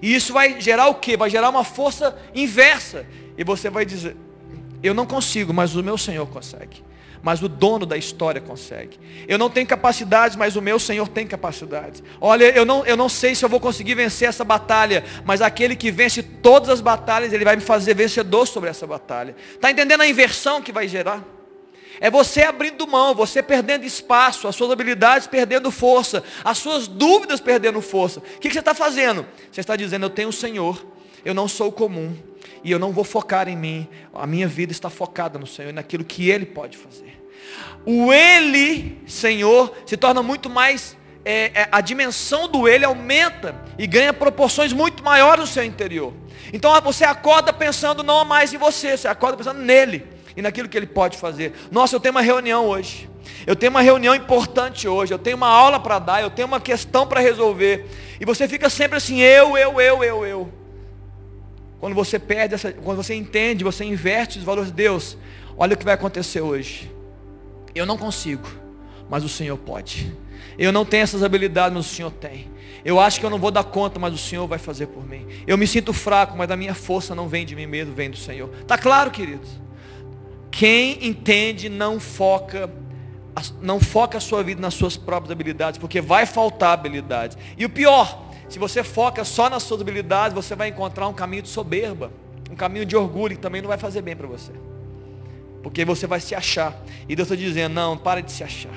E 0.00 0.14
isso 0.14 0.32
vai 0.32 0.60
gerar 0.60 0.88
o 0.88 0.94
quê? 0.94 1.16
Vai 1.16 1.30
gerar 1.30 1.48
uma 1.48 1.64
força 1.64 2.16
inversa. 2.34 3.06
E 3.36 3.42
você 3.42 3.68
vai 3.68 3.84
dizer, 3.84 4.16
eu 4.82 4.94
não 4.94 5.06
consigo, 5.06 5.52
mas 5.52 5.74
o 5.74 5.82
meu 5.82 5.98
Senhor 5.98 6.26
consegue 6.26 6.84
mas 7.22 7.42
o 7.42 7.48
dono 7.48 7.84
da 7.84 7.96
história 7.96 8.40
consegue. 8.40 8.98
Eu 9.26 9.38
não 9.38 9.50
tenho 9.50 9.66
capacidades, 9.66 10.36
mas 10.36 10.56
o 10.56 10.62
meu 10.62 10.78
Senhor 10.78 11.08
tem 11.08 11.26
capacidades. 11.26 12.02
Olha, 12.20 12.44
eu 12.44 12.64
não, 12.64 12.84
eu 12.86 12.96
não 12.96 13.08
sei 13.08 13.34
se 13.34 13.44
eu 13.44 13.48
vou 13.48 13.60
conseguir 13.60 13.94
vencer 13.94 14.28
essa 14.28 14.44
batalha, 14.44 15.04
mas 15.24 15.42
aquele 15.42 15.76
que 15.76 15.90
vence 15.90 16.22
todas 16.22 16.68
as 16.68 16.80
batalhas, 16.80 17.32
ele 17.32 17.44
vai 17.44 17.56
me 17.56 17.62
fazer 17.62 17.94
vencedor 17.94 18.46
sobre 18.46 18.70
essa 18.70 18.86
batalha. 18.86 19.34
Está 19.54 19.70
entendendo 19.70 20.00
a 20.00 20.08
inversão 20.08 20.62
que 20.62 20.72
vai 20.72 20.88
gerar? 20.88 21.24
É 22.00 22.10
você 22.10 22.42
abrindo 22.42 22.86
mão, 22.86 23.14
você 23.14 23.42
perdendo 23.42 23.84
espaço, 23.84 24.46
as 24.46 24.54
suas 24.54 24.70
habilidades 24.70 25.26
perdendo 25.26 25.70
força, 25.70 26.22
as 26.44 26.58
suas 26.58 26.86
dúvidas 26.86 27.40
perdendo 27.40 27.80
força. 27.80 28.20
O 28.20 28.22
que, 28.38 28.50
você 28.50 28.60
está 28.60 28.74
fazendo? 28.74 29.26
Você 29.50 29.60
está 29.60 29.74
dizendo, 29.74 30.06
eu 30.06 30.10
tenho 30.10 30.28
o 30.28 30.32
Senhor, 30.32 30.84
eu 31.24 31.34
não 31.34 31.48
sou 31.48 31.72
comum, 31.72 32.16
e 32.62 32.70
eu 32.70 32.78
não 32.78 32.92
vou 32.92 33.04
focar 33.04 33.48
em 33.48 33.56
mim, 33.56 33.88
a 34.14 34.26
minha 34.26 34.46
vida 34.46 34.72
está 34.72 34.88
focada 34.88 35.38
no 35.38 35.46
Senhor, 35.46 35.72
naquilo 35.72 36.04
que 36.04 36.30
Ele 36.30 36.46
pode 36.46 36.76
fazer. 36.76 37.20
O 37.84 38.12
Ele, 38.12 39.00
Senhor, 39.06 39.74
se 39.84 39.96
torna 39.96 40.22
muito 40.22 40.48
mais, 40.48 40.96
é, 41.24 41.62
é, 41.62 41.68
a 41.72 41.80
dimensão 41.80 42.46
do 42.46 42.68
Ele 42.68 42.84
aumenta 42.84 43.56
e 43.76 43.86
ganha 43.86 44.12
proporções 44.12 44.72
muito 44.72 45.02
maiores 45.02 45.40
no 45.40 45.46
seu 45.46 45.64
interior. 45.64 46.12
Então 46.52 46.78
você 46.80 47.04
acorda 47.04 47.52
pensando 47.52 48.04
não 48.04 48.24
mais 48.24 48.52
em 48.52 48.56
você, 48.56 48.96
você 48.96 49.08
acorda 49.08 49.36
pensando 49.36 49.60
nele 49.60 50.17
e 50.38 50.42
naquilo 50.42 50.68
que 50.68 50.76
Ele 50.76 50.86
pode 50.86 51.18
fazer. 51.18 51.52
Nossa, 51.68 51.96
eu 51.96 52.00
tenho 52.00 52.14
uma 52.14 52.20
reunião 52.20 52.66
hoje. 52.66 53.10
Eu 53.44 53.56
tenho 53.56 53.70
uma 53.70 53.82
reunião 53.82 54.14
importante 54.14 54.86
hoje, 54.86 55.12
eu 55.12 55.18
tenho 55.18 55.36
uma 55.36 55.48
aula 55.48 55.80
para 55.80 55.98
dar, 55.98 56.22
eu 56.22 56.30
tenho 56.30 56.46
uma 56.46 56.60
questão 56.60 57.08
para 57.08 57.20
resolver. 57.20 57.86
E 58.20 58.24
você 58.24 58.46
fica 58.46 58.70
sempre 58.70 58.96
assim, 58.96 59.18
eu, 59.18 59.58
eu, 59.58 59.80
eu, 59.80 60.04
eu, 60.04 60.24
eu. 60.24 60.52
Quando 61.80 61.92
você 61.92 62.20
perde 62.20 62.54
essa, 62.54 62.72
quando 62.72 62.98
você 62.98 63.16
entende, 63.16 63.64
você 63.64 63.84
inverte 63.84 64.38
os 64.38 64.44
valores 64.44 64.70
de 64.70 64.76
Deus, 64.76 65.18
olha 65.56 65.74
o 65.74 65.76
que 65.76 65.84
vai 65.84 65.94
acontecer 65.94 66.40
hoje. 66.40 66.88
Eu 67.74 67.84
não 67.84 67.98
consigo, 67.98 68.48
mas 69.10 69.24
o 69.24 69.28
Senhor 69.28 69.58
pode. 69.58 70.16
Eu 70.56 70.70
não 70.70 70.84
tenho 70.84 71.02
essas 71.02 71.24
habilidades, 71.24 71.76
mas 71.76 71.84
o 71.84 71.94
Senhor 71.94 72.12
tem. 72.12 72.48
Eu 72.84 73.00
acho 73.00 73.18
que 73.18 73.26
eu 73.26 73.30
não 73.30 73.40
vou 73.40 73.50
dar 73.50 73.64
conta, 73.64 73.98
mas 73.98 74.14
o 74.14 74.18
Senhor 74.18 74.46
vai 74.46 74.58
fazer 74.58 74.86
por 74.86 75.04
mim. 75.04 75.26
Eu 75.48 75.58
me 75.58 75.66
sinto 75.66 75.92
fraco, 75.92 76.38
mas 76.38 76.48
a 76.48 76.56
minha 76.56 76.76
força 76.76 77.12
não 77.12 77.28
vem 77.28 77.44
de 77.44 77.56
mim 77.56 77.66
mesmo, 77.66 77.92
vem 77.92 78.08
do 78.08 78.16
Senhor. 78.16 78.48
Tá 78.68 78.78
claro, 78.78 79.10
queridos? 79.10 79.67
Quem 80.58 81.06
entende 81.06 81.68
não 81.68 82.00
foca 82.00 82.68
não 83.62 83.78
foca 83.78 84.18
a 84.18 84.20
sua 84.20 84.42
vida 84.42 84.60
nas 84.60 84.74
suas 84.74 84.96
próprias 84.96 85.30
habilidades, 85.30 85.78
porque 85.78 86.00
vai 86.00 86.26
faltar 86.26 86.72
habilidades. 86.72 87.38
E 87.56 87.64
o 87.64 87.70
pior, 87.70 88.24
se 88.48 88.58
você 88.58 88.82
foca 88.82 89.24
só 89.24 89.48
nas 89.48 89.62
suas 89.62 89.80
habilidades, 89.80 90.34
você 90.34 90.56
vai 90.56 90.66
encontrar 90.66 91.06
um 91.06 91.14
caminho 91.14 91.42
de 91.42 91.48
soberba, 91.48 92.10
um 92.50 92.56
caminho 92.56 92.84
de 92.84 92.96
orgulho 92.96 93.36
que 93.36 93.40
também 93.40 93.62
não 93.62 93.68
vai 93.68 93.78
fazer 93.78 94.02
bem 94.02 94.16
para 94.16 94.26
você. 94.26 94.50
Porque 95.62 95.84
você 95.84 96.08
vai 96.08 96.18
se 96.18 96.34
achar. 96.34 96.76
E 97.08 97.14
Deus 97.14 97.30
está 97.30 97.40
dizendo, 97.40 97.74
não, 97.74 97.96
para 97.96 98.20
de 98.20 98.32
se 98.32 98.42
achar. 98.42 98.74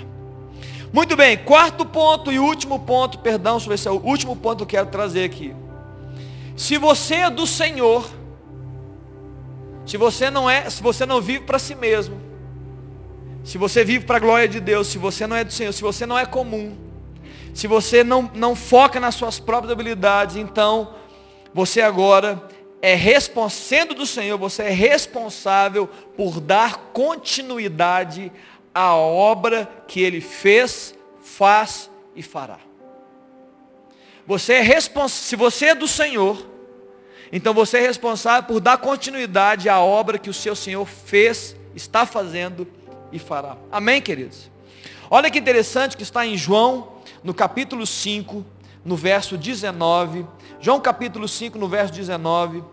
Muito 0.93 1.15
bem, 1.15 1.35
quarto 1.35 1.83
ponto 1.83 2.31
e 2.31 2.37
último 2.37 2.77
ponto, 2.77 3.17
perdão, 3.17 3.59
sobre 3.59 3.73
esse 3.73 3.87
é 3.87 3.91
o 3.91 3.95
último 3.95 4.35
ponto 4.35 4.57
que 4.57 4.75
eu 4.75 4.81
quero 4.81 4.91
trazer 4.91 5.23
aqui. 5.23 5.55
Se 6.55 6.77
você 6.77 7.15
é 7.15 7.29
do 7.31 7.47
Senhor, 7.47 8.20
se 9.85 9.97
você 9.97 10.29
não 10.29 10.49
é, 10.49 10.69
se 10.69 10.81
você 10.81 11.05
não 11.05 11.21
vive 11.21 11.45
para 11.45 11.59
si 11.59 11.75
mesmo, 11.75 12.21
se 13.43 13.57
você 13.57 13.83
vive 13.83 14.05
para 14.05 14.17
a 14.17 14.19
glória 14.19 14.47
de 14.47 14.59
Deus, 14.59 14.87
se 14.87 14.97
você 14.97 15.25
não 15.25 15.35
é 15.35 15.43
do 15.43 15.51
Senhor, 15.51 15.73
se 15.73 15.81
você 15.81 16.05
não 16.05 16.17
é 16.17 16.25
comum, 16.25 16.77
se 17.53 17.67
você 17.67 18.03
não, 18.03 18.29
não 18.33 18.55
foca 18.55 18.99
nas 18.99 19.15
suas 19.15 19.39
próprias 19.39 19.71
habilidades, 19.71 20.35
então 20.35 20.93
você 21.53 21.81
agora 21.81 22.47
é 22.81 22.97
sendo 23.49 23.93
do 23.93 24.05
Senhor, 24.05 24.37
você 24.37 24.63
é 24.63 24.69
responsável 24.69 25.87
por 26.15 26.39
dar 26.39 26.77
continuidade 26.93 28.31
à 28.73 28.95
obra 28.95 29.69
que 29.87 30.01
Ele 30.01 30.21
fez, 30.21 30.95
faz 31.21 31.89
e 32.15 32.23
fará. 32.23 32.59
Você 34.25 34.53
é 34.53 34.61
responsável, 34.61 35.23
se 35.23 35.35
você 35.35 35.65
é 35.67 35.75
do 35.75 35.87
Senhor, 35.87 36.50
então 37.31 37.53
você 37.53 37.77
é 37.77 37.81
responsável 37.81 38.43
por 38.43 38.59
dar 38.59 38.77
continuidade 38.77 39.69
à 39.69 39.79
obra 39.79 40.17
que 40.17 40.29
o 40.29 40.33
seu 40.33 40.55
Senhor 40.55 40.85
fez, 40.85 41.55
está 41.73 42.05
fazendo 42.05 42.67
e 43.11 43.17
fará. 43.17 43.57
Amém, 43.71 44.01
queridos? 44.01 44.51
Olha 45.09 45.29
que 45.29 45.39
interessante 45.39 45.95
que 45.95 46.03
está 46.03 46.25
em 46.25 46.37
João, 46.37 46.93
no 47.23 47.33
capítulo 47.33 47.85
5, 47.85 48.45
no 48.83 48.95
verso 48.95 49.37
19. 49.37 50.25
João 50.59 50.79
capítulo 50.79 51.27
5, 51.27 51.57
no 51.57 51.67
verso 51.67 51.93
19. 51.93 52.63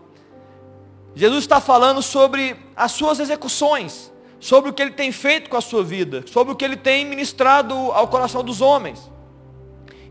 Jesus 1.15 1.43
está 1.43 1.59
falando 1.59 2.01
sobre 2.01 2.55
as 2.75 2.91
suas 2.91 3.19
execuções, 3.19 4.11
sobre 4.39 4.69
o 4.69 4.73
que 4.73 4.81
ele 4.81 4.91
tem 4.91 5.11
feito 5.11 5.49
com 5.49 5.57
a 5.57 5.61
sua 5.61 5.83
vida, 5.83 6.23
sobre 6.27 6.53
o 6.53 6.55
que 6.55 6.63
ele 6.63 6.77
tem 6.77 7.05
ministrado 7.05 7.73
ao 7.73 8.07
coração 8.07 8.43
dos 8.43 8.61
homens. 8.61 9.09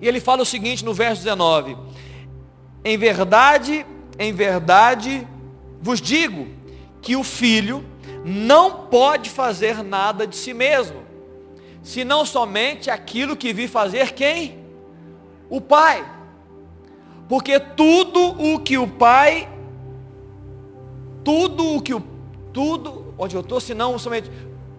E 0.01 0.07
ele 0.07 0.21
fala 0.21 0.43
o 0.43 0.47
seguinte 0.47 0.85
no 0.85 0.93
verso 0.93 1.23
19: 1.23 1.77
Em 2.85 2.97
verdade, 2.99 3.87
em 4.19 4.33
verdade 4.33 5.27
vos 5.81 6.01
digo 6.01 6.49
que 7.01 7.15
o 7.15 7.23
filho 7.23 7.85
não 8.25 8.87
pode 8.87 9.31
fazer 9.31 9.83
nada 9.83 10.27
de 10.27 10.37
si 10.37 10.53
mesmo, 10.53 11.03
senão 11.83 12.27
somente 12.27 12.91
aquilo 12.91 13.37
que 13.37 13.53
vi 13.53 13.69
fazer 13.69 14.13
quem? 14.13 14.59
O 15.49 15.61
Pai. 15.61 16.05
Porque 17.29 17.61
tudo 17.61 18.21
o 18.21 18.59
que 18.59 18.77
o 18.77 18.89
Pai, 18.89 19.49
tudo 21.25 21.77
o 21.77 21.83
que 21.83 21.95
o, 21.95 22.03
tudo, 22.53 23.15
onde 23.19 23.37
eu 23.37 23.41
estou, 23.41 23.61
senão 23.61 23.99
somente, 23.99 24.31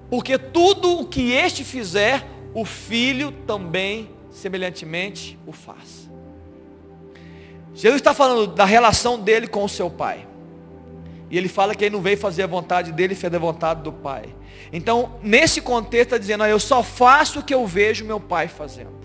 porque 0.10 0.38
tudo 0.38 1.00
o 1.00 1.06
que 1.06 1.32
este 1.32 1.64
fizer, 1.64 2.28
o 2.54 2.66
Filho 2.66 3.32
também 3.46 4.10
semelhantemente 4.32 5.38
o 5.46 5.52
faz. 5.52 6.09
Jesus 7.74 8.02
está 8.02 8.14
falando 8.14 8.48
da 8.48 8.66
relação 8.66 9.20
dele 9.20 9.48
com 9.48 9.64
o 9.64 9.70
seu 9.70 9.90
Pai. 9.90 10.28
E 11.30 11.38
ele 11.38 11.48
fala 11.48 11.76
que 11.76 11.86
ele 11.86 11.96
não 11.96 12.02
veio 12.02 12.18
fazer 12.18 12.44
a 12.44 12.48
vontade 12.48 12.92
dele, 12.92 13.16
fez 13.16 13.34
a 13.34 13.40
vontade 13.40 13.82
do 13.84 13.92
Pai. 13.92 14.26
Então, 14.74 15.18
nesse 15.22 15.62
contexto, 15.62 16.08
está 16.08 16.18
dizendo, 16.18 16.46
eu 16.46 16.60
só 16.60 16.84
faço 16.84 17.40
o 17.40 17.44
que 17.44 17.54
eu 17.54 17.66
vejo 17.66 18.06
meu 18.06 18.20
Pai 18.20 18.48
fazendo. 18.48 19.00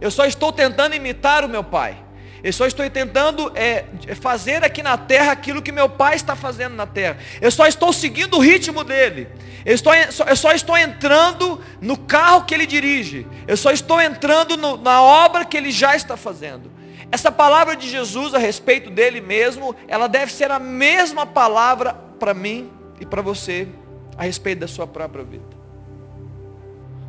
Eu 0.00 0.10
só 0.10 0.26
estou 0.26 0.52
tentando 0.52 0.94
imitar 0.94 1.44
o 1.44 1.48
meu 1.48 1.64
Pai. 1.64 2.04
Eu 2.44 2.52
só 2.52 2.66
estou 2.66 2.88
tentando 2.90 3.50
é, 3.54 3.86
fazer 4.20 4.62
aqui 4.62 4.82
na 4.82 4.98
terra 4.98 5.32
aquilo 5.32 5.62
que 5.62 5.72
meu 5.72 5.88
pai 5.88 6.14
está 6.14 6.36
fazendo 6.36 6.74
na 6.74 6.86
terra. 6.86 7.16
Eu 7.40 7.50
só 7.50 7.66
estou 7.66 7.90
seguindo 7.90 8.36
o 8.36 8.38
ritmo 8.38 8.84
dele. 8.84 9.28
Eu, 9.64 9.74
estou, 9.74 9.94
eu 9.94 10.36
só 10.36 10.52
estou 10.52 10.76
entrando 10.76 11.58
no 11.80 11.96
carro 11.96 12.44
que 12.44 12.52
ele 12.52 12.66
dirige. 12.66 13.26
Eu 13.48 13.56
só 13.56 13.70
estou 13.70 13.98
entrando 13.98 14.58
no, 14.58 14.76
na 14.76 15.00
obra 15.00 15.46
que 15.46 15.56
ele 15.56 15.72
já 15.72 15.96
está 15.96 16.18
fazendo. 16.18 16.70
Essa 17.10 17.30
palavra 17.30 17.76
de 17.76 17.88
Jesus 17.88 18.34
a 18.34 18.38
respeito 18.38 18.90
dele 18.90 19.20
mesmo, 19.20 19.74
ela 19.86 20.08
deve 20.08 20.32
ser 20.32 20.50
a 20.50 20.58
mesma 20.58 21.26
palavra 21.26 21.94
para 22.18 22.34
mim 22.34 22.70
e 23.00 23.06
para 23.06 23.22
você 23.22 23.68
a 24.16 24.24
respeito 24.24 24.60
da 24.60 24.68
sua 24.68 24.86
própria 24.86 25.24
vida. 25.24 25.44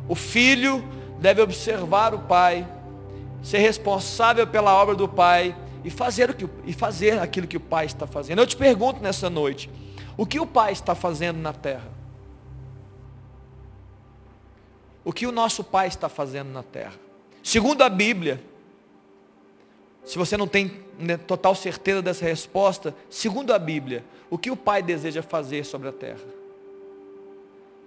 O 0.08 0.14
filho 0.14 0.84
deve 1.20 1.40
observar 1.40 2.14
o 2.14 2.20
pai 2.20 2.66
ser 3.46 3.58
responsável 3.58 4.44
pela 4.44 4.74
obra 4.74 4.96
do 4.96 5.08
Pai 5.08 5.56
e 5.84 5.90
fazer, 5.90 6.30
o 6.30 6.34
que, 6.34 6.48
e 6.64 6.72
fazer 6.72 7.20
aquilo 7.20 7.46
que 7.46 7.56
o 7.56 7.60
Pai 7.60 7.86
está 7.86 8.04
fazendo. 8.04 8.40
Eu 8.40 8.46
te 8.46 8.56
pergunto 8.56 9.00
nessa 9.00 9.30
noite, 9.30 9.70
o 10.16 10.26
que 10.26 10.40
o 10.40 10.46
Pai 10.46 10.72
está 10.72 10.96
fazendo 10.96 11.38
na 11.38 11.52
terra? 11.52 11.88
O 15.04 15.12
que 15.12 15.28
o 15.28 15.32
nosso 15.32 15.62
Pai 15.62 15.86
está 15.86 16.08
fazendo 16.08 16.50
na 16.50 16.64
terra? 16.64 16.94
Segundo 17.40 17.82
a 17.82 17.88
Bíblia, 17.88 18.42
se 20.06 20.16
você 20.16 20.36
não 20.36 20.48
tem 20.48 20.80
né, 20.98 21.18
total 21.18 21.54
certeza 21.54 22.00
dessa 22.00 22.24
resposta, 22.24 22.94
segundo 23.10 23.52
a 23.52 23.58
Bíblia, 23.58 24.02
o 24.30 24.38
que 24.38 24.50
o 24.50 24.56
Pai 24.56 24.82
deseja 24.82 25.22
fazer 25.22 25.64
sobre 25.64 25.88
a 25.88 25.92
terra? 25.92 26.24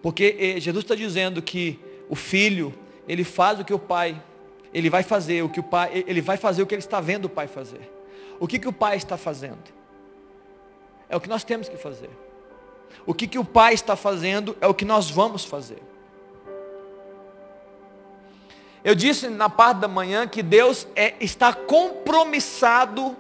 Porque 0.02 0.36
eh, 0.38 0.60
Jesus 0.60 0.84
está 0.84 0.94
dizendo 0.94 1.42
que 1.42 1.80
o 2.08 2.16
Filho, 2.16 2.74
ele 3.08 3.24
faz 3.24 3.60
o 3.60 3.66
que 3.66 3.74
o 3.74 3.80
Pai 3.80 4.22
ele 4.74 4.90
vai 4.90 5.04
fazer 5.04 5.44
o 5.44 5.50
que 5.50 5.60
o 5.60 5.64
pai, 5.64 6.04
ele 6.08 6.22
vai 6.22 6.38
fazer 6.38 6.62
o 6.62 6.68
que 6.68 6.76
ele 6.76 6.82
está 6.82 7.02
vendo 7.02 7.26
o 7.26 7.30
pai 7.30 7.48
fazer. 7.48 7.92
O 8.40 8.48
que, 8.48 8.60
que 8.60 8.68
o 8.68 8.74
pai 8.74 8.98
está 8.98 9.18
fazendo? 9.18 9.58
É 11.10 11.16
o 11.16 11.20
que 11.20 11.28
nós 11.28 11.44
temos 11.44 11.68
que 11.68 11.78
fazer. 11.78 12.10
O 13.06 13.14
que, 13.14 13.28
que 13.28 13.40
o 13.40 13.46
pai 13.46 13.74
está 13.74 13.96
fazendo 13.96 14.56
é 14.62 14.68
o 14.68 14.74
que 14.74 14.86
nós 14.86 15.10
vamos 15.10 15.44
fazer. 15.44 15.82
Eu 18.90 18.96
disse 18.96 19.30
na 19.30 19.48
parte 19.48 19.82
da 19.82 19.88
manhã 19.88 20.28
que 20.28 20.42
Deus 20.42 20.88
é, 20.96 21.14
está 21.22 21.54
compromissado 21.54 23.16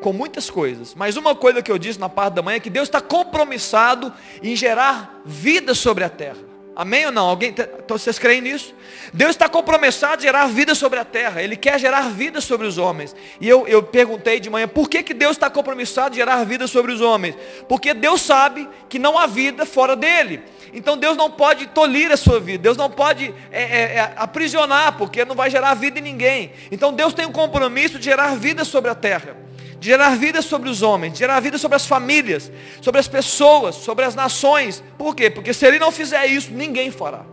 com 0.00 0.12
muitas 0.12 0.50
coisas. 0.50 0.96
Mas 0.96 1.16
uma 1.16 1.32
coisa 1.32 1.62
que 1.62 1.70
eu 1.70 1.78
disse 1.78 1.96
na 1.96 2.08
parte 2.08 2.34
da 2.34 2.42
manhã 2.42 2.56
é 2.56 2.60
que 2.60 2.68
Deus 2.68 2.88
está 2.88 3.00
compromissado 3.00 4.12
em 4.42 4.56
gerar 4.56 5.22
vida 5.24 5.76
sobre 5.76 6.02
a 6.02 6.08
terra. 6.08 6.51
Amém 6.74 7.04
ou 7.04 7.12
não? 7.12 7.26
Alguém, 7.26 7.50
então 7.50 7.98
vocês 7.98 8.18
creem 8.18 8.40
nisso? 8.40 8.74
Deus 9.12 9.32
está 9.32 9.46
compromissado 9.46 10.14
a 10.14 10.20
gerar 10.20 10.46
vida 10.46 10.74
sobre 10.74 10.98
a 10.98 11.04
terra. 11.04 11.42
Ele 11.42 11.54
quer 11.54 11.78
gerar 11.78 12.08
vida 12.08 12.40
sobre 12.40 12.66
os 12.66 12.78
homens. 12.78 13.14
E 13.40 13.46
eu, 13.46 13.68
eu 13.68 13.82
perguntei 13.82 14.40
de 14.40 14.48
manhã, 14.48 14.66
por 14.66 14.88
que, 14.88 15.02
que 15.02 15.12
Deus 15.12 15.32
está 15.32 15.50
compromissado 15.50 16.14
a 16.14 16.16
gerar 16.16 16.44
vida 16.44 16.66
sobre 16.66 16.90
os 16.90 17.00
homens? 17.02 17.36
Porque 17.68 17.92
Deus 17.92 18.22
sabe 18.22 18.66
que 18.88 18.98
não 18.98 19.18
há 19.18 19.26
vida 19.26 19.66
fora 19.66 19.94
dele. 19.94 20.42
Então 20.72 20.96
Deus 20.96 21.14
não 21.16 21.30
pode 21.30 21.66
tolir 21.66 22.10
a 22.10 22.16
sua 22.16 22.40
vida. 22.40 22.62
Deus 22.62 22.76
não 22.78 22.88
pode 22.88 23.34
é, 23.50 23.62
é, 23.62 23.82
é, 23.96 24.12
aprisionar, 24.16 24.96
porque 24.96 25.26
não 25.26 25.34
vai 25.34 25.50
gerar 25.50 25.74
vida 25.74 25.98
em 25.98 26.02
ninguém. 26.02 26.52
Então 26.70 26.90
Deus 26.92 27.12
tem 27.12 27.26
um 27.26 27.32
compromisso 27.32 27.98
de 27.98 28.06
gerar 28.06 28.34
vida 28.36 28.64
sobre 28.64 28.90
a 28.90 28.94
terra 28.94 29.41
de 29.82 29.88
gerar 29.88 30.16
vida 30.16 30.40
sobre 30.40 30.70
os 30.70 30.80
homens, 30.80 31.14
de 31.14 31.18
gerar 31.18 31.40
vida 31.40 31.58
sobre 31.58 31.74
as 31.74 31.84
famílias, 31.84 32.52
sobre 32.80 33.00
as 33.00 33.08
pessoas, 33.08 33.74
sobre 33.74 34.04
as 34.04 34.14
nações. 34.14 34.80
Por 34.96 35.12
quê? 35.12 35.28
Porque 35.28 35.52
se 35.52 35.66
ele 35.66 35.80
não 35.80 35.90
fizer 35.90 36.24
isso, 36.26 36.52
ninguém 36.52 36.92
fará. 36.92 37.24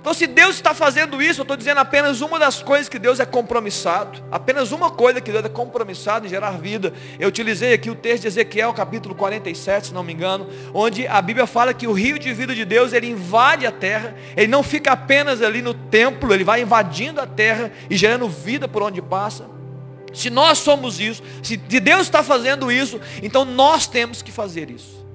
Então, 0.00 0.14
se 0.14 0.28
Deus 0.28 0.54
está 0.54 0.72
fazendo 0.72 1.20
isso, 1.20 1.40
eu 1.40 1.42
estou 1.42 1.56
dizendo 1.56 1.78
apenas 1.78 2.20
uma 2.20 2.38
das 2.38 2.62
coisas 2.62 2.88
que 2.88 2.96
Deus 2.96 3.18
é 3.18 3.26
compromissado, 3.26 4.22
apenas 4.30 4.70
uma 4.70 4.88
coisa 4.88 5.20
que 5.20 5.32
Deus 5.32 5.44
é 5.44 5.48
compromissado 5.48 6.26
em 6.26 6.28
gerar 6.28 6.52
vida. 6.52 6.94
Eu 7.18 7.28
utilizei 7.28 7.72
aqui 7.72 7.90
o 7.90 7.96
texto 7.96 8.22
de 8.22 8.28
Ezequiel, 8.28 8.72
capítulo 8.72 9.12
47, 9.16 9.88
se 9.88 9.92
não 9.92 10.04
me 10.04 10.12
engano, 10.12 10.48
onde 10.72 11.08
a 11.08 11.20
Bíblia 11.20 11.44
fala 11.44 11.74
que 11.74 11.88
o 11.88 11.92
rio 11.92 12.20
de 12.20 12.32
vida 12.32 12.54
de 12.54 12.64
Deus, 12.64 12.92
ele 12.92 13.08
invade 13.08 13.66
a 13.66 13.72
terra, 13.72 14.14
ele 14.36 14.46
não 14.46 14.62
fica 14.62 14.92
apenas 14.92 15.42
ali 15.42 15.60
no 15.60 15.74
templo, 15.74 16.32
ele 16.32 16.44
vai 16.44 16.62
invadindo 16.62 17.20
a 17.20 17.26
terra 17.26 17.72
e 17.90 17.96
gerando 17.96 18.28
vida 18.28 18.68
por 18.68 18.80
onde 18.80 19.02
passa. 19.02 19.58
Se 20.12 20.28
nós 20.30 20.58
somos 20.58 20.98
isso, 20.98 21.22
se 21.42 21.56
Deus 21.56 22.02
está 22.02 22.22
fazendo 22.22 22.70
isso, 22.70 23.00
então 23.22 23.44
nós 23.44 23.86
temos 23.86 24.22
que 24.22 24.32
fazer 24.32 24.70
isso. 24.70 25.06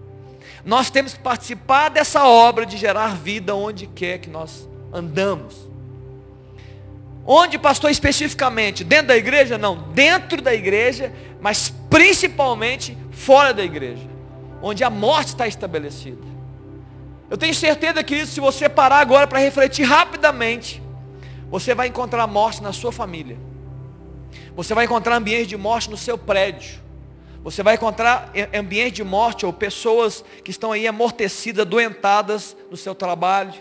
Nós 0.63 0.89
temos 0.89 1.13
que 1.13 1.19
participar 1.19 1.89
dessa 1.89 2.25
obra 2.25 2.65
de 2.65 2.77
gerar 2.77 3.15
vida 3.15 3.53
onde 3.53 3.85
quer 3.87 4.17
que 4.17 4.29
nós 4.29 4.67
andamos. 4.91 5.69
Onde, 7.25 7.57
pastor, 7.57 7.91
especificamente? 7.91 8.83
Dentro 8.83 9.07
da 9.07 9.17
igreja? 9.17 9.57
Não, 9.57 9.77
dentro 9.93 10.41
da 10.41 10.53
igreja, 10.53 11.11
mas 11.41 11.73
principalmente 11.89 12.97
fora 13.11 13.53
da 13.53 13.63
igreja, 13.63 14.07
onde 14.61 14.83
a 14.83 14.89
morte 14.89 15.29
está 15.29 15.47
estabelecida. 15.47 16.35
Eu 17.29 17.37
tenho 17.37 17.53
certeza 17.53 18.03
que 18.03 18.25
se 18.25 18.39
você 18.39 18.69
parar 18.69 18.99
agora 18.99 19.25
para 19.27 19.39
refletir 19.39 19.83
rapidamente, 19.83 20.81
você 21.49 21.73
vai 21.73 21.87
encontrar 21.87 22.27
morte 22.27 22.61
na 22.61 22.71
sua 22.71 22.91
família. 22.91 23.37
Você 24.55 24.73
vai 24.73 24.85
encontrar 24.85 25.15
ambiente 25.15 25.47
de 25.47 25.57
morte 25.57 25.89
no 25.89 25.97
seu 25.97 26.17
prédio. 26.17 26.83
Você 27.43 27.61
vai 27.61 27.75
encontrar 27.75 28.31
ambiente 28.57 28.95
de 28.95 29.03
morte 29.03 29.45
ou 29.45 29.53
pessoas 29.53 30.25
que 30.43 30.49
estão 30.49 30.71
aí 30.71 30.87
amortecidas, 30.87 31.65
doentadas 31.65 32.57
no 32.71 32.77
seu 32.77 32.95
trabalho, 32.95 33.53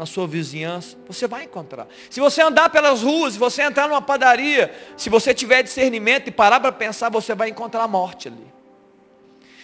na 0.00 0.06
sua 0.06 0.26
vizinhança, 0.26 0.96
você 1.06 1.28
vai 1.28 1.44
encontrar. 1.44 1.86
Se 2.08 2.20
você 2.20 2.40
andar 2.40 2.70
pelas 2.70 3.02
ruas, 3.02 3.34
se 3.34 3.38
você 3.38 3.60
entrar 3.60 3.86
numa 3.86 4.00
padaria, 4.00 4.74
se 4.96 5.10
você 5.10 5.34
tiver 5.34 5.62
discernimento 5.62 6.28
e 6.28 6.30
parar 6.30 6.58
para 6.58 6.72
pensar, 6.72 7.10
você 7.10 7.34
vai 7.34 7.50
encontrar 7.50 7.82
a 7.82 7.88
morte 7.88 8.28
ali. 8.28 8.46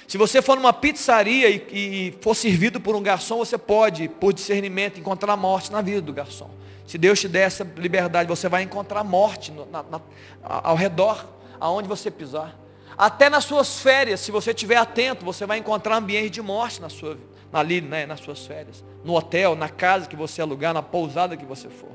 Se 0.07 0.19
você 0.19 0.43
for 0.43 0.57
numa 0.57 0.75
pizzaria 0.75 1.49
e, 1.49 1.67
e, 1.73 2.15
for 2.21 2.35
servido 2.35 2.79
por 2.79 2.95
um 2.95 3.03
garçom, 3.03 3.39
você 3.39 3.57
pode, 3.57 4.09
por 4.09 4.33
discernimento, 4.33 5.01
encontrar 5.01 5.33
a 5.33 5.37
morte 5.37 5.73
na 5.73 5.81
vida 5.81 6.03
do 6.03 6.13
garçom. 6.13 6.51
Se 6.87 6.97
Deus 6.97 7.21
te 7.21 7.29
der 7.29 7.43
essa 7.43 7.65
liberdade, 7.77 8.29
você 8.29 8.49
vai 8.49 8.63
encontrar 8.63 9.03
morte 9.03 9.51
no, 9.51 9.67
na, 9.67 9.83
na, 9.83 10.01
ao 10.43 10.77
redor, 10.77 11.27
aonde 11.59 11.89
você 11.89 12.11
pisar. 12.11 12.57
Até 12.97 13.29
nas 13.29 13.45
suas 13.45 13.81
férias, 13.81 14.21
se 14.21 14.31
você 14.31 14.53
estiver 14.53 14.77
atento, 14.77 15.25
você 15.25 15.45
vai 15.45 15.59
encontrar 15.59 15.97
ambiente 15.97 16.31
de 16.31 16.43
morte 16.43 16.81
na 16.81 16.89
sua, 16.89 17.19
ali, 17.53 17.81
né, 17.81 18.07
nas 18.07 18.21
suas 18.21 18.47
férias. 18.47 18.85
No 19.05 19.15
hotel, 19.15 19.55
na 19.55 19.69
casa 19.69 20.09
que 20.09 20.17
você 20.17 20.41
alugar, 20.41 20.73
na 20.73 20.83
pousada 20.83 21.37
que 21.37 21.45
você 21.45 21.69
for. 21.69 21.91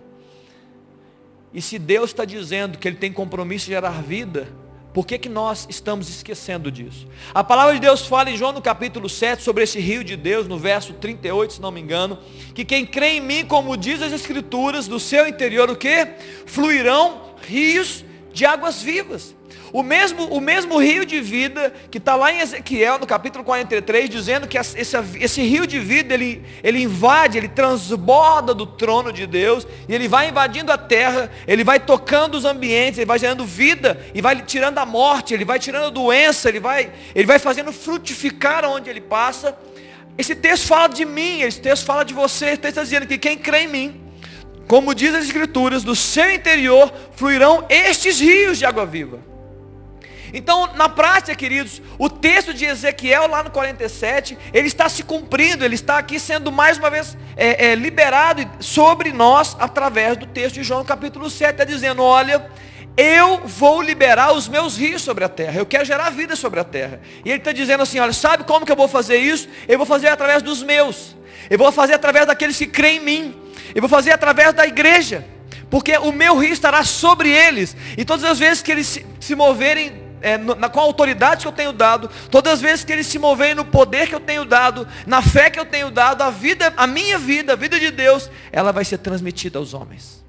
E 1.53 1.61
se 1.61 1.79
Deus 1.79 2.11
está 2.11 2.23
dizendo 2.23 2.77
que 2.77 2.87
Ele 2.87 2.97
tem 2.97 3.11
compromisso 3.11 3.65
de 3.65 3.71
gerar 3.71 4.01
vida, 4.01 4.47
por 4.93 5.07
que, 5.07 5.17
que 5.17 5.29
nós 5.29 5.65
estamos 5.69 6.09
esquecendo 6.09 6.69
disso? 6.69 7.07
A 7.33 7.43
palavra 7.43 7.73
de 7.73 7.79
Deus 7.79 8.05
fala 8.05 8.29
em 8.29 8.37
João 8.37 8.51
no 8.51 8.61
capítulo 8.61 9.07
7 9.07 9.41
sobre 9.41 9.63
esse 9.63 9.79
rio 9.79 10.03
de 10.03 10.17
Deus, 10.17 10.47
no 10.47 10.57
verso 10.57 10.93
38, 10.93 11.53
se 11.53 11.61
não 11.61 11.71
me 11.71 11.79
engano, 11.79 12.19
que 12.53 12.65
quem 12.65 12.85
crê 12.85 13.13
em 13.13 13.21
mim, 13.21 13.45
como 13.45 13.77
diz 13.77 14.01
as 14.01 14.11
escrituras, 14.11 14.87
do 14.87 14.99
seu 14.99 15.27
interior 15.27 15.69
o 15.69 15.75
que? 15.75 16.07
Fluirão 16.45 17.31
rios 17.47 18.03
de 18.33 18.45
águas 18.45 18.81
vivas. 18.81 19.35
O 19.73 19.83
mesmo, 19.83 20.25
o 20.25 20.41
mesmo 20.41 20.77
rio 20.79 21.05
de 21.05 21.21
vida 21.21 21.73
que 21.89 21.97
está 21.97 22.15
lá 22.15 22.31
em 22.31 22.39
Ezequiel, 22.39 22.99
no 22.99 23.07
capítulo 23.07 23.43
43, 23.43 24.09
dizendo 24.09 24.47
que 24.47 24.57
esse, 24.57 24.97
esse 25.19 25.41
rio 25.41 25.65
de 25.65 25.79
vida, 25.79 26.13
ele, 26.13 26.43
ele 26.61 26.81
invade, 26.81 27.37
ele 27.37 27.47
transborda 27.47 28.53
do 28.53 28.65
trono 28.65 29.13
de 29.13 29.25
Deus, 29.25 29.65
e 29.87 29.95
ele 29.95 30.09
vai 30.09 30.29
invadindo 30.29 30.71
a 30.71 30.77
terra, 30.77 31.31
ele 31.47 31.63
vai 31.63 31.79
tocando 31.79 32.35
os 32.35 32.43
ambientes, 32.43 32.97
ele 32.97 33.05
vai 33.05 33.17
gerando 33.17 33.45
vida, 33.45 34.05
e 34.13 34.21
vai 34.21 34.41
tirando 34.41 34.77
a 34.77 34.85
morte, 34.85 35.33
ele 35.33 35.45
vai 35.45 35.57
tirando 35.57 35.85
a 35.85 35.89
doença, 35.89 36.49
ele 36.49 36.59
vai, 36.59 36.91
ele 37.15 37.25
vai 37.25 37.39
fazendo 37.39 37.71
frutificar 37.71 38.65
onde 38.65 38.89
ele 38.89 39.01
passa. 39.01 39.57
Esse 40.17 40.35
texto 40.35 40.67
fala 40.67 40.87
de 40.87 41.05
mim, 41.05 41.41
esse 41.41 41.61
texto 41.61 41.85
fala 41.85 42.03
de 42.03 42.13
você, 42.13 42.47
esse 42.47 42.57
texto 42.57 42.77
está 42.77 42.83
dizendo 42.83 43.07
que 43.07 43.17
quem 43.17 43.37
crê 43.37 43.61
em 43.61 43.67
mim, 43.67 44.00
como 44.71 44.95
diz 44.95 45.13
as 45.13 45.25
escrituras, 45.25 45.83
do 45.83 45.93
seu 45.93 46.31
interior 46.31 46.93
fluirão 47.17 47.65
estes 47.67 48.21
rios 48.21 48.57
de 48.57 48.65
água 48.65 48.85
viva. 48.85 49.19
Então, 50.33 50.65
na 50.75 50.87
prática, 50.87 51.35
queridos, 51.35 51.81
o 51.99 52.09
texto 52.09 52.53
de 52.53 52.63
Ezequiel, 52.63 53.27
lá 53.27 53.43
no 53.43 53.51
47, 53.51 54.37
ele 54.53 54.67
está 54.67 54.87
se 54.87 55.03
cumprindo, 55.03 55.65
ele 55.65 55.75
está 55.75 55.97
aqui 55.97 56.17
sendo 56.17 56.53
mais 56.53 56.77
uma 56.77 56.89
vez 56.89 57.17
é, 57.35 57.71
é, 57.71 57.75
liberado 57.75 58.49
sobre 58.63 59.11
nós, 59.11 59.57
através 59.59 60.15
do 60.15 60.25
texto 60.25 60.55
de 60.55 60.63
João, 60.63 60.85
capítulo 60.85 61.29
7, 61.29 61.51
está 61.51 61.65
dizendo: 61.65 62.01
olha, 62.01 62.49
eu 62.95 63.41
vou 63.45 63.81
liberar 63.81 64.31
os 64.31 64.47
meus 64.47 64.77
rios 64.77 65.01
sobre 65.01 65.25
a 65.25 65.29
terra, 65.29 65.59
eu 65.59 65.65
quero 65.65 65.83
gerar 65.83 66.11
vida 66.11 66.33
sobre 66.37 66.61
a 66.61 66.63
terra. 66.63 67.01
E 67.25 67.29
ele 67.29 67.39
está 67.39 67.51
dizendo 67.51 67.83
assim: 67.83 67.99
olha, 67.99 68.13
sabe 68.13 68.45
como 68.45 68.65
que 68.65 68.71
eu 68.71 68.77
vou 68.77 68.87
fazer 68.87 69.17
isso? 69.17 69.49
Eu 69.67 69.77
vou 69.77 69.85
fazer 69.85 70.07
através 70.07 70.41
dos 70.41 70.63
meus, 70.63 71.13
eu 71.49 71.57
vou 71.57 71.73
fazer 71.73 71.95
através 71.95 72.25
daqueles 72.25 72.57
que 72.57 72.67
creem 72.67 72.99
em 72.99 73.03
mim, 73.03 73.41
eu 73.73 73.81
vou 73.81 73.89
fazer 73.89 74.11
através 74.11 74.53
da 74.53 74.65
igreja 74.65 75.25
porque 75.71 75.97
o 75.97 76.11
meu 76.11 76.37
rio 76.37 76.51
estará 76.51 76.83
sobre 76.83 77.29
eles, 77.29 77.75
e 77.97 78.03
todas 78.03 78.25
as 78.25 78.37
vezes 78.37 78.61
que 78.61 78.71
eles 78.73 79.01
se, 79.21 79.35
moverem 79.35 79.93
é, 80.21 80.37
na, 80.37 80.67
com 80.67 80.81
a 80.81 80.83
autoridade 80.83 81.43
que 81.43 81.47
eu 81.47 81.51
tenho 81.53 81.71
dado, 81.71 82.11
todas 82.29 82.53
as 82.53 82.61
vezes 82.61 82.83
que 82.83 82.91
eles 82.91 83.07
se 83.07 83.17
moverem 83.17 83.55
no 83.55 83.63
poder 83.63 84.07
que 84.09 84.13
eu 84.13 84.19
tenho 84.19 84.43
dado, 84.43 84.85
na 85.07 85.21
fé 85.21 85.49
que 85.49 85.57
eu 85.57 85.65
tenho 85.65 85.89
dado, 85.89 86.23
a 86.23 86.29
vida, 86.29 86.73
a 86.75 86.85
minha 86.85 87.17
vida, 87.17 87.53
a 87.53 87.55
vida 87.55 87.79
de 87.79 87.89
Deus, 87.89 88.29
ela 88.51 88.73
vai 88.73 88.83
ser 88.83 88.97
transmitida 88.97 89.57
aos 89.57 89.73
homens. 89.73 90.21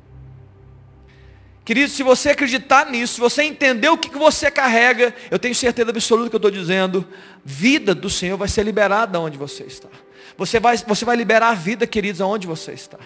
Querido, 1.64 1.90
se 1.90 2.05
você 2.05 2.30
acreditar 2.30 2.88
nisso, 2.88 3.14
se 3.14 3.20
você 3.20 3.43
entender 3.43 3.88
o 3.88 3.99
que 3.99 4.16
você 4.16 4.49
carrega, 4.49 5.12
eu 5.28 5.40
tenho 5.40 5.55
certeza 5.57 5.90
absoluta 5.90 6.30
que 6.30 6.36
eu 6.36 6.38
estou 6.38 6.51
dizendo, 6.53 7.05
vida 7.45 7.97
do 7.97 8.09
Senhor 8.09 8.36
vai 8.36 8.49
ser 8.49 8.62
liberada 8.62 9.18
onde 9.18 9.36
você 9.36 9.64
está. 9.64 9.88
Você 10.38 10.61
vai, 10.61 10.76
você 10.76 11.05
vai 11.05 11.16
liberar 11.16 11.49
a 11.49 11.55
vida, 11.55 11.84
queridos, 11.84 12.20
aonde 12.20 12.47
você 12.47 12.72
está. 12.72 12.99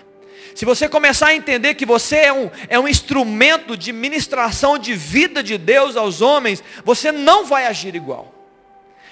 Se 0.55 0.65
você 0.65 0.89
começar 0.89 1.29
a 1.29 1.35
entender 1.35 1.75
que 1.75 1.87
você 1.87 2.17
é 2.17 2.33
um, 2.33 2.51
é 2.69 2.79
um 2.79 2.89
instrumento 2.89 3.77
de 3.77 3.93
ministração 3.93 4.79
de 4.79 4.95
vida 4.95 5.43
de 5.43 5.59
Deus 5.59 5.97
aos 5.97 6.21
homens, 6.21 6.63
você 6.85 7.13
não 7.13 7.45
vai 7.45 7.67
agir 7.67 7.95
igual. 7.95 8.33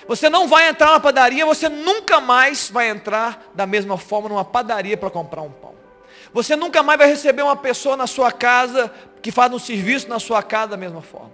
Você 0.07 0.28
não 0.28 0.47
vai 0.47 0.68
entrar 0.68 0.93
na 0.93 1.01
padaria, 1.01 1.47
você 1.47 1.68
nunca 1.68 2.20
mais 2.20 2.68
vai 2.68 2.91
entrar 2.91 3.51
da 3.55 3.66
mesma 3.66 3.97
forma 3.97 4.28
numa 4.28 4.45
padaria 4.45 4.97
para 4.97 5.11
comprar 5.11 5.43
um 5.43 5.51
pão. 5.51 5.74
Você 6.32 6.57
nunca 6.57 6.82
mais 6.82 6.99
vai 6.99 7.09
receber 7.09 7.43
uma 7.43 7.57
pessoa 7.57 7.97
na 7.97 8.07
sua 8.07 8.30
casa 8.30 8.93
que 9.22 9.30
faz 9.30 9.53
um 9.53 9.59
serviço 9.59 10.09
na 10.09 10.18
sua 10.18 10.43
casa 10.43 10.72
da 10.72 10.76
mesma 10.76 11.01
forma. 11.01 11.32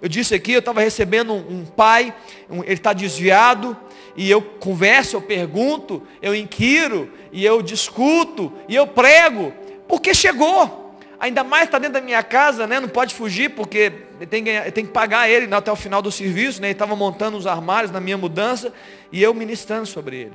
Eu 0.00 0.08
disse 0.08 0.34
aqui, 0.34 0.52
eu 0.52 0.58
estava 0.58 0.80
recebendo 0.80 1.32
um, 1.32 1.60
um 1.60 1.64
pai, 1.64 2.14
um, 2.50 2.62
ele 2.62 2.74
está 2.74 2.92
desviado, 2.92 3.76
e 4.16 4.30
eu 4.30 4.42
converso, 4.42 5.16
eu 5.16 5.22
pergunto, 5.22 6.02
eu 6.20 6.34
inquiro, 6.34 7.10
e 7.32 7.44
eu 7.44 7.62
discuto, 7.62 8.52
e 8.68 8.76
eu 8.76 8.86
prego, 8.86 9.52
porque 9.88 10.14
chegou. 10.14 10.80
Ainda 11.18 11.44
mais 11.44 11.64
está 11.64 11.78
dentro 11.78 11.94
da 11.94 12.00
minha 12.00 12.22
casa, 12.22 12.66
né? 12.66 12.80
Não 12.80 12.88
pode 12.88 13.14
fugir, 13.14 13.50
porque 13.50 13.90
tem 14.28 14.42
que, 14.42 14.70
tem 14.72 14.84
que 14.84 14.90
pagar 14.90 15.30
ele 15.30 15.46
né, 15.46 15.56
até 15.56 15.70
o 15.70 15.76
final 15.76 16.02
do 16.02 16.10
serviço, 16.10 16.60
né? 16.60 16.68
Ele 16.68 16.72
estava 16.72 16.96
montando 16.96 17.36
os 17.36 17.46
armários 17.46 17.92
na 17.92 18.00
minha 18.00 18.18
mudança, 18.18 18.72
e 19.10 19.22
eu 19.22 19.32
ministrando 19.32 19.86
sobre 19.86 20.16
ele. 20.16 20.32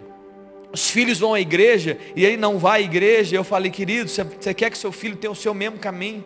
Os 0.71 0.89
filhos 0.89 1.19
vão 1.19 1.33
à 1.33 1.41
igreja, 1.41 1.97
e 2.15 2.25
ele 2.25 2.37
não 2.37 2.57
vai 2.57 2.81
à 2.81 2.83
igreja, 2.83 3.35
eu 3.35 3.43
falei, 3.43 3.69
querido, 3.69 4.09
você, 4.09 4.53
quer 4.53 4.69
que 4.69 4.77
seu 4.77 4.91
filho 4.91 5.17
tenha 5.17 5.31
o 5.31 5.35
seu 5.35 5.53
mesmo 5.53 5.77
caminho? 5.77 6.23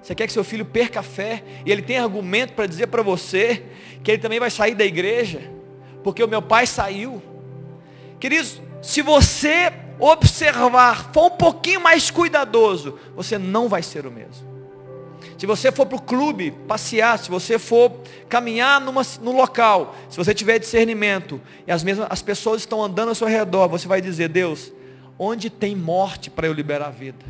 Você 0.00 0.14
quer 0.14 0.26
que 0.26 0.32
seu 0.32 0.44
filho 0.44 0.64
perca 0.64 1.00
a 1.00 1.02
fé? 1.02 1.42
E 1.66 1.72
ele 1.72 1.82
tem 1.82 1.98
argumento 1.98 2.52
para 2.52 2.66
dizer 2.66 2.86
para 2.86 3.02
você 3.02 3.62
que 4.02 4.12
ele 4.12 4.22
também 4.22 4.38
vai 4.38 4.50
sair 4.50 4.74
da 4.74 4.84
igreja? 4.84 5.57
Porque 6.02 6.22
o 6.22 6.28
meu 6.28 6.42
pai 6.42 6.66
saiu. 6.66 7.22
Queridos, 8.20 8.60
se 8.82 9.02
você 9.02 9.72
observar, 9.98 11.10
for 11.12 11.26
um 11.26 11.36
pouquinho 11.36 11.80
mais 11.80 12.10
cuidadoso, 12.10 12.98
você 13.16 13.38
não 13.38 13.68
vai 13.68 13.82
ser 13.82 14.06
o 14.06 14.10
mesmo. 14.10 14.46
Se 15.36 15.46
você 15.46 15.70
for 15.70 15.86
para 15.86 15.96
o 15.96 16.02
clube 16.02 16.50
passear, 16.66 17.18
se 17.18 17.30
você 17.30 17.58
for 17.58 17.92
caminhar 18.28 18.80
numa, 18.80 19.02
no 19.20 19.32
local, 19.32 19.94
se 20.08 20.16
você 20.16 20.34
tiver 20.34 20.58
discernimento 20.58 21.40
e 21.66 21.70
as 21.70 21.82
mesmas 21.84 22.08
as 22.10 22.22
pessoas 22.22 22.62
estão 22.62 22.82
andando 22.82 23.10
ao 23.10 23.14
seu 23.14 23.28
redor, 23.28 23.68
você 23.68 23.86
vai 23.86 24.00
dizer, 24.00 24.28
Deus, 24.28 24.72
onde 25.18 25.48
tem 25.48 25.76
morte 25.76 26.30
para 26.30 26.46
eu 26.46 26.52
liberar 26.52 26.88
a 26.88 26.90
vida? 26.90 27.24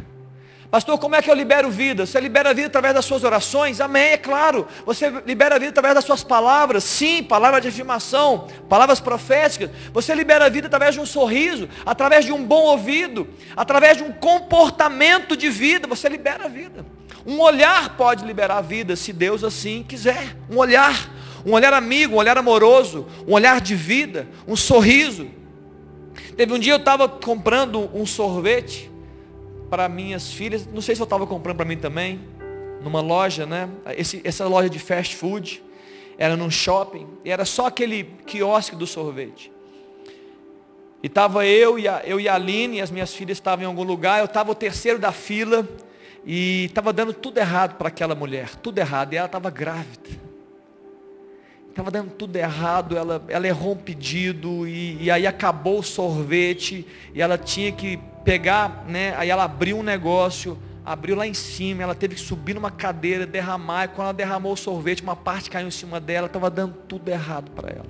Pastor, 0.70 0.98
como 0.98 1.16
é 1.16 1.22
que 1.22 1.30
eu 1.30 1.34
libero 1.34 1.70
vida? 1.70 2.04
Você 2.04 2.20
libera 2.20 2.50
a 2.50 2.52
vida 2.52 2.66
através 2.66 2.92
das 2.94 3.04
suas 3.06 3.24
orações? 3.24 3.80
Amém, 3.80 4.10
é 4.12 4.16
claro. 4.18 4.68
Você 4.84 5.08
libera 5.24 5.56
a 5.56 5.58
vida 5.58 5.70
através 5.70 5.94
das 5.94 6.04
suas 6.04 6.22
palavras? 6.22 6.84
Sim, 6.84 7.22
palavras 7.22 7.62
de 7.62 7.68
afirmação, 7.68 8.46
palavras 8.68 9.00
proféticas. 9.00 9.70
Você 9.94 10.14
libera 10.14 10.44
a 10.44 10.48
vida 10.50 10.66
através 10.66 10.94
de 10.94 11.00
um 11.00 11.06
sorriso, 11.06 11.70
através 11.86 12.26
de 12.26 12.32
um 12.32 12.44
bom 12.44 12.64
ouvido, 12.64 13.26
através 13.56 13.96
de 13.96 14.02
um 14.02 14.12
comportamento 14.12 15.34
de 15.34 15.48
vida. 15.48 15.86
Você 15.86 16.06
libera 16.06 16.44
a 16.44 16.48
vida. 16.48 16.84
Um 17.24 17.40
olhar 17.40 17.96
pode 17.96 18.26
liberar 18.26 18.58
a 18.58 18.60
vida, 18.60 18.94
se 18.94 19.10
Deus 19.10 19.42
assim 19.42 19.82
quiser. 19.82 20.36
Um 20.50 20.58
olhar, 20.58 21.10
um 21.46 21.52
olhar 21.52 21.72
amigo, 21.72 22.16
um 22.16 22.18
olhar 22.18 22.36
amoroso, 22.36 23.06
um 23.26 23.32
olhar 23.32 23.62
de 23.62 23.74
vida, 23.74 24.28
um 24.46 24.54
sorriso. 24.54 25.28
Teve 26.36 26.52
um 26.52 26.58
dia 26.58 26.74
eu 26.74 26.78
estava 26.78 27.08
comprando 27.08 27.90
um 27.94 28.04
sorvete 28.04 28.97
para 29.68 29.88
minhas 29.88 30.32
filhas. 30.32 30.66
Não 30.66 30.80
sei 30.80 30.94
se 30.94 31.00
eu 31.00 31.04
estava 31.04 31.26
comprando 31.26 31.56
para 31.56 31.64
mim 31.64 31.76
também. 31.76 32.20
Numa 32.82 33.00
loja, 33.00 33.46
né? 33.46 33.68
Esse, 33.96 34.20
essa 34.24 34.46
loja 34.46 34.68
de 34.68 34.78
fast 34.78 35.16
food. 35.16 35.62
Era 36.16 36.36
num 36.36 36.50
shopping. 36.50 37.06
E 37.24 37.30
era 37.30 37.44
só 37.44 37.66
aquele 37.66 38.04
quiosque 38.26 38.76
do 38.76 38.86
sorvete. 38.86 39.52
E 41.02 41.06
estava 41.06 41.46
eu 41.46 41.78
e 41.78 41.86
a, 41.86 42.02
eu 42.04 42.18
e 42.18 42.28
a 42.28 42.34
Aline, 42.34 42.78
e 42.78 42.80
as 42.80 42.90
minhas 42.90 43.14
filhas 43.14 43.38
estavam 43.38 43.64
em 43.64 43.66
algum 43.66 43.84
lugar. 43.84 44.18
Eu 44.18 44.24
estava 44.24 44.50
o 44.50 44.54
terceiro 44.54 44.98
da 44.98 45.12
fila. 45.12 45.68
E 46.26 46.64
estava 46.64 46.92
dando 46.92 47.12
tudo 47.12 47.38
errado 47.38 47.76
para 47.76 47.88
aquela 47.88 48.14
mulher. 48.14 48.56
Tudo 48.56 48.78
errado. 48.78 49.12
E 49.12 49.16
ela 49.16 49.26
estava 49.26 49.50
grávida 49.50 50.28
estava 51.78 51.92
dando 51.92 52.10
tudo 52.10 52.34
errado, 52.34 52.96
ela, 52.96 53.24
ela 53.28 53.46
errou 53.46 53.74
um 53.74 53.76
pedido, 53.76 54.66
e, 54.66 55.04
e, 55.04 55.10
aí 55.12 55.28
acabou 55.28 55.78
o 55.78 55.82
sorvete, 55.82 56.84
e 57.14 57.22
ela 57.22 57.38
tinha 57.38 57.70
que 57.70 58.00
pegar, 58.28 58.84
né? 58.86 59.14
Aí 59.16 59.30
ela 59.30 59.44
abriu 59.44 59.78
um 59.78 59.82
negócio, 59.82 60.58
abriu 60.84 61.16
lá 61.16 61.26
em 61.26 61.32
cima, 61.32 61.82
ela 61.82 61.94
teve 61.94 62.14
que 62.14 62.20
subir 62.20 62.52
numa 62.52 62.70
cadeira, 62.70 63.26
derramar, 63.26 63.86
e 63.86 63.88
quando 63.88 64.02
ela 64.02 64.12
derramou 64.12 64.52
o 64.52 64.56
sorvete, 64.56 65.02
uma 65.02 65.16
parte 65.16 65.48
caiu 65.48 65.66
em 65.66 65.70
cima 65.70 65.98
dela, 65.98 66.26
estava 66.26 66.50
dando 66.50 66.74
tudo 66.86 67.08
errado 67.08 67.50
para 67.52 67.70
ela. 67.70 67.86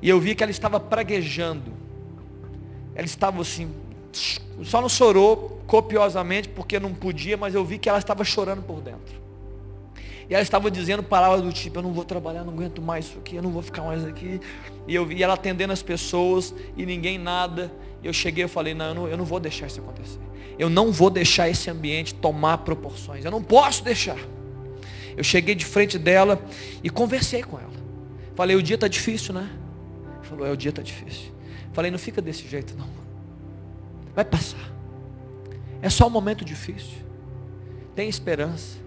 E 0.00 0.08
eu 0.08 0.20
vi 0.20 0.36
que 0.36 0.44
ela 0.44 0.50
estava 0.52 0.78
praguejando. 0.78 1.72
Ela 2.94 3.04
estava 3.04 3.42
assim, 3.42 3.74
só 4.62 4.80
não 4.80 4.88
chorou 4.88 5.60
copiosamente 5.66 6.48
porque 6.48 6.78
não 6.78 6.94
podia, 6.94 7.36
mas 7.36 7.52
eu 7.52 7.64
vi 7.64 7.78
que 7.78 7.88
ela 7.88 7.98
estava 7.98 8.22
chorando 8.22 8.62
por 8.62 8.80
dentro. 8.80 9.20
E 10.30 10.34
ela 10.34 10.42
estava 10.44 10.70
dizendo 10.70 11.02
palavras 11.02 11.42
do 11.42 11.52
tipo, 11.52 11.78
eu 11.78 11.82
não 11.82 11.92
vou 11.92 12.04
trabalhar, 12.04 12.44
não 12.44 12.52
aguento 12.52 12.80
mais 12.80 13.06
isso 13.06 13.18
aqui, 13.18 13.34
eu 13.34 13.42
não 13.42 13.50
vou 13.50 13.62
ficar 13.62 13.82
mais 13.82 14.04
aqui. 14.04 14.40
E 14.86 14.94
eu 14.94 15.04
vi 15.04 15.20
ela 15.20 15.34
atendendo 15.34 15.72
as 15.72 15.82
pessoas 15.82 16.54
e 16.76 16.86
ninguém 16.86 17.18
nada. 17.18 17.72
E 18.00 18.06
eu 18.06 18.12
cheguei 18.12 18.44
e 18.44 18.48
falei, 18.48 18.72
não 18.72 18.86
eu, 18.86 18.94
não, 18.94 19.08
eu 19.08 19.16
não 19.16 19.24
vou 19.24 19.40
deixar 19.40 19.66
isso 19.66 19.80
acontecer. 19.80 20.20
Eu 20.56 20.70
não 20.70 20.92
vou 20.92 21.10
deixar 21.10 21.48
esse 21.48 21.68
ambiente 21.68 22.14
tomar 22.14 22.58
proporções. 22.58 23.24
Eu 23.24 23.30
não 23.32 23.42
posso 23.42 23.82
deixar. 23.82 24.18
Eu 25.16 25.24
cheguei 25.24 25.56
de 25.56 25.64
frente 25.64 25.98
dela 25.98 26.40
e 26.84 26.88
conversei 26.88 27.42
com 27.42 27.58
ela. 27.58 27.72
Falei, 28.36 28.54
o 28.54 28.62
dia 28.62 28.76
está 28.76 28.86
difícil, 28.86 29.34
né? 29.34 29.50
Falou, 30.22 30.46
é, 30.46 30.52
o 30.52 30.56
dia 30.56 30.70
está 30.70 30.80
difícil. 30.80 31.32
Falei, 31.72 31.90
não 31.90 31.98
fica 31.98 32.22
desse 32.22 32.46
jeito 32.46 32.76
não. 32.78 32.88
Vai 34.14 34.24
passar. 34.24 34.70
É 35.82 35.90
só 35.90 36.06
um 36.06 36.10
momento 36.10 36.44
difícil. 36.44 36.98
Tem 37.96 38.08
esperança. 38.08 38.78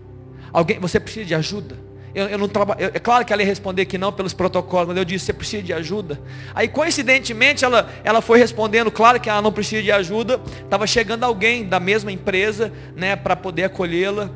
Alguém, 0.51 0.79
você 0.79 0.99
precisa 0.99 1.25
de 1.25 1.35
ajuda? 1.35 1.75
Eu, 2.15 2.27
eu 2.27 2.37
não 2.37 2.47
trabalho. 2.47 2.79
É 2.79 2.99
claro 2.99 3.25
que 3.25 3.33
ela 3.33 3.41
ia 3.41 3.47
responder 3.47 3.85
que 3.85 3.97
não 3.97 4.13
pelos 4.13 4.33
protocolos, 4.33 4.87
mas 4.89 4.97
eu 4.97 5.05
disse, 5.05 5.25
você 5.25 5.33
precisa 5.33 5.63
de 5.63 5.73
ajuda. 5.73 6.19
Aí 6.53 6.67
coincidentemente 6.67 7.65
ela, 7.65 7.91
ela 8.03 8.21
foi 8.21 8.37
respondendo, 8.37 8.91
claro 8.91 9.19
que 9.19 9.29
ela 9.29 9.41
não 9.41 9.51
precisa 9.51 9.81
de 9.81 9.91
ajuda. 9.91 10.39
Estava 10.63 10.85
chegando 10.85 11.23
alguém 11.23 11.65
da 11.67 11.79
mesma 11.79 12.11
empresa, 12.11 12.71
né, 12.95 13.15
para 13.15 13.35
poder 13.35 13.63
acolhê-la. 13.63 14.29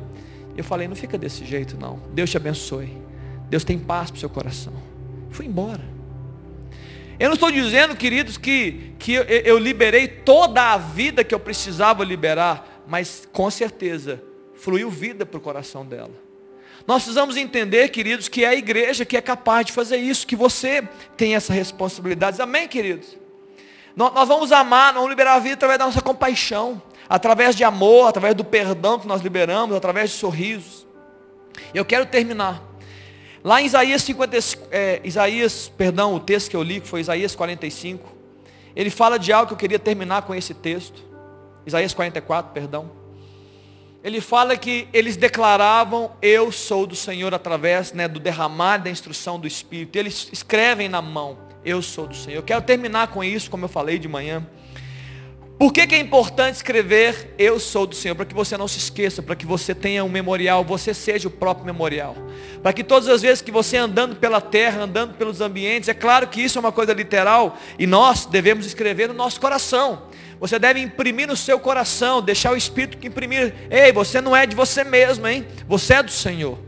Eu 0.56 0.64
falei, 0.64 0.88
não 0.88 0.96
fica 0.96 1.16
desse 1.16 1.44
jeito 1.44 1.76
não. 1.78 2.00
Deus 2.12 2.30
te 2.30 2.36
abençoe. 2.36 2.92
Deus 3.48 3.62
tem 3.62 3.78
paz 3.78 4.10
para 4.10 4.16
o 4.16 4.20
seu 4.20 4.28
coração. 4.28 4.72
Fui 5.30 5.46
embora. 5.46 5.82
Eu 7.18 7.28
não 7.28 7.34
estou 7.34 7.50
dizendo, 7.50 7.96
queridos, 7.96 8.36
que, 8.36 8.92
que 8.98 9.12
eu, 9.12 9.22
eu 9.22 9.58
liberei 9.58 10.08
toda 10.08 10.72
a 10.72 10.76
vida 10.76 11.22
que 11.22 11.34
eu 11.34 11.40
precisava 11.40 12.04
liberar, 12.04 12.82
mas 12.86 13.28
com 13.32 13.48
certeza 13.50 14.22
fluiu 14.58 14.90
vida 14.90 15.24
para 15.24 15.38
o 15.38 15.40
coração 15.40 15.86
dela. 15.86 16.28
Nós 16.86 17.02
precisamos 17.02 17.36
entender, 17.36 17.88
queridos, 17.88 18.28
que 18.28 18.44
é 18.44 18.48
a 18.48 18.54
igreja 18.54 19.04
que 19.04 19.16
é 19.16 19.20
capaz 19.20 19.66
de 19.66 19.72
fazer 19.72 19.96
isso, 19.96 20.26
que 20.26 20.36
você 20.36 20.82
tem 21.16 21.34
essa 21.34 21.52
responsabilidade. 21.52 22.40
Amém, 22.40 22.66
queridos? 22.66 23.16
Nós 23.94 24.28
vamos 24.28 24.52
amar, 24.52 24.94
vamos 24.94 25.08
liberar 25.08 25.34
a 25.34 25.38
vida 25.38 25.54
através 25.54 25.78
da 25.78 25.86
nossa 25.86 26.00
compaixão, 26.00 26.80
através 27.08 27.56
de 27.56 27.64
amor, 27.64 28.08
através 28.08 28.34
do 28.34 28.44
perdão 28.44 28.98
que 28.98 29.08
nós 29.08 29.20
liberamos, 29.20 29.76
através 29.76 30.10
de 30.10 30.16
sorrisos. 30.16 30.86
Eu 31.74 31.84
quero 31.84 32.06
terminar. 32.06 32.62
Lá 33.42 33.60
em 33.60 33.66
Isaías 33.66 34.02
50, 34.02 34.38
é, 34.70 35.00
Isaías, 35.04 35.68
perdão, 35.76 36.14
o 36.14 36.20
texto 36.20 36.50
que 36.50 36.56
eu 36.56 36.62
li, 36.62 36.80
que 36.80 36.88
foi 36.88 37.00
Isaías 37.00 37.34
45, 37.34 38.08
ele 38.74 38.90
fala 38.90 39.18
de 39.18 39.32
algo 39.32 39.48
que 39.48 39.54
eu 39.54 39.58
queria 39.58 39.78
terminar 39.78 40.22
com 40.22 40.34
esse 40.34 40.54
texto. 40.54 41.02
Isaías 41.66 41.92
44, 41.92 42.52
perdão 42.52 42.97
ele 44.02 44.20
fala 44.20 44.56
que 44.56 44.86
eles 44.92 45.16
declaravam, 45.16 46.12
eu 46.22 46.52
sou 46.52 46.86
do 46.86 46.94
Senhor, 46.94 47.34
através 47.34 47.92
né, 47.92 48.06
do 48.06 48.20
derramar 48.20 48.78
da 48.78 48.90
instrução 48.90 49.40
do 49.40 49.46
Espírito. 49.46 49.96
Eles 49.96 50.28
escrevem 50.32 50.88
na 50.88 51.02
mão, 51.02 51.38
eu 51.64 51.82
sou 51.82 52.06
do 52.06 52.14
Senhor. 52.14 52.38
Eu 52.38 52.42
quero 52.42 52.62
terminar 52.62 53.08
com 53.08 53.24
isso, 53.24 53.50
como 53.50 53.64
eu 53.64 53.68
falei 53.68 53.98
de 53.98 54.06
manhã. 54.06 54.46
Por 55.58 55.72
que, 55.72 55.84
que 55.88 55.96
é 55.96 55.98
importante 55.98 56.54
escrever 56.54 57.34
eu 57.36 57.58
sou 57.58 57.84
do 57.84 57.96
Senhor? 57.96 58.14
Para 58.14 58.24
que 58.24 58.34
você 58.34 58.56
não 58.56 58.68
se 58.68 58.78
esqueça, 58.78 59.20
para 59.20 59.34
que 59.34 59.44
você 59.44 59.74
tenha 59.74 60.04
um 60.04 60.08
memorial, 60.08 60.62
você 60.62 60.94
seja 60.94 61.26
o 61.26 61.30
próprio 61.32 61.66
memorial. 61.66 62.14
Para 62.62 62.72
que 62.72 62.84
todas 62.84 63.08
as 63.08 63.22
vezes 63.22 63.42
que 63.42 63.50
você 63.50 63.76
andando 63.76 64.14
pela 64.14 64.40
terra, 64.40 64.84
andando 64.84 65.14
pelos 65.14 65.40
ambientes, 65.40 65.88
é 65.88 65.94
claro 65.94 66.28
que 66.28 66.40
isso 66.40 66.56
é 66.56 66.60
uma 66.60 66.70
coisa 66.70 66.92
literal, 66.92 67.58
e 67.76 67.88
nós 67.88 68.24
devemos 68.24 68.64
escrever 68.64 69.08
no 69.08 69.14
nosso 69.14 69.40
coração. 69.40 70.04
Você 70.40 70.58
deve 70.58 70.80
imprimir 70.80 71.26
no 71.26 71.36
seu 71.36 71.58
coração, 71.58 72.22
deixar 72.22 72.52
o 72.52 72.56
Espírito 72.56 72.98
que 72.98 73.08
imprimir. 73.08 73.54
Ei, 73.70 73.92
você 73.92 74.20
não 74.20 74.36
é 74.36 74.46
de 74.46 74.54
você 74.54 74.84
mesmo, 74.84 75.26
hein? 75.26 75.46
Você 75.66 75.94
é 75.94 76.02
do 76.02 76.10
Senhor. 76.10 76.58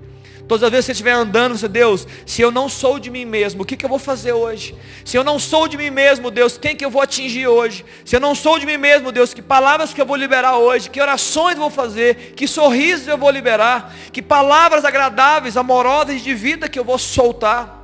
Todas 0.50 0.64
as 0.64 0.70
vezes 0.70 0.86
que 0.86 0.86
você 0.86 0.92
estiver 0.94 1.12
andando, 1.12 1.56
você, 1.56 1.68
Deus, 1.68 2.04
se 2.26 2.42
eu 2.42 2.50
não 2.50 2.68
sou 2.68 2.98
de 2.98 3.08
mim 3.08 3.24
mesmo, 3.24 3.62
o 3.62 3.64
que, 3.64 3.76
que 3.76 3.84
eu 3.84 3.88
vou 3.88 4.00
fazer 4.00 4.32
hoje? 4.32 4.74
Se 5.04 5.16
eu 5.16 5.22
não 5.22 5.38
sou 5.38 5.68
de 5.68 5.76
mim 5.76 5.90
mesmo, 5.90 6.28
Deus, 6.28 6.58
quem 6.58 6.74
que 6.74 6.84
eu 6.84 6.90
vou 6.90 7.00
atingir 7.00 7.46
hoje? 7.46 7.84
Se 8.04 8.16
eu 8.16 8.20
não 8.20 8.34
sou 8.34 8.58
de 8.58 8.66
mim 8.66 8.76
mesmo, 8.76 9.12
Deus, 9.12 9.32
que 9.32 9.40
palavras 9.40 9.94
que 9.94 10.00
eu 10.00 10.04
vou 10.04 10.16
liberar 10.16 10.56
hoje? 10.56 10.90
Que 10.90 11.00
orações 11.00 11.54
eu 11.54 11.60
vou 11.60 11.70
fazer? 11.70 12.32
Que 12.34 12.48
sorrisos 12.48 13.06
eu 13.06 13.16
vou 13.16 13.30
liberar? 13.30 13.94
Que 14.12 14.20
palavras 14.20 14.84
agradáveis, 14.84 15.56
amorosas 15.56 16.20
de 16.20 16.34
vida 16.34 16.68
que 16.68 16.80
eu 16.80 16.84
vou 16.84 16.98
soltar? 16.98 17.80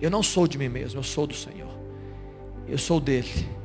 Eu 0.00 0.10
não 0.10 0.24
sou 0.24 0.48
de 0.48 0.58
mim 0.58 0.68
mesmo, 0.68 0.98
eu 0.98 1.04
sou 1.04 1.28
do 1.28 1.34
Senhor. 1.34 1.70
Eu 2.66 2.76
sou 2.76 2.98
dele. 2.98 3.59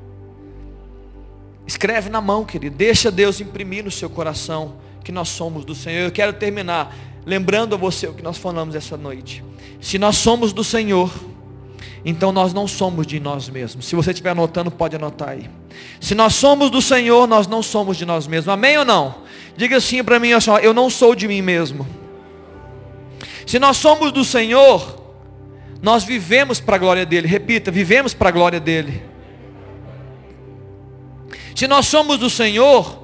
Escreve 1.68 2.10
na 2.10 2.22
mão, 2.22 2.46
querido. 2.46 2.76
Deixa 2.76 3.12
Deus 3.12 3.42
imprimir 3.42 3.84
no 3.84 3.92
seu 3.92 4.10
coração 4.10 4.76
que 5.04 5.12
nós 5.12 5.30
somos 5.30 5.66
do 5.66 5.74
Senhor. 5.74 6.00
Eu 6.00 6.12
quero 6.12 6.34
terminar 6.34 6.96
lembrando 7.26 7.76
a 7.76 7.78
você 7.78 8.08
o 8.08 8.14
que 8.14 8.24
nós 8.24 8.38
falamos 8.38 8.76
essa 8.76 8.96
noite. 8.96 9.44
Se 9.82 9.98
nós 9.98 10.18
somos 10.18 10.54
do 10.54 10.64
Senhor, 10.64 11.12
então 12.04 12.32
nós 12.32 12.54
não 12.54 12.68
somos 12.68 13.08
de 13.08 13.20
nós 13.20 13.50
mesmos. 13.50 13.86
Se 13.88 13.96
você 13.96 14.12
estiver 14.12 14.30
anotando, 14.30 14.70
pode 14.70 14.96
anotar 14.96 15.30
aí. 15.30 15.50
Se 16.00 16.14
nós 16.14 16.36
somos 16.36 16.70
do 16.70 16.82
Senhor, 16.82 17.28
nós 17.28 17.48
não 17.48 17.64
somos 17.64 17.98
de 17.98 18.06
nós 18.06 18.28
mesmos. 18.28 18.48
Amém 18.48 18.78
ou 18.78 18.86
não? 18.86 19.16
Diga 19.58 19.78
assim 19.78 20.04
para 20.04 20.20
mim, 20.20 20.32
assim, 20.34 20.52
eu 20.62 20.74
não 20.74 20.90
sou 20.90 21.16
de 21.16 21.28
mim 21.28 21.42
mesmo. 21.42 21.88
Se 23.46 23.58
nós 23.58 23.78
somos 23.78 24.12
do 24.12 24.24
Senhor, 24.24 25.04
nós 25.82 26.04
vivemos 26.04 26.60
para 26.60 26.76
a 26.76 26.80
glória 26.80 27.06
dele. 27.06 27.28
Repita, 27.28 27.72
vivemos 27.72 28.14
para 28.14 28.30
a 28.30 28.32
glória 28.32 28.60
dele. 28.60 29.04
Se 31.56 31.68
nós 31.68 31.88
somos 31.88 32.18
do 32.18 32.30
Senhor, 32.30 33.02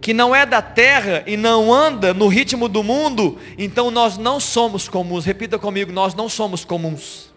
que 0.00 0.12
não 0.12 0.34
é 0.34 0.44
da 0.44 0.60
terra 0.60 1.22
e 1.24 1.36
não 1.36 1.72
anda 1.72 2.12
no 2.12 2.26
ritmo 2.26 2.68
do 2.68 2.82
mundo, 2.82 3.38
então 3.56 3.90
nós 3.90 4.18
não 4.18 4.40
somos 4.40 4.88
comuns. 4.88 5.24
Repita 5.24 5.60
comigo, 5.60 5.92
nós 5.92 6.12
não 6.14 6.28
somos 6.28 6.64
comuns. 6.64 7.32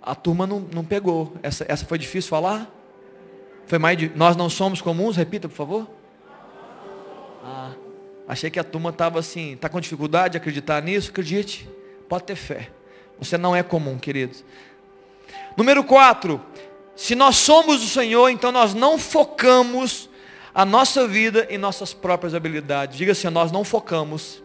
A 0.00 0.14
turma 0.14 0.46
não, 0.46 0.60
não 0.72 0.84
pegou. 0.84 1.34
Essa, 1.42 1.66
essa 1.68 1.84
foi 1.84 1.98
difícil 1.98 2.30
falar? 2.30 2.70
Foi 3.66 3.78
mais 3.78 3.98
de. 3.98 4.12
Nós 4.14 4.36
não 4.36 4.48
somos 4.48 4.80
comuns? 4.80 5.16
Repita, 5.16 5.48
por 5.48 5.54
favor. 5.54 5.90
Ah, 7.42 7.72
achei 8.28 8.50
que 8.50 8.58
a 8.60 8.64
turma 8.64 8.90
estava 8.90 9.18
assim, 9.18 9.54
está 9.54 9.68
com 9.68 9.80
dificuldade 9.80 10.32
de 10.32 10.38
acreditar 10.38 10.80
nisso? 10.82 11.10
Acredite, 11.10 11.68
pode 12.08 12.24
ter 12.24 12.36
fé. 12.36 12.70
Você 13.18 13.36
não 13.36 13.54
é 13.54 13.62
comum, 13.62 13.98
queridos. 13.98 14.44
Número 15.56 15.84
4, 15.84 16.40
se 16.96 17.14
nós 17.14 17.36
somos 17.36 17.82
o 17.82 17.88
Senhor, 17.88 18.28
então 18.28 18.52
nós 18.52 18.74
não 18.74 18.98
focamos 18.98 20.08
a 20.54 20.64
nossa 20.64 21.08
vida 21.08 21.46
em 21.50 21.58
nossas 21.58 21.92
próprias 21.92 22.34
habilidades. 22.34 22.96
Diga 22.96 23.12
assim, 23.12 23.28
nós 23.28 23.50
não 23.50 23.64
focamos 23.64 24.42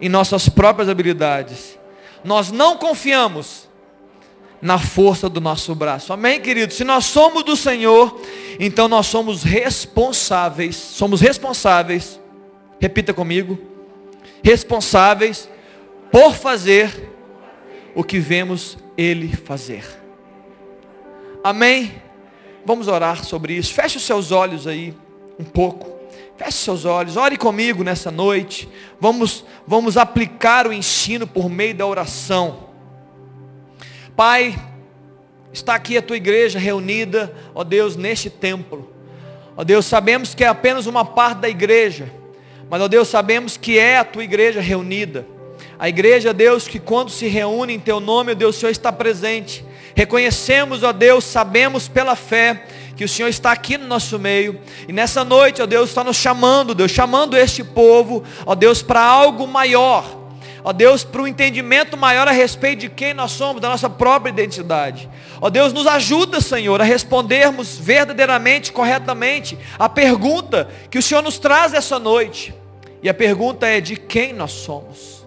em 0.00 0.08
nossas 0.08 0.48
próprias 0.48 0.88
habilidades. 0.88 1.78
Nós 2.22 2.52
não 2.52 2.76
confiamos 2.76 3.68
na 4.60 4.78
força 4.78 5.28
do 5.28 5.40
nosso 5.40 5.74
braço. 5.74 6.12
Amém, 6.12 6.40
querido? 6.40 6.72
Se 6.72 6.84
nós 6.84 7.06
somos 7.06 7.42
do 7.44 7.56
Senhor, 7.56 8.20
então 8.58 8.88
nós 8.88 9.06
somos 9.06 9.42
responsáveis, 9.42 10.76
somos 10.76 11.20
responsáveis, 11.20 12.20
repita 12.80 13.14
comigo, 13.14 13.58
responsáveis 14.42 15.48
por 16.10 16.34
fazer 16.34 17.12
o 17.94 18.04
que 18.04 18.18
vemos 18.18 18.76
Ele 18.96 19.34
fazer. 19.34 19.97
Amém? 21.48 21.94
Vamos 22.62 22.88
orar 22.88 23.24
sobre 23.24 23.54
isso. 23.54 23.72
Feche 23.72 23.96
os 23.96 24.02
seus 24.04 24.32
olhos 24.32 24.66
aí 24.66 24.94
um 25.38 25.44
pouco. 25.44 25.98
Feche 26.36 26.58
seus 26.58 26.84
olhos, 26.84 27.16
ore 27.16 27.38
comigo 27.38 27.82
nessa 27.82 28.10
noite. 28.10 28.68
Vamos, 29.00 29.46
vamos 29.66 29.96
aplicar 29.96 30.66
o 30.66 30.72
ensino 30.74 31.26
por 31.26 31.48
meio 31.48 31.74
da 31.74 31.86
oração. 31.86 32.68
Pai, 34.14 34.58
está 35.50 35.74
aqui 35.74 35.96
a 35.96 36.02
tua 36.02 36.18
igreja 36.18 36.58
reunida, 36.58 37.34
ó 37.54 37.64
Deus, 37.64 37.96
neste 37.96 38.28
templo. 38.28 38.92
Ó 39.56 39.64
Deus, 39.64 39.86
sabemos 39.86 40.34
que 40.34 40.44
é 40.44 40.48
apenas 40.48 40.84
uma 40.84 41.02
parte 41.02 41.38
da 41.38 41.48
igreja, 41.48 42.12
mas 42.68 42.82
ó 42.82 42.88
Deus, 42.88 43.08
sabemos 43.08 43.56
que 43.56 43.78
é 43.78 43.96
a 43.96 44.04
tua 44.04 44.22
igreja 44.22 44.60
reunida. 44.60 45.26
A 45.78 45.88
igreja, 45.88 46.34
Deus, 46.34 46.66
que 46.66 46.80
quando 46.80 47.10
se 47.10 47.28
reúne 47.28 47.74
em 47.74 47.78
teu 47.78 48.00
nome, 48.00 48.34
Deus, 48.34 48.56
o 48.56 48.58
Senhor 48.58 48.72
está 48.72 48.90
presente. 48.90 49.64
Reconhecemos, 49.94 50.82
ó 50.82 50.92
Deus, 50.92 51.24
sabemos 51.24 51.86
pela 51.86 52.16
fé 52.16 52.64
que 52.96 53.04
o 53.04 53.08
Senhor 53.08 53.28
está 53.28 53.52
aqui 53.52 53.78
no 53.78 53.86
nosso 53.86 54.18
meio. 54.18 54.60
E 54.88 54.92
nessa 54.92 55.22
noite, 55.22 55.62
ó 55.62 55.66
Deus, 55.66 55.90
está 55.90 56.02
nos 56.02 56.16
chamando, 56.16 56.74
Deus, 56.74 56.90
chamando 56.90 57.36
este 57.36 57.62
povo, 57.62 58.24
ó 58.44 58.56
Deus, 58.56 58.82
para 58.82 59.00
algo 59.00 59.46
maior. 59.46 60.18
Ó 60.64 60.72
Deus, 60.72 61.04
para 61.04 61.22
um 61.22 61.26
entendimento 61.26 61.96
maior 61.96 62.26
a 62.26 62.32
respeito 62.32 62.80
de 62.80 62.88
quem 62.88 63.14
nós 63.14 63.30
somos, 63.30 63.62
da 63.62 63.68
nossa 63.68 63.88
própria 63.88 64.30
identidade. 64.30 65.08
Ó 65.40 65.48
Deus, 65.48 65.72
nos 65.72 65.86
ajuda, 65.86 66.40
Senhor, 66.40 66.80
a 66.80 66.84
respondermos 66.84 67.78
verdadeiramente, 67.78 68.72
corretamente, 68.72 69.56
a 69.78 69.88
pergunta 69.88 70.68
que 70.90 70.98
o 70.98 71.02
Senhor 71.02 71.22
nos 71.22 71.38
traz 71.38 71.72
essa 71.72 72.00
noite. 72.00 72.52
E 73.00 73.08
a 73.08 73.14
pergunta 73.14 73.66
é 73.66 73.80
de 73.80 73.96
quem 73.96 74.32
nós 74.32 74.50
somos. 74.50 75.17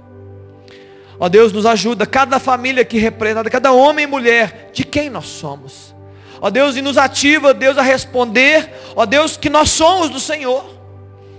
Ó 1.23 1.29
Deus, 1.29 1.53
nos 1.53 1.67
ajuda, 1.67 2.07
cada 2.07 2.39
família 2.39 2.81
aqui 2.81 2.97
representada, 2.97 3.47
cada 3.47 3.71
homem 3.71 4.05
e 4.05 4.07
mulher, 4.07 4.71
de 4.73 4.83
quem 4.83 5.07
nós 5.07 5.27
somos. 5.27 5.93
Ó 6.41 6.49
Deus, 6.49 6.75
e 6.75 6.81
nos 6.81 6.97
ativa, 6.97 7.53
Deus, 7.53 7.77
a 7.77 7.83
responder, 7.83 8.73
ó 8.95 9.05
Deus, 9.05 9.37
que 9.37 9.47
nós 9.47 9.69
somos 9.69 10.09
do 10.09 10.19
Senhor, 10.19 10.65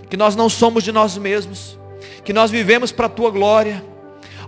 que 0.09 0.17
nós 0.17 0.37
não 0.37 0.49
somos 0.49 0.85
de 0.85 0.93
nós 0.93 1.19
mesmos, 1.19 1.77
que 2.25 2.33
nós 2.33 2.49
vivemos 2.49 2.93
para 2.93 3.07
a 3.07 3.09
tua 3.09 3.29
glória. 3.33 3.85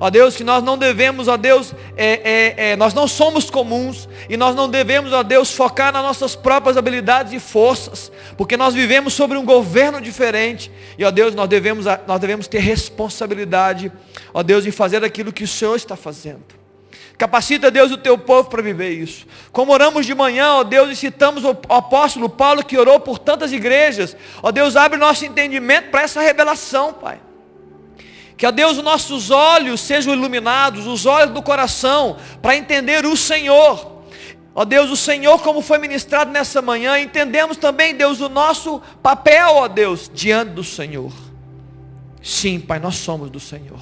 Ó 0.00 0.10
Deus, 0.10 0.36
que 0.36 0.44
nós 0.44 0.62
não 0.62 0.76
devemos, 0.76 1.28
ó 1.28 1.36
Deus, 1.36 1.74
é, 1.96 2.06
é, 2.06 2.70
é, 2.70 2.76
nós 2.76 2.94
não 2.94 3.06
somos 3.06 3.48
comuns 3.48 4.08
e 4.28 4.36
nós 4.36 4.54
não 4.54 4.68
devemos, 4.68 5.12
ó 5.12 5.22
Deus, 5.22 5.52
focar 5.52 5.92
nas 5.92 6.02
nossas 6.02 6.34
próprias 6.34 6.76
habilidades 6.76 7.32
e 7.32 7.40
forças, 7.40 8.10
porque 8.36 8.56
nós 8.56 8.74
vivemos 8.74 9.14
sobre 9.14 9.38
um 9.38 9.44
governo 9.44 10.00
diferente 10.00 10.70
e, 10.98 11.04
ó 11.04 11.10
Deus, 11.10 11.34
nós 11.34 11.48
devemos, 11.48 11.86
nós 12.06 12.20
devemos 12.20 12.48
ter 12.48 12.58
responsabilidade, 12.58 13.92
ó 14.32 14.42
Deus, 14.42 14.66
em 14.66 14.70
fazer 14.70 15.04
aquilo 15.04 15.32
que 15.32 15.44
o 15.44 15.48
Senhor 15.48 15.76
está 15.76 15.96
fazendo. 15.96 16.42
Capacita, 17.16 17.70
Deus, 17.70 17.92
o 17.92 17.96
teu 17.96 18.18
povo 18.18 18.50
para 18.50 18.60
viver 18.60 18.90
isso. 18.90 19.24
Como 19.52 19.72
oramos 19.72 20.04
de 20.04 20.14
manhã, 20.14 20.54
ó 20.54 20.64
Deus, 20.64 20.90
e 20.90 20.96
citamos 20.96 21.44
o 21.44 21.50
apóstolo 21.68 22.28
Paulo 22.28 22.64
que 22.64 22.76
orou 22.76 22.98
por 22.98 23.20
tantas 23.20 23.52
igrejas. 23.52 24.16
Ó 24.42 24.50
Deus, 24.50 24.74
abre 24.74 24.98
nosso 24.98 25.24
entendimento 25.24 25.90
para 25.90 26.02
essa 26.02 26.20
revelação, 26.20 26.92
Pai. 26.92 27.20
Que, 28.36 28.46
ó 28.46 28.50
Deus, 28.50 28.78
os 28.78 28.84
nossos 28.84 29.30
olhos 29.30 29.80
sejam 29.80 30.12
iluminados, 30.12 30.86
os 30.86 31.06
olhos 31.06 31.32
do 31.32 31.42
coração, 31.42 32.16
para 32.42 32.56
entender 32.56 33.06
o 33.06 33.16
Senhor. 33.16 33.92
Ó 34.54 34.64
Deus, 34.64 34.90
o 34.90 34.96
Senhor, 34.96 35.40
como 35.40 35.60
foi 35.60 35.78
ministrado 35.78 36.30
nessa 36.30 36.62
manhã, 36.62 36.98
entendemos 36.98 37.56
também, 37.56 37.94
Deus, 37.94 38.20
o 38.20 38.28
nosso 38.28 38.80
papel, 39.02 39.48
ó 39.56 39.68
Deus, 39.68 40.10
diante 40.12 40.50
do 40.50 40.62
Senhor. 40.62 41.12
Sim, 42.22 42.60
Pai, 42.60 42.78
nós 42.78 42.96
somos 42.96 43.30
do 43.30 43.40
Senhor. 43.40 43.80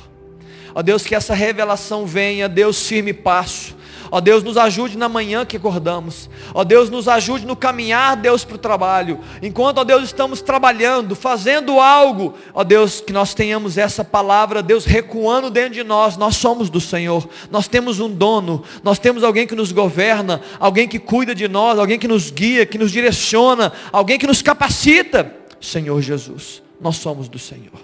Ó 0.75 0.83
Deus, 0.83 1.03
que 1.03 1.15
essa 1.15 1.35
revelação 1.35 2.07
venha, 2.07 2.49
Deus, 2.49 2.87
firme 2.87 3.13
passo. 3.13 3.77
Ó 4.15 4.21
Deus, 4.21 4.43
nos 4.43 4.59
ajude 4.59 4.99
na 4.99 5.09
manhã 5.09 5.43
que 5.43 5.57
acordamos. 5.57 6.29
Ó 6.53 6.63
Deus, 6.65 6.91
nos 6.91 7.09
ajude 7.09 7.47
no 7.47 7.57
caminhar, 7.57 8.15
Deus, 8.15 8.45
para 8.45 8.57
o 8.57 8.59
trabalho. 8.59 9.19
Enquanto, 9.41 9.79
ó 9.79 9.85
Deus, 9.85 10.05
estamos 10.05 10.43
trabalhando, 10.43 11.17
fazendo 11.17 11.81
algo, 11.81 12.35
ó 12.53 12.63
Deus, 12.63 13.01
que 13.01 13.11
nós 13.11 13.33
tenhamos 13.33 13.79
essa 13.79 14.05
palavra, 14.05 14.63
Deus, 14.63 14.85
recuando 14.85 15.49
dentro 15.49 15.73
de 15.73 15.83
nós. 15.83 16.19
Nós 16.19 16.37
somos 16.37 16.69
do 16.69 16.79
Senhor. 16.79 17.27
Nós 17.51 17.67
temos 17.67 18.01
um 18.01 18.11
dono. 18.11 18.63
Nós 18.85 18.99
temos 18.99 19.25
alguém 19.25 19.47
que 19.47 19.55
nos 19.55 19.73
governa, 19.73 20.43
alguém 20.61 20.87
que 20.87 20.99
cuida 20.99 21.35
de 21.35 21.49
nós, 21.49 21.79
alguém 21.79 21.99
que 21.99 22.07
nos 22.07 22.31
guia, 22.31 22.67
que 22.67 22.77
nos 22.77 22.93
direciona, 22.93 23.73
alguém 23.91 24.19
que 24.19 24.27
nos 24.27 24.43
capacita. 24.43 25.35
Senhor 25.59 26.03
Jesus, 26.03 26.63
nós 26.79 26.97
somos 26.97 27.31
do 27.31 27.39
Senhor. 27.39 27.81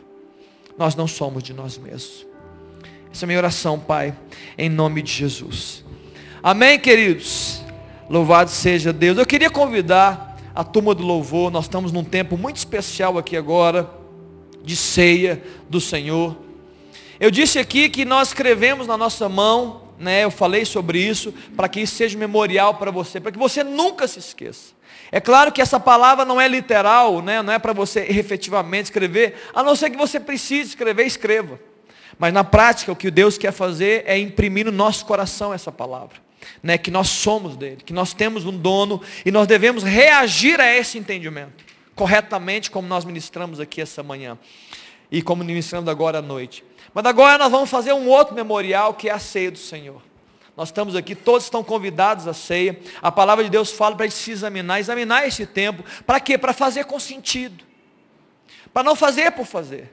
Nós 0.76 0.94
não 0.94 1.06
somos 1.08 1.42
de 1.42 1.54
nós 1.54 1.78
mesmos. 1.78 2.26
Essa 3.10 3.24
é 3.24 3.26
a 3.26 3.28
minha 3.28 3.38
oração, 3.38 3.80
Pai, 3.80 4.14
em 4.58 4.68
nome 4.68 5.00
de 5.00 5.10
Jesus. 5.10 5.87
Amém, 6.40 6.78
queridos? 6.78 7.62
Louvado 8.08 8.48
seja 8.48 8.92
Deus. 8.92 9.18
Eu 9.18 9.26
queria 9.26 9.50
convidar 9.50 10.36
a 10.54 10.62
turma 10.62 10.94
do 10.94 11.02
louvor, 11.02 11.50
nós 11.50 11.64
estamos 11.64 11.90
num 11.90 12.04
tempo 12.04 12.36
muito 12.36 12.58
especial 12.58 13.18
aqui 13.18 13.36
agora, 13.36 13.90
de 14.62 14.76
ceia 14.76 15.42
do 15.68 15.80
Senhor. 15.80 16.36
Eu 17.18 17.32
disse 17.32 17.58
aqui 17.58 17.88
que 17.88 18.04
nós 18.04 18.28
escrevemos 18.28 18.86
na 18.86 18.96
nossa 18.96 19.28
mão, 19.28 19.82
né, 19.98 20.22
eu 20.22 20.30
falei 20.30 20.64
sobre 20.64 21.00
isso, 21.00 21.34
para 21.56 21.68
que 21.68 21.80
isso 21.80 21.96
seja 21.96 22.16
memorial 22.16 22.74
para 22.74 22.92
você, 22.92 23.18
para 23.18 23.32
que 23.32 23.38
você 23.38 23.64
nunca 23.64 24.06
se 24.06 24.20
esqueça. 24.20 24.74
É 25.10 25.20
claro 25.20 25.50
que 25.50 25.60
essa 25.60 25.80
palavra 25.80 26.24
não 26.24 26.40
é 26.40 26.46
literal, 26.46 27.20
né, 27.20 27.42
não 27.42 27.52
é 27.52 27.58
para 27.58 27.72
você 27.72 28.06
efetivamente 28.08 28.84
escrever, 28.84 29.34
a 29.52 29.64
não 29.64 29.74
ser 29.74 29.90
que 29.90 29.96
você 29.96 30.20
precise 30.20 30.70
escrever, 30.70 31.04
escreva. 31.04 31.58
Mas 32.16 32.32
na 32.32 32.44
prática, 32.44 32.92
o 32.92 32.96
que 32.96 33.10
Deus 33.10 33.36
quer 33.36 33.52
fazer 33.52 34.04
é 34.06 34.16
imprimir 34.16 34.66
no 34.66 34.72
nosso 34.72 35.04
coração 35.04 35.52
essa 35.52 35.72
palavra. 35.72 36.27
Né, 36.62 36.78
que 36.78 36.90
nós 36.90 37.08
somos 37.08 37.56
dele, 37.56 37.82
que 37.84 37.92
nós 37.92 38.12
temos 38.12 38.44
um 38.44 38.56
dono 38.56 39.02
e 39.24 39.30
nós 39.30 39.46
devemos 39.46 39.82
reagir 39.82 40.60
a 40.60 40.72
esse 40.74 40.96
entendimento 40.98 41.66
corretamente, 41.94 42.70
como 42.70 42.86
nós 42.86 43.04
ministramos 43.04 43.58
aqui 43.58 43.80
essa 43.80 44.04
manhã 44.04 44.38
e 45.10 45.20
como 45.20 45.42
ministramos 45.42 45.88
agora 45.88 46.18
à 46.18 46.22
noite. 46.22 46.64
Mas 46.94 47.04
agora 47.04 47.36
nós 47.38 47.50
vamos 47.50 47.68
fazer 47.68 47.92
um 47.92 48.06
outro 48.06 48.36
memorial 48.36 48.94
que 48.94 49.08
é 49.08 49.12
a 49.12 49.18
ceia 49.18 49.50
do 49.50 49.58
Senhor. 49.58 50.00
Nós 50.56 50.68
estamos 50.68 50.94
aqui, 50.94 51.16
todos 51.16 51.44
estão 51.44 51.64
convidados 51.64 52.28
à 52.28 52.32
ceia. 52.32 52.78
A 53.02 53.10
palavra 53.10 53.42
de 53.42 53.50
Deus 53.50 53.72
fala 53.72 53.96
para 53.96 54.04
a 54.04 54.08
gente 54.08 54.18
se 54.18 54.30
examinar, 54.30 54.78
examinar 54.78 55.26
esse 55.26 55.44
tempo. 55.44 55.84
Para 56.06 56.20
quê? 56.20 56.38
Para 56.38 56.52
fazer 56.52 56.84
com 56.84 57.00
sentido. 57.00 57.64
Para 58.72 58.84
não 58.84 58.94
fazer 58.94 59.32
por 59.32 59.44
fazer 59.44 59.92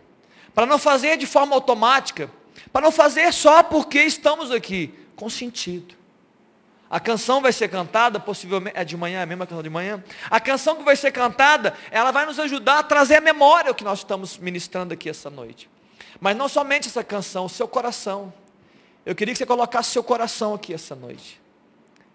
para 0.56 0.66
não 0.66 0.80
fazer 0.80 1.18
de 1.18 1.26
forma 1.28 1.54
automática, 1.54 2.32
para 2.72 2.82
não 2.82 2.92
fazer 2.92 3.34
só 3.34 3.62
porque 3.62 4.00
estamos 4.00 4.52
aqui, 4.52 4.94
com 5.14 5.30
sentido. 5.30 5.95
A 6.90 7.00
canção 7.00 7.42
vai 7.42 7.52
ser 7.52 7.68
cantada, 7.68 8.20
possivelmente, 8.20 8.78
é 8.78 8.86
de 8.86 8.96
manhã, 8.96 9.20
é 9.20 9.24
a 9.24 9.26
mesma 9.26 9.48
canção 9.48 9.64
de 9.64 9.70
manhã. 9.70 10.04
A 10.30 10.40
canção 10.40 10.76
que 10.76 10.84
vai 10.84 10.96
ser 10.96 11.12
cantada, 11.12 11.74
ela 11.90 12.12
vai 12.12 12.26
nos 12.26 12.40
ajudar 12.40 12.80
a 12.80 12.84
trazer 12.84 13.16
a 13.16 13.22
memória 13.22 13.72
o 13.72 13.76
que 13.76 13.84
nós 13.84 14.00
estamos 14.00 14.38
ministrando 14.38 14.94
aqui 14.94 15.10
essa 15.10 15.30
noite. 15.30 15.70
Mas 16.20 16.38
não 16.38 16.48
somente 16.48 16.88
essa 16.88 17.04
canção, 17.04 17.46
o 17.46 17.50
seu 17.50 17.68
coração. 17.68 18.32
Eu 19.06 19.16
queria 19.16 19.34
que 19.34 19.38
você 19.38 19.46
colocasse 19.46 19.92
seu 19.92 20.04
coração 20.04 20.54
aqui 20.54 20.74
essa 20.74 20.96
noite. 20.96 21.42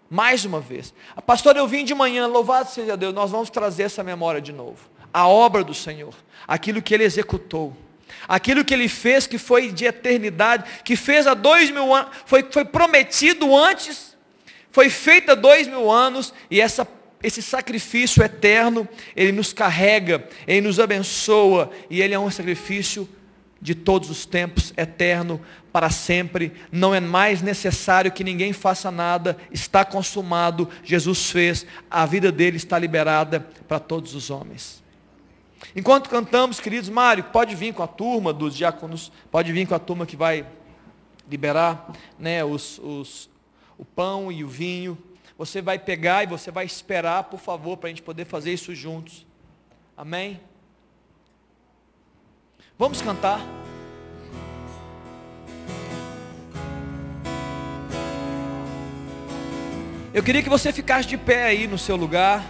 Mais 0.09 0.45
uma 0.45 0.59
vez. 0.59 0.93
A 1.15 1.21
pastora, 1.21 1.59
eu 1.59 1.67
vim 1.67 1.85
de 1.85 1.93
manhã, 1.93 2.27
louvado 2.27 2.69
seja 2.69 2.97
Deus, 2.97 3.13
nós 3.13 3.31
vamos 3.31 3.49
trazer 3.49 3.83
essa 3.83 4.03
memória 4.03 4.41
de 4.41 4.51
novo. 4.51 4.89
A 5.13 5.27
obra 5.27 5.63
do 5.63 5.73
Senhor, 5.73 6.13
aquilo 6.47 6.81
que 6.81 6.93
Ele 6.93 7.03
executou. 7.03 7.75
Aquilo 8.27 8.63
que 8.63 8.73
ele 8.73 8.87
fez, 8.89 9.25
que 9.25 9.37
foi 9.37 9.71
de 9.71 9.85
eternidade, 9.85 10.81
que 10.83 10.95
fez 10.95 11.25
há 11.25 11.33
dois 11.33 11.69
mil 11.71 11.93
anos, 11.93 12.11
foi, 12.25 12.43
foi 12.43 12.65
prometido 12.65 13.55
antes, 13.55 14.10
foi 14.71 14.89
feito 14.89 15.31
há 15.31 15.35
dois 15.35 15.67
mil 15.67 15.91
anos, 15.91 16.33
e 16.49 16.61
essa, 16.61 16.87
esse 17.21 17.41
sacrifício 17.41 18.23
eterno, 18.23 18.87
ele 19.15 19.31
nos 19.31 19.53
carrega, 19.53 20.27
ele 20.47 20.61
nos 20.61 20.79
abençoa, 20.79 21.69
e 21.89 22.01
ele 22.01 22.13
é 22.13 22.19
um 22.19 22.31
sacrifício 22.31 23.07
de 23.61 23.75
todos 23.75 24.09
os 24.09 24.25
tempos, 24.25 24.73
eterno, 24.75 25.39
para 25.71 25.89
sempre, 25.89 26.51
não 26.71 26.93
é 26.95 26.99
mais 26.99 27.41
necessário 27.41 28.11
que 28.11 28.23
ninguém 28.23 28.51
faça 28.51 28.89
nada, 28.89 29.37
está 29.51 29.85
consumado, 29.85 30.67
Jesus 30.83 31.29
fez, 31.29 31.65
a 31.89 32.05
vida 32.05 32.31
dele 32.31 32.57
está 32.57 32.79
liberada 32.79 33.47
para 33.67 33.79
todos 33.79 34.15
os 34.15 34.29
homens. 34.29 34.81
Enquanto 35.75 36.09
cantamos, 36.09 36.59
queridos, 36.59 36.89
Mário, 36.89 37.25
pode 37.25 37.55
vir 37.55 37.73
com 37.73 37.83
a 37.83 37.87
turma 37.87 38.33
dos 38.33 38.55
diáconos, 38.55 39.11
pode 39.29 39.53
vir 39.53 39.67
com 39.67 39.75
a 39.75 39.79
turma 39.79 40.05
que 40.05 40.15
vai 40.15 40.45
liberar 41.29 41.93
né, 42.19 42.43
os, 42.43 42.79
os, 42.79 43.29
o 43.81 43.85
pão 43.85 44.31
e 44.31 44.43
o 44.43 44.47
vinho. 44.47 44.95
Você 45.39 45.59
vai 45.59 45.79
pegar 45.79 46.23
e 46.23 46.27
você 46.27 46.51
vai 46.51 46.65
esperar, 46.65 47.23
por 47.23 47.39
favor, 47.39 47.75
para 47.75 47.87
a 47.87 47.89
gente 47.89 48.03
poder 48.03 48.25
fazer 48.25 48.53
isso 48.53 48.75
juntos. 48.75 49.25
Amém? 49.97 50.39
Vamos 52.77 53.01
cantar. 53.01 53.41
Eu 60.13 60.21
queria 60.21 60.43
que 60.43 60.49
você 60.49 60.71
ficasse 60.71 61.07
de 61.07 61.17
pé 61.17 61.45
aí 61.45 61.65
no 61.65 61.77
seu 61.77 61.95
lugar. 61.95 62.45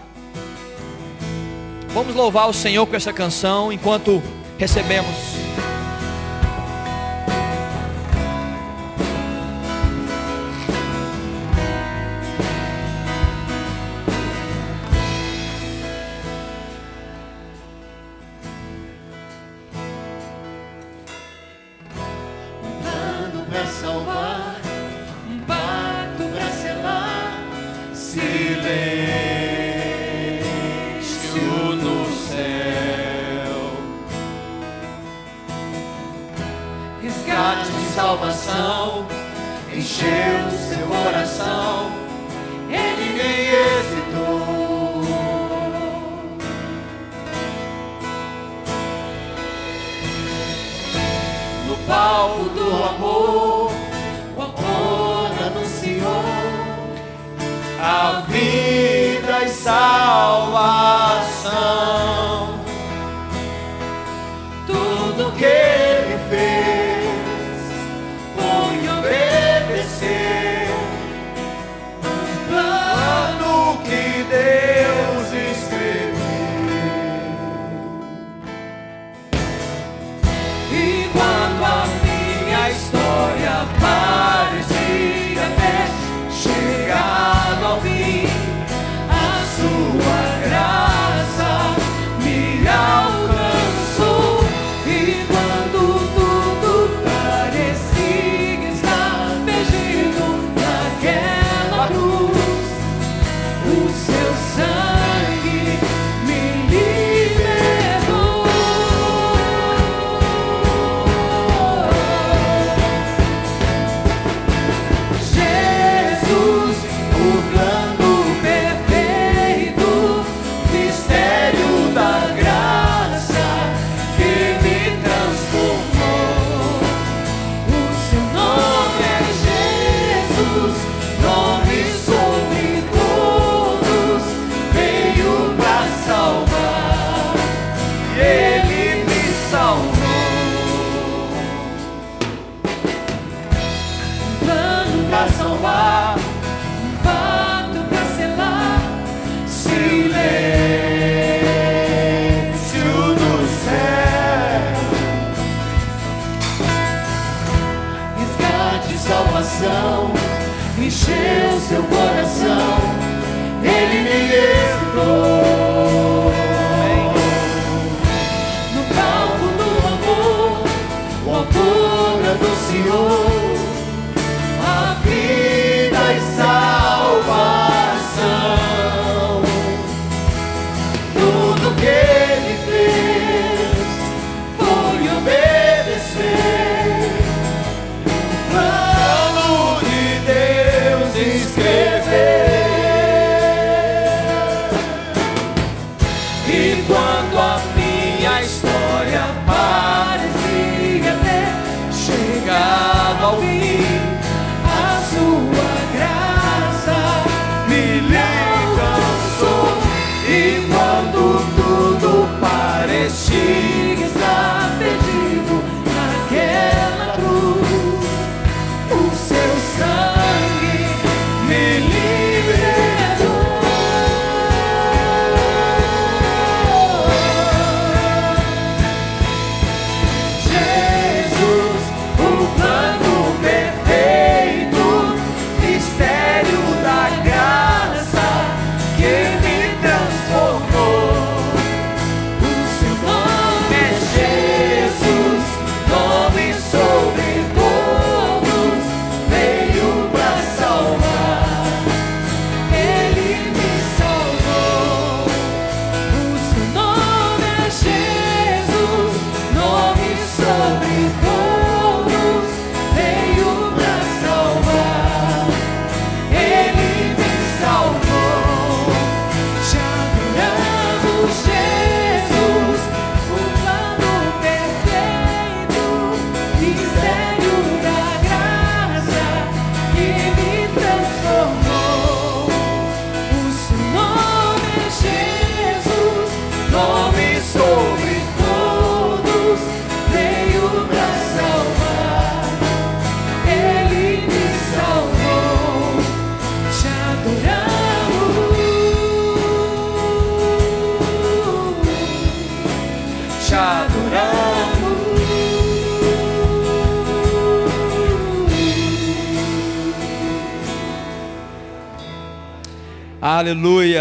Vamos 1.94 2.14
louvar 2.14 2.50
o 2.50 2.54
Senhor 2.54 2.86
com 2.86 2.96
essa 2.96 3.14
canção 3.14 3.72
enquanto 3.72 4.22
recebemos. 4.58 5.51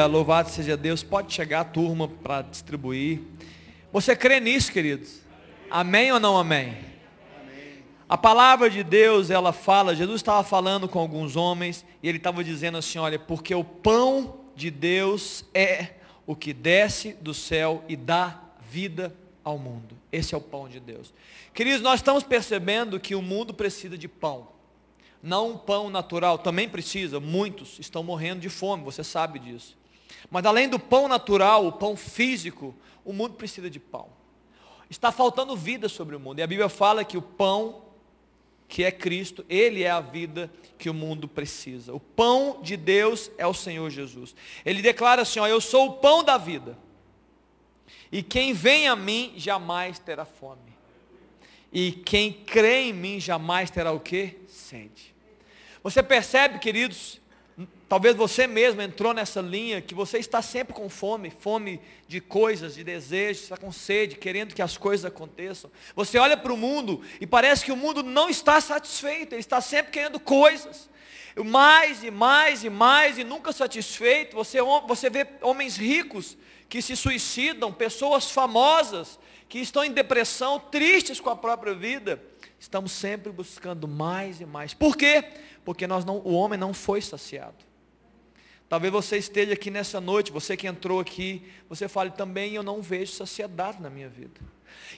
Louvado 0.06 0.50
seja 0.50 0.76
Deus. 0.76 1.02
Pode 1.02 1.32
chegar 1.32 1.60
a 1.60 1.64
turma 1.64 2.08
para 2.08 2.42
distribuir. 2.42 3.20
Você 3.92 4.14
crê 4.14 4.40
nisso, 4.40 4.72
queridos? 4.72 5.20
Amém 5.70 6.12
ou 6.12 6.20
não 6.20 6.36
amém? 6.36 6.76
A 8.08 8.18
palavra 8.18 8.68
de 8.68 8.82
Deus, 8.82 9.30
ela 9.30 9.52
fala, 9.52 9.94
Jesus 9.94 10.20
estava 10.20 10.42
falando 10.42 10.88
com 10.88 10.98
alguns 10.98 11.36
homens 11.36 11.84
e 12.02 12.08
ele 12.08 12.18
estava 12.18 12.42
dizendo 12.42 12.76
assim, 12.76 12.98
olha, 12.98 13.20
porque 13.20 13.54
o 13.54 13.62
pão 13.62 14.40
de 14.56 14.68
Deus 14.68 15.44
é 15.54 15.94
o 16.26 16.34
que 16.34 16.52
desce 16.52 17.12
do 17.14 17.32
céu 17.32 17.84
e 17.88 17.94
dá 17.94 18.40
vida 18.68 19.14
ao 19.44 19.58
mundo. 19.58 19.96
Esse 20.10 20.34
é 20.34 20.38
o 20.38 20.40
pão 20.40 20.68
de 20.68 20.80
Deus. 20.80 21.14
Queridos, 21.54 21.82
nós 21.82 22.00
estamos 22.00 22.24
percebendo 22.24 22.98
que 22.98 23.14
o 23.14 23.22
mundo 23.22 23.54
precisa 23.54 23.96
de 23.96 24.08
pão. 24.08 24.48
Não 25.22 25.50
um 25.50 25.56
pão 25.56 25.88
natural, 25.88 26.38
também 26.38 26.68
precisa, 26.68 27.20
muitos 27.20 27.78
estão 27.78 28.02
morrendo 28.02 28.40
de 28.40 28.48
fome, 28.48 28.82
você 28.82 29.04
sabe 29.04 29.38
disso. 29.38 29.76
Mas 30.28 30.44
além 30.44 30.68
do 30.68 30.78
pão 30.78 31.06
natural, 31.06 31.66
o 31.66 31.72
pão 31.72 31.96
físico, 31.96 32.74
o 33.04 33.12
mundo 33.12 33.34
precisa 33.34 33.70
de 33.70 33.78
pão. 33.78 34.08
Está 34.90 35.12
faltando 35.12 35.56
vida 35.56 35.88
sobre 35.88 36.16
o 36.16 36.20
mundo. 36.20 36.40
E 36.40 36.42
a 36.42 36.46
Bíblia 36.46 36.68
fala 36.68 37.04
que 37.04 37.16
o 37.16 37.22
pão, 37.22 37.84
que 38.66 38.82
é 38.82 38.90
Cristo, 38.90 39.44
Ele 39.48 39.84
é 39.84 39.90
a 39.90 40.00
vida 40.00 40.50
que 40.76 40.90
o 40.90 40.94
mundo 40.94 41.28
precisa. 41.28 41.94
O 41.94 42.00
pão 42.00 42.60
de 42.60 42.76
Deus 42.76 43.30
é 43.38 43.46
o 43.46 43.54
Senhor 43.54 43.88
Jesus. 43.88 44.34
Ele 44.64 44.82
declara 44.82 45.22
assim, 45.22 45.38
ó, 45.38 45.46
eu 45.46 45.60
sou 45.60 45.86
o 45.86 45.92
pão 45.94 46.24
da 46.24 46.36
vida. 46.36 46.76
E 48.10 48.22
quem 48.22 48.52
vem 48.52 48.88
a 48.88 48.96
mim 48.96 49.32
jamais 49.36 49.98
terá 50.00 50.24
fome. 50.24 50.70
E 51.72 51.92
quem 51.92 52.32
crê 52.32 52.88
em 52.88 52.92
mim 52.92 53.20
jamais 53.20 53.70
terá 53.70 53.92
o 53.92 54.00
que? 54.00 54.38
Sede. 54.48 55.14
Você 55.84 56.02
percebe, 56.02 56.58
queridos, 56.58 57.19
talvez 57.88 58.14
você 58.14 58.46
mesmo 58.46 58.80
entrou 58.80 59.12
nessa 59.12 59.40
linha 59.40 59.80
que 59.80 59.94
você 59.94 60.18
está 60.18 60.40
sempre 60.40 60.72
com 60.72 60.88
fome, 60.88 61.30
fome 61.30 61.80
de 62.06 62.20
coisas, 62.20 62.74
de 62.74 62.84
desejos, 62.84 63.44
está 63.44 63.56
com 63.56 63.72
sede, 63.72 64.16
querendo 64.16 64.54
que 64.54 64.62
as 64.62 64.76
coisas 64.76 65.04
aconteçam. 65.04 65.70
Você 65.96 66.18
olha 66.18 66.36
para 66.36 66.52
o 66.52 66.56
mundo 66.56 67.02
e 67.20 67.26
parece 67.26 67.64
que 67.64 67.72
o 67.72 67.76
mundo 67.76 68.02
não 68.02 68.28
está 68.28 68.60
satisfeito, 68.60 69.34
ele 69.34 69.40
está 69.40 69.60
sempre 69.60 69.92
querendo 69.92 70.20
coisas. 70.20 70.88
Mais 71.44 72.02
e 72.02 72.10
mais 72.10 72.64
e 72.64 72.70
mais 72.70 73.18
e 73.18 73.24
nunca 73.24 73.52
satisfeito. 73.52 74.36
Você, 74.36 74.58
você 74.86 75.08
vê 75.08 75.26
homens 75.40 75.76
ricos 75.76 76.36
que 76.68 76.80
se 76.80 76.96
suicidam, 76.96 77.72
pessoas 77.72 78.30
famosas 78.30 79.18
que 79.48 79.58
estão 79.58 79.84
em 79.84 79.92
depressão, 79.92 80.60
tristes 80.60 81.20
com 81.20 81.30
a 81.30 81.36
própria 81.36 81.74
vida. 81.74 82.22
Estamos 82.60 82.92
sempre 82.92 83.32
buscando 83.32 83.88
mais 83.88 84.38
e 84.40 84.44
mais. 84.44 84.74
Por 84.74 84.94
quê? 84.94 85.24
Porque 85.64 85.86
nós 85.86 86.04
não, 86.04 86.18
o 86.18 86.34
homem 86.34 86.58
não 86.58 86.74
foi 86.74 87.00
saciado. 87.00 87.56
Talvez 88.68 88.92
você 88.92 89.16
esteja 89.16 89.54
aqui 89.54 89.70
nessa 89.70 90.00
noite, 90.00 90.30
você 90.30 90.56
que 90.56 90.66
entrou 90.66 91.00
aqui, 91.00 91.42
você 91.68 91.88
fale 91.88 92.10
também, 92.10 92.52
eu 92.52 92.62
não 92.62 92.82
vejo 92.82 93.12
saciedade 93.12 93.80
na 93.82 93.88
minha 93.88 94.08
vida. 94.08 94.40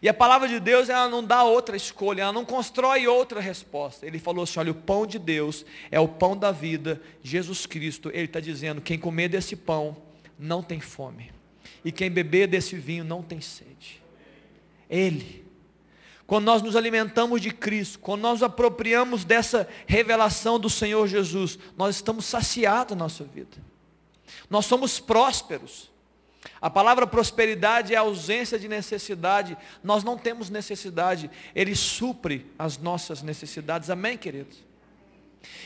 E 0.02 0.08
a 0.08 0.12
palavra 0.12 0.48
de 0.48 0.58
Deus, 0.60 0.88
ela 0.88 1.08
não 1.08 1.24
dá 1.24 1.44
outra 1.44 1.76
escolha, 1.76 2.22
ela 2.22 2.32
não 2.32 2.44
constrói 2.44 3.06
outra 3.06 3.40
resposta. 3.40 4.04
Ele 4.04 4.18
falou 4.18 4.42
assim, 4.42 4.58
olha, 4.58 4.72
o 4.72 4.74
pão 4.74 5.06
de 5.06 5.18
Deus 5.18 5.64
é 5.90 5.98
o 5.98 6.08
pão 6.08 6.36
da 6.36 6.50
vida, 6.50 7.00
Jesus 7.22 7.64
Cristo. 7.64 8.10
Ele 8.12 8.24
está 8.24 8.40
dizendo, 8.40 8.80
quem 8.80 8.98
comer 8.98 9.28
desse 9.28 9.56
pão 9.56 9.96
não 10.38 10.62
tem 10.62 10.80
fome. 10.80 11.32
E 11.84 11.92
quem 11.92 12.10
beber 12.10 12.48
desse 12.48 12.76
vinho 12.76 13.04
não 13.04 13.22
tem 13.22 13.40
sede. 13.40 14.02
Ele. 14.90 15.42
Quando 16.32 16.46
nós 16.46 16.62
nos 16.62 16.76
alimentamos 16.76 17.42
de 17.42 17.50
Cristo, 17.50 17.98
quando 17.98 18.22
nós 18.22 18.40
nos 18.40 18.42
apropriamos 18.42 19.22
dessa 19.22 19.68
revelação 19.86 20.58
do 20.58 20.70
Senhor 20.70 21.06
Jesus, 21.06 21.58
nós 21.76 21.96
estamos 21.96 22.24
saciados 22.24 22.96
na 22.96 23.04
nossa 23.04 23.22
vida. 23.22 23.58
Nós 24.48 24.64
somos 24.64 24.98
prósperos. 24.98 25.90
A 26.58 26.70
palavra 26.70 27.06
prosperidade 27.06 27.92
é 27.92 27.98
ausência 27.98 28.58
de 28.58 28.66
necessidade. 28.66 29.58
Nós 29.84 30.02
não 30.02 30.16
temos 30.16 30.48
necessidade. 30.48 31.30
Ele 31.54 31.76
supre 31.76 32.50
as 32.58 32.78
nossas 32.78 33.20
necessidades. 33.20 33.90
Amém, 33.90 34.16
queridos? 34.16 34.64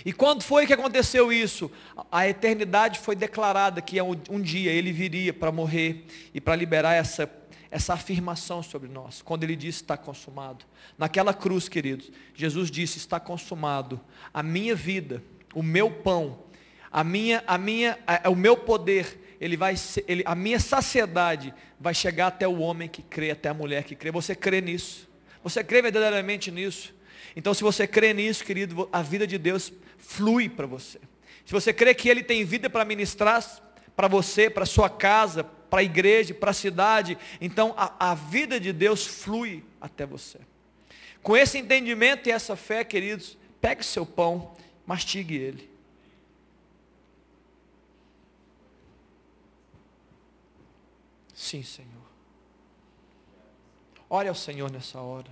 E 0.04 0.12
quando 0.12 0.42
foi 0.42 0.66
que 0.66 0.72
aconteceu 0.72 1.32
isso? 1.32 1.70
A 2.10 2.28
eternidade 2.28 2.98
foi 2.98 3.14
declarada 3.14 3.80
que 3.80 4.00
um 4.02 4.40
dia 4.40 4.72
ele 4.72 4.90
viria 4.90 5.32
para 5.32 5.52
morrer 5.52 6.04
e 6.34 6.40
para 6.40 6.56
liberar 6.56 6.94
essa, 6.94 7.30
essa 7.76 7.92
afirmação 7.92 8.62
sobre 8.62 8.88
nós. 8.88 9.20
Quando 9.20 9.44
ele 9.44 9.54
disse 9.54 9.82
está 9.82 9.98
consumado. 9.98 10.64
Naquela 10.96 11.34
cruz, 11.34 11.68
queridos, 11.68 12.10
Jesus 12.34 12.70
disse 12.70 12.96
está 12.96 13.20
consumado. 13.20 14.00
A 14.32 14.42
minha 14.42 14.74
vida, 14.74 15.22
o 15.54 15.62
meu 15.62 15.90
pão, 15.90 16.38
a 16.90 17.04
minha, 17.04 17.44
a 17.46 17.58
minha, 17.58 17.98
a, 18.06 18.30
o 18.30 18.34
meu 18.34 18.56
poder, 18.56 19.36
ele 19.38 19.58
vai 19.58 19.74
ele, 20.08 20.22
a 20.24 20.34
minha 20.34 20.58
saciedade 20.58 21.52
vai 21.78 21.92
chegar 21.92 22.28
até 22.28 22.48
o 22.48 22.60
homem 22.60 22.88
que 22.88 23.02
crê, 23.02 23.30
até 23.30 23.50
a 23.50 23.54
mulher 23.54 23.84
que 23.84 23.94
crê. 23.94 24.10
Você 24.10 24.34
crê 24.34 24.62
nisso? 24.62 25.06
Você 25.44 25.62
crê 25.62 25.82
verdadeiramente 25.82 26.50
nisso? 26.50 26.94
Então, 27.36 27.52
se 27.52 27.62
você 27.62 27.86
crê 27.86 28.14
nisso, 28.14 28.42
querido, 28.42 28.88
a 28.90 29.02
vida 29.02 29.26
de 29.26 29.36
Deus 29.36 29.70
flui 29.98 30.48
para 30.48 30.66
você. 30.66 30.98
Se 31.44 31.52
você 31.52 31.74
crê 31.74 31.94
que 31.94 32.08
Ele 32.08 32.22
tem 32.22 32.42
vida 32.42 32.70
para 32.70 32.86
ministrar 32.86 33.44
para 33.94 34.08
você, 34.08 34.48
para 34.48 34.64
sua 34.64 34.88
casa, 34.88 35.44
para 35.76 35.82
a 35.82 35.84
igreja, 35.84 36.32
para 36.32 36.52
a 36.52 36.54
cidade, 36.54 37.18
então 37.38 37.74
a, 37.76 38.12
a 38.12 38.14
vida 38.14 38.58
de 38.58 38.72
Deus 38.72 39.06
flui 39.06 39.62
até 39.78 40.06
você. 40.06 40.40
Com 41.22 41.36
esse 41.36 41.58
entendimento 41.58 42.26
e 42.26 42.32
essa 42.32 42.56
fé, 42.56 42.82
queridos, 42.82 43.36
pegue 43.60 43.84
seu 43.84 44.06
pão, 44.06 44.56
mastigue 44.86 45.36
ele. 45.36 45.70
Sim, 51.34 51.62
Senhor. 51.62 51.90
Ore 54.08 54.30
ao 54.30 54.34
Senhor 54.34 54.70
nessa 54.70 54.98
hora. 54.98 55.28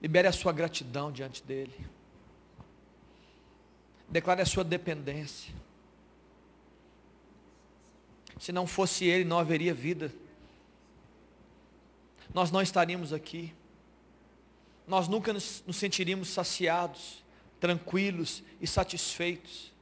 Libere 0.00 0.26
a 0.26 0.32
sua 0.32 0.54
gratidão 0.54 1.12
diante 1.12 1.42
dEle. 1.42 1.86
Declare 4.08 4.40
a 4.40 4.46
sua 4.46 4.64
dependência. 4.64 5.52
Se 8.38 8.52
não 8.52 8.66
fosse 8.66 9.04
Ele, 9.04 9.24
não 9.24 9.38
haveria 9.38 9.74
vida. 9.74 10.12
Nós 12.32 12.50
não 12.50 12.62
estaríamos 12.62 13.12
aqui. 13.12 13.52
Nós 14.86 15.08
nunca 15.08 15.32
nos, 15.32 15.62
nos 15.66 15.76
sentiríamos 15.76 16.28
saciados, 16.28 17.24
tranquilos 17.60 18.42
e 18.60 18.66
satisfeitos. 18.66 19.72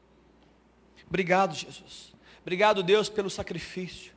Obrigado, 1.08 1.54
Jesus. 1.54 2.14
Obrigado, 2.42 2.82
Deus, 2.82 3.08
pelo 3.08 3.30
sacrifício. 3.30 4.12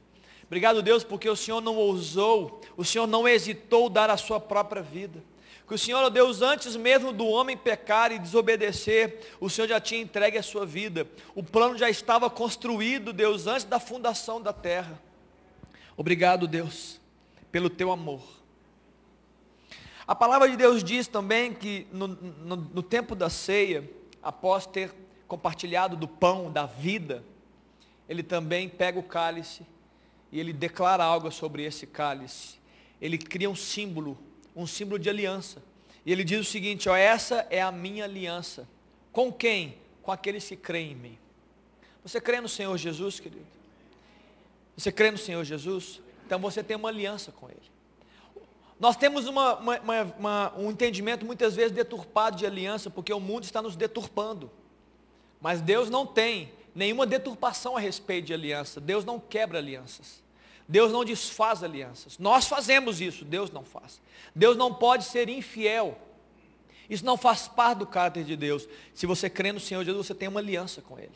Obrigado, 0.45 0.81
Deus, 0.81 1.03
porque 1.03 1.29
o 1.29 1.35
Senhor 1.35 1.61
não 1.61 1.75
ousou, 1.75 2.61
o 2.75 2.83
Senhor 2.83 3.05
não 3.05 3.27
hesitou 3.27 3.87
dar 3.87 4.09
a 4.09 4.17
sua 4.17 4.39
própria 4.39 4.81
vida. 4.81 5.23
Que 5.69 5.75
o 5.75 5.77
Senhor, 5.77 6.09
Deus, 6.09 6.41
antes 6.41 6.75
mesmo 6.75 7.13
do 7.13 7.27
homem 7.27 7.55
pecar 7.55 8.11
e 8.11 8.17
desobedecer, 8.17 9.35
o 9.39 9.51
Senhor 9.51 9.67
já 9.67 9.79
tinha 9.79 10.01
entregue 10.01 10.35
a 10.35 10.41
sua 10.41 10.65
vida. 10.65 11.07
O 11.35 11.43
plano 11.43 11.77
já 11.77 11.87
estava 11.87 12.27
construído, 12.27 13.13
Deus, 13.13 13.45
antes 13.45 13.65
da 13.65 13.79
fundação 13.79 14.41
da 14.41 14.51
terra. 14.51 14.99
Obrigado, 15.95 16.47
Deus, 16.47 16.99
pelo 17.51 17.69
teu 17.69 17.91
amor. 17.91 18.23
A 20.07 20.15
palavra 20.15 20.49
de 20.49 20.57
Deus 20.57 20.83
diz 20.83 21.05
também 21.05 21.53
que 21.53 21.85
no, 21.91 22.07
no, 22.07 22.55
no 22.55 22.81
tempo 22.81 23.13
da 23.13 23.29
ceia, 23.29 23.87
após 24.23 24.65
ter 24.65 24.91
compartilhado 25.27 25.95
do 25.95 26.07
pão 26.07 26.51
da 26.51 26.65
vida, 26.65 27.23
ele 28.09 28.23
também 28.23 28.67
pega 28.67 28.97
o 28.97 29.03
cálice 29.03 29.61
e 30.31 30.39
ele 30.39 30.51
declara 30.51 31.03
algo 31.03 31.31
sobre 31.31 31.63
esse 31.63 31.85
cálice. 31.85 32.57
Ele 32.99 33.19
cria 33.19 33.47
um 33.47 33.55
símbolo, 33.55 34.17
um 34.61 34.67
símbolo 34.67 34.99
de 34.99 35.09
aliança. 35.09 35.61
E 36.05 36.11
ele 36.11 36.23
diz 36.23 36.39
o 36.39 36.43
seguinte: 36.43 36.89
ó, 36.89 36.95
essa 36.95 37.47
é 37.49 37.61
a 37.61 37.71
minha 37.71 38.03
aliança. 38.03 38.67
Com 39.11 39.31
quem? 39.31 39.77
Com 40.01 40.11
aqueles 40.11 40.47
que 40.47 40.55
creem 40.55 40.91
em 40.91 40.95
mim. 40.95 41.17
Você 42.03 42.19
crê 42.19 42.39
no 42.41 42.49
Senhor 42.49 42.75
Jesus, 42.77 43.19
querido? 43.19 43.45
Você 44.75 44.91
crê 44.91 45.11
no 45.11 45.17
Senhor 45.17 45.43
Jesus? 45.43 46.01
Então 46.25 46.39
você 46.39 46.63
tem 46.63 46.77
uma 46.77 46.89
aliança 46.89 47.31
com 47.31 47.49
Ele. 47.49 47.57
Nós 48.79 48.95
temos 48.95 49.27
uma, 49.27 49.55
uma, 49.55 49.79
uma, 50.17 50.53
um 50.57 50.71
entendimento 50.71 51.25
muitas 51.25 51.55
vezes 51.55 51.71
deturpado 51.71 52.37
de 52.37 52.45
aliança, 52.45 52.89
porque 52.89 53.11
o 53.11 53.19
mundo 53.19 53.43
está 53.43 53.61
nos 53.61 53.75
deturpando. 53.75 54.49
Mas 55.41 55.61
Deus 55.61 55.89
não 55.89 56.05
tem 56.05 56.53
nenhuma 56.73 57.05
deturpação 57.05 57.75
a 57.75 57.79
respeito 57.79 58.27
de 58.27 58.33
aliança. 58.33 58.79
Deus 58.79 59.03
não 59.03 59.19
quebra 59.19 59.57
alianças. 59.57 60.23
Deus 60.69 60.91
não 60.91 61.03
desfaz 61.03 61.63
alianças. 61.63 62.19
Nós 62.19 62.45
fazemos 62.45 63.01
isso, 63.01 63.25
Deus 63.25 63.49
não 63.49 63.63
faz. 63.63 63.99
Deus 64.35 64.55
não 64.55 64.71
pode 64.71 65.03
ser 65.05 65.27
infiel. 65.27 65.97
Isso 66.87 67.03
não 67.03 67.17
faz 67.17 67.47
parte 67.47 67.79
do 67.79 67.87
caráter 67.87 68.23
de 68.23 68.35
Deus. 68.35 68.67
Se 68.93 69.07
você 69.07 69.31
crê 69.31 69.51
no 69.51 69.59
Senhor 69.59 69.83
Jesus, 69.83 70.05
você 70.05 70.13
tem 70.13 70.27
uma 70.27 70.39
aliança 70.39 70.79
com 70.79 70.99
Ele. 70.99 71.09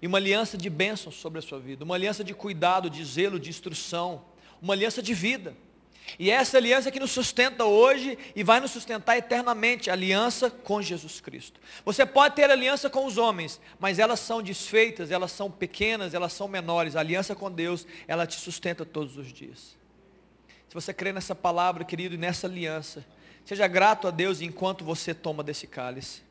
E 0.00 0.06
uma 0.06 0.18
aliança 0.18 0.56
de 0.56 0.70
bênçãos 0.70 1.16
sobre 1.16 1.40
a 1.40 1.42
sua 1.42 1.58
vida. 1.58 1.84
Uma 1.84 1.96
aliança 1.96 2.22
de 2.22 2.32
cuidado, 2.32 2.88
de 2.88 3.04
zelo, 3.04 3.40
de 3.40 3.50
instrução. 3.50 4.22
Uma 4.62 4.74
aliança 4.74 5.02
de 5.02 5.12
vida. 5.12 5.56
E 6.18 6.30
essa 6.30 6.56
aliança 6.56 6.90
que 6.90 7.00
nos 7.00 7.10
sustenta 7.10 7.64
hoje 7.64 8.18
e 8.34 8.42
vai 8.42 8.60
nos 8.60 8.70
sustentar 8.70 9.16
eternamente, 9.16 9.90
aliança 9.90 10.50
com 10.50 10.82
Jesus 10.82 11.20
Cristo. 11.20 11.60
Você 11.84 12.04
pode 12.04 12.36
ter 12.36 12.50
aliança 12.50 12.90
com 12.90 13.06
os 13.06 13.16
homens, 13.16 13.60
mas 13.78 13.98
elas 13.98 14.20
são 14.20 14.42
desfeitas, 14.42 15.10
elas 15.10 15.32
são 15.32 15.50
pequenas, 15.50 16.14
elas 16.14 16.32
são 16.32 16.48
menores. 16.48 16.96
A 16.96 17.00
aliança 17.00 17.34
com 17.34 17.50
Deus, 17.50 17.86
ela 18.06 18.26
te 18.26 18.36
sustenta 18.36 18.84
todos 18.84 19.16
os 19.16 19.32
dias. 19.32 19.76
Se 20.68 20.74
você 20.74 20.94
crê 20.94 21.12
nessa 21.12 21.34
palavra, 21.34 21.84
querido, 21.84 22.14
e 22.14 22.18
nessa 22.18 22.46
aliança, 22.46 23.04
seja 23.44 23.66
grato 23.66 24.06
a 24.06 24.10
Deus 24.10 24.40
enquanto 24.40 24.84
você 24.84 25.12
toma 25.12 25.42
desse 25.42 25.66
cálice. 25.66 26.22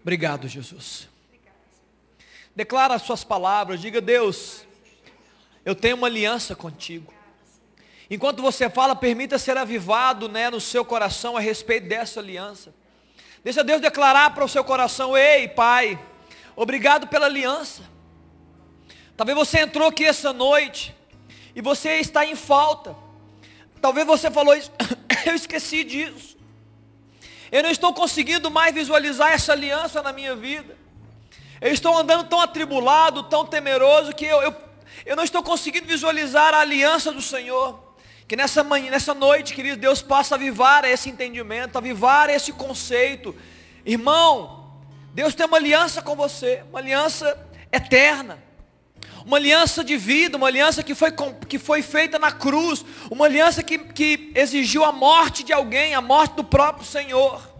Obrigado, 0.00 0.46
Jesus. 0.46 1.08
Declara 2.56 2.94
as 2.94 3.02
suas 3.02 3.22
palavras, 3.22 3.82
diga 3.82 4.00
Deus, 4.00 4.66
eu 5.62 5.74
tenho 5.74 5.94
uma 5.94 6.06
aliança 6.06 6.56
contigo. 6.56 7.12
Enquanto 8.08 8.40
você 8.40 8.70
fala, 8.70 8.96
permita 8.96 9.38
ser 9.38 9.58
avivado 9.58 10.26
né, 10.26 10.48
no 10.48 10.58
seu 10.58 10.82
coração 10.82 11.36
a 11.36 11.40
respeito 11.40 11.86
dessa 11.86 12.18
aliança. 12.18 12.74
Deixa 13.44 13.62
Deus 13.62 13.82
declarar 13.82 14.32
para 14.32 14.42
o 14.42 14.48
seu 14.48 14.64
coração, 14.64 15.14
ei 15.14 15.48
Pai, 15.48 15.98
obrigado 16.56 17.06
pela 17.08 17.26
aliança. 17.26 17.82
Talvez 19.14 19.36
você 19.36 19.60
entrou 19.60 19.88
aqui 19.88 20.06
essa 20.06 20.32
noite 20.32 20.96
e 21.54 21.60
você 21.60 21.96
está 21.96 22.24
em 22.24 22.34
falta. 22.34 22.96
Talvez 23.82 24.06
você 24.06 24.30
falou 24.30 24.54
isso, 24.54 24.72
eu 25.26 25.34
esqueci 25.34 25.84
disso. 25.84 26.38
Eu 27.52 27.62
não 27.62 27.70
estou 27.70 27.92
conseguindo 27.92 28.50
mais 28.50 28.74
visualizar 28.74 29.32
essa 29.32 29.52
aliança 29.52 30.00
na 30.00 30.12
minha 30.12 30.34
vida. 30.34 30.85
Eu 31.66 31.72
estou 31.72 31.98
andando 31.98 32.28
tão 32.28 32.40
atribulado, 32.40 33.24
tão 33.24 33.44
temeroso, 33.44 34.14
que 34.14 34.24
eu, 34.24 34.40
eu, 34.40 34.54
eu 35.04 35.16
não 35.16 35.24
estou 35.24 35.42
conseguindo 35.42 35.84
visualizar 35.84 36.54
a 36.54 36.60
aliança 36.60 37.10
do 37.10 37.20
Senhor. 37.20 37.80
Que 38.28 38.36
nessa 38.36 38.62
manhã, 38.62 38.88
nessa 38.88 39.12
noite, 39.12 39.52
querido, 39.52 39.76
Deus 39.76 40.00
possa 40.00 40.36
avivar 40.36 40.84
esse 40.84 41.10
entendimento, 41.10 41.76
avivar 41.76 42.30
esse 42.30 42.52
conceito. 42.52 43.34
Irmão, 43.84 44.76
Deus 45.12 45.34
tem 45.34 45.44
uma 45.44 45.56
aliança 45.56 46.00
com 46.00 46.14
você, 46.14 46.62
uma 46.70 46.78
aliança 46.78 47.36
eterna. 47.72 48.40
Uma 49.24 49.36
aliança 49.36 49.82
de 49.82 49.96
vida, 49.96 50.36
uma 50.36 50.46
aliança 50.46 50.84
que 50.84 50.94
foi, 50.94 51.10
que 51.48 51.58
foi 51.58 51.82
feita 51.82 52.16
na 52.16 52.30
cruz, 52.30 52.84
uma 53.10 53.24
aliança 53.24 53.60
que, 53.60 53.76
que 53.76 54.30
exigiu 54.36 54.84
a 54.84 54.92
morte 54.92 55.42
de 55.42 55.52
alguém, 55.52 55.96
a 55.96 56.00
morte 56.00 56.36
do 56.36 56.44
próprio 56.44 56.86
Senhor 56.86 57.55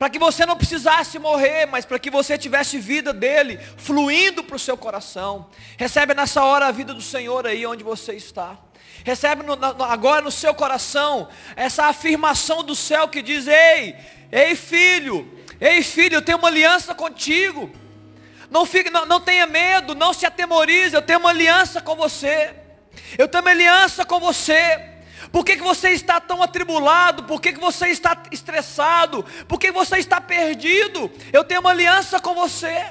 para 0.00 0.08
que 0.08 0.18
você 0.18 0.46
não 0.46 0.56
precisasse 0.56 1.18
morrer, 1.18 1.66
mas 1.66 1.84
para 1.84 1.98
que 1.98 2.10
você 2.10 2.38
tivesse 2.38 2.78
vida 2.78 3.12
dele 3.12 3.60
fluindo 3.76 4.42
para 4.42 4.56
o 4.56 4.58
seu 4.58 4.74
coração. 4.74 5.50
Recebe 5.76 6.14
nessa 6.14 6.42
hora 6.42 6.68
a 6.68 6.70
vida 6.70 6.94
do 6.94 7.02
Senhor 7.02 7.46
aí 7.46 7.66
onde 7.66 7.84
você 7.84 8.14
está. 8.14 8.56
Recebe 9.04 9.42
no, 9.42 9.56
no, 9.56 9.84
agora 9.84 10.22
no 10.22 10.30
seu 10.30 10.54
coração 10.54 11.28
essa 11.54 11.84
afirmação 11.84 12.64
do 12.64 12.74
céu 12.74 13.08
que 13.08 13.20
diz: 13.20 13.46
Ei, 13.46 13.94
ei 14.32 14.56
filho, 14.56 15.30
ei 15.60 15.82
filho, 15.82 16.14
eu 16.14 16.22
tenho 16.22 16.38
uma 16.38 16.48
aliança 16.48 16.94
contigo. 16.94 17.70
Não, 18.50 18.64
fique, 18.64 18.88
não, 18.88 19.04
não 19.04 19.20
tenha 19.20 19.46
medo, 19.46 19.94
não 19.94 20.14
se 20.14 20.24
atemorize, 20.24 20.94
eu 20.94 21.02
tenho 21.02 21.18
uma 21.18 21.28
aliança 21.28 21.78
com 21.82 21.94
você. 21.94 22.54
Eu 23.18 23.28
tenho 23.28 23.44
uma 23.44 23.50
aliança 23.50 24.06
com 24.06 24.18
você. 24.18 24.80
Por 25.32 25.44
que, 25.44 25.56
que 25.56 25.62
você 25.62 25.90
está 25.90 26.20
tão 26.20 26.42
atribulado? 26.42 27.24
Por 27.24 27.40
que, 27.40 27.52
que 27.52 27.60
você 27.60 27.88
está 27.88 28.20
estressado? 28.32 29.24
Por 29.46 29.60
que 29.60 29.70
você 29.70 29.98
está 29.98 30.20
perdido? 30.20 31.10
Eu 31.32 31.44
tenho 31.44 31.60
uma 31.60 31.70
aliança 31.70 32.18
com 32.18 32.34
você. 32.34 32.84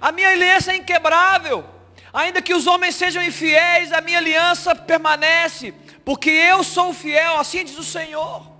A 0.00 0.12
minha 0.12 0.28
aliança 0.30 0.72
é 0.72 0.76
inquebrável. 0.76 1.64
Ainda 2.12 2.42
que 2.42 2.54
os 2.54 2.66
homens 2.66 2.94
sejam 2.94 3.22
infiéis, 3.22 3.92
a 3.92 4.00
minha 4.00 4.18
aliança 4.18 4.74
permanece. 4.74 5.74
Porque 6.04 6.30
eu 6.30 6.62
sou 6.62 6.92
fiel, 6.92 7.38
assim 7.38 7.64
diz 7.64 7.78
o 7.78 7.84
Senhor. 7.84 8.50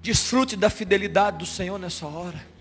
Desfrute 0.00 0.56
da 0.56 0.70
fidelidade 0.70 1.38
do 1.38 1.46
Senhor 1.46 1.78
nessa 1.78 2.06
hora. 2.06 2.52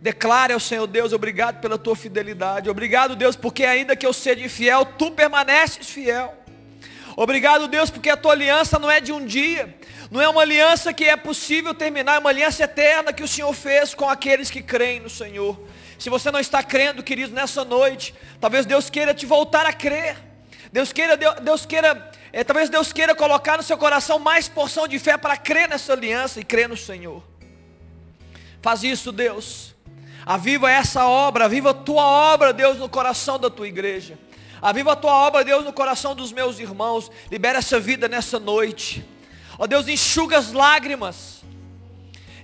Declare 0.00 0.54
ao 0.54 0.60
Senhor 0.60 0.86
Deus, 0.86 1.12
obrigado 1.12 1.60
pela 1.60 1.76
tua 1.76 1.94
fidelidade. 1.94 2.70
Obrigado, 2.70 3.14
Deus, 3.14 3.36
porque 3.36 3.64
ainda 3.64 3.94
que 3.94 4.06
eu 4.06 4.12
seja 4.12 4.44
infiel, 4.44 4.84
tu 4.84 5.10
permaneces 5.10 5.90
fiel. 5.90 6.39
Obrigado, 7.16 7.68
Deus, 7.68 7.90
porque 7.90 8.10
a 8.10 8.16
tua 8.16 8.32
aliança 8.32 8.78
não 8.78 8.90
é 8.90 9.00
de 9.00 9.12
um 9.12 9.24
dia, 9.24 9.74
não 10.10 10.20
é 10.20 10.28
uma 10.28 10.42
aliança 10.42 10.92
que 10.92 11.04
é 11.04 11.16
possível 11.16 11.74
terminar, 11.74 12.16
é 12.16 12.18
uma 12.18 12.30
aliança 12.30 12.64
eterna 12.64 13.12
que 13.12 13.22
o 13.22 13.28
Senhor 13.28 13.52
fez 13.52 13.94
com 13.94 14.08
aqueles 14.08 14.50
que 14.50 14.62
creem 14.62 15.00
no 15.00 15.10
Senhor. 15.10 15.60
Se 15.98 16.08
você 16.08 16.30
não 16.30 16.40
está 16.40 16.62
crendo, 16.62 17.02
querido, 17.02 17.34
nessa 17.34 17.64
noite, 17.64 18.14
talvez 18.40 18.64
Deus 18.64 18.88
queira 18.88 19.12
te 19.12 19.26
voltar 19.26 19.66
a 19.66 19.72
crer. 19.72 20.16
Deus 20.72 20.92
queira, 20.92 21.16
Deus 21.16 21.66
queira, 21.66 22.10
é, 22.32 22.44
talvez 22.44 22.70
Deus 22.70 22.92
queira 22.92 23.14
colocar 23.14 23.56
no 23.56 23.62
seu 23.62 23.76
coração 23.76 24.18
mais 24.18 24.48
porção 24.48 24.86
de 24.86 24.98
fé 24.98 25.16
para 25.16 25.36
crer 25.36 25.68
nessa 25.68 25.92
aliança 25.92 26.40
e 26.40 26.44
crer 26.44 26.68
no 26.68 26.76
Senhor. 26.76 27.22
Faz 28.62 28.82
isso, 28.82 29.10
Deus. 29.10 29.74
Aviva 30.24 30.70
essa 30.70 31.06
obra, 31.06 31.46
aviva 31.46 31.70
a 31.70 31.74
tua 31.74 32.04
obra, 32.04 32.52
Deus, 32.52 32.78
no 32.78 32.88
coração 32.88 33.38
da 33.38 33.50
tua 33.50 33.66
igreja. 33.66 34.18
Aviva 34.60 34.92
a 34.92 34.96
tua 34.96 35.12
obra, 35.12 35.44
Deus, 35.44 35.64
no 35.64 35.72
coração 35.72 36.14
dos 36.14 36.32
meus 36.32 36.58
irmãos. 36.58 37.10
Libera 37.30 37.58
essa 37.58 37.80
vida 37.80 38.08
nessa 38.08 38.38
noite. 38.38 39.04
Ó 39.58 39.66
Deus, 39.66 39.88
enxuga 39.88 40.38
as 40.38 40.52
lágrimas. 40.52 41.42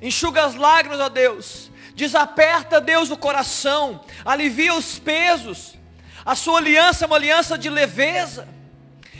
Enxuga 0.00 0.44
as 0.44 0.54
lágrimas, 0.54 1.00
ó 1.00 1.08
Deus. 1.08 1.70
Desaperta, 1.94 2.80
Deus, 2.80 3.10
o 3.10 3.16
coração. 3.16 4.04
Alivia 4.24 4.74
os 4.74 4.98
pesos. 4.98 5.74
A 6.24 6.34
sua 6.34 6.58
aliança 6.58 7.04
é 7.04 7.06
uma 7.06 7.16
aliança 7.16 7.56
de 7.56 7.70
leveza. 7.70 8.48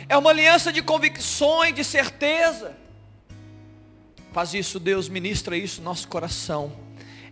É 0.09 0.16
uma 0.16 0.30
aliança 0.30 0.72
de 0.72 0.82
convicções, 0.82 1.74
de 1.74 1.82
certeza. 1.82 2.76
Faz 4.32 4.53
isso, 4.55 4.78
Deus, 4.78 5.09
ministra 5.09 5.57
isso 5.57 5.80
no 5.80 5.86
nosso 5.86 6.07
coração. 6.09 6.72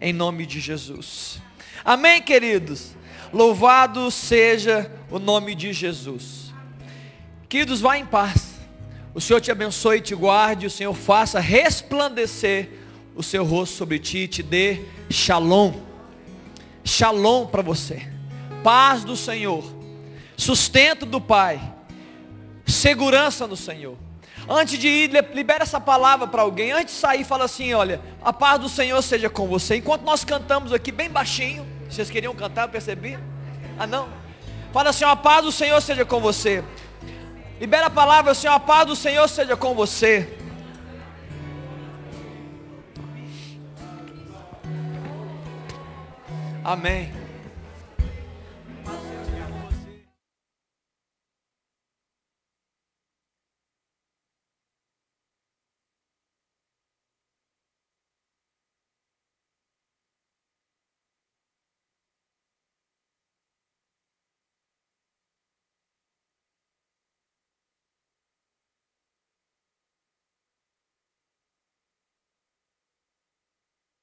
Em 0.00 0.12
nome 0.12 0.46
de 0.46 0.60
Jesus. 0.60 1.40
Amém, 1.84 2.22
queridos. 2.22 2.96
Louvado 3.34 4.12
seja 4.12 4.88
o 5.10 5.18
nome 5.18 5.56
de 5.56 5.72
Jesus. 5.72 6.54
Queridos, 7.48 7.80
vá 7.80 7.98
em 7.98 8.06
paz. 8.06 8.54
O 9.12 9.20
Senhor 9.20 9.40
te 9.40 9.50
abençoe 9.50 9.98
e 9.98 10.00
te 10.00 10.14
guarde. 10.14 10.66
O 10.66 10.70
Senhor 10.70 10.94
faça 10.94 11.40
resplandecer 11.40 12.70
o 13.16 13.24
seu 13.24 13.44
rosto 13.44 13.74
sobre 13.74 13.98
ti 13.98 14.18
e 14.18 14.28
te 14.28 14.40
dê 14.40 14.82
shalom. 15.10 15.72
Shalom 16.84 17.46
para 17.46 17.60
você. 17.60 18.08
Paz 18.62 19.02
do 19.02 19.16
Senhor. 19.16 19.64
Sustento 20.36 21.04
do 21.04 21.20
Pai. 21.20 21.60
Segurança 22.64 23.48
no 23.48 23.56
Senhor. 23.56 23.96
Antes 24.48 24.78
de 24.78 24.86
ir, 24.86 25.10
libera 25.34 25.64
essa 25.64 25.80
palavra 25.80 26.28
para 26.28 26.42
alguém. 26.42 26.70
Antes 26.70 26.94
de 26.94 27.00
sair, 27.00 27.24
fala 27.24 27.46
assim: 27.46 27.74
olha, 27.74 28.00
a 28.22 28.32
paz 28.32 28.60
do 28.60 28.68
Senhor 28.68 29.02
seja 29.02 29.28
com 29.28 29.48
você. 29.48 29.74
Enquanto 29.74 30.02
nós 30.02 30.24
cantamos 30.24 30.72
aqui 30.72 30.92
bem 30.92 31.10
baixinho, 31.10 31.73
vocês 31.94 32.10
queriam 32.10 32.34
cantar, 32.34 32.62
eu 32.62 32.68
percebi? 32.68 33.18
Ah 33.78 33.86
não? 33.86 34.08
Fala 34.72 34.90
assim, 34.90 35.04
a 35.04 35.14
paz 35.14 35.44
do 35.44 35.52
Senhor 35.52 35.80
seja 35.80 36.04
com 36.04 36.20
você. 36.20 36.64
Libera 37.60 37.86
a 37.86 37.90
palavra, 37.90 38.32
assim, 38.32 38.48
a 38.48 38.58
paz 38.58 38.86
do 38.86 38.96
Senhor 38.96 39.28
seja 39.28 39.56
com 39.56 39.74
você. 39.74 40.28
Amém. 46.64 47.23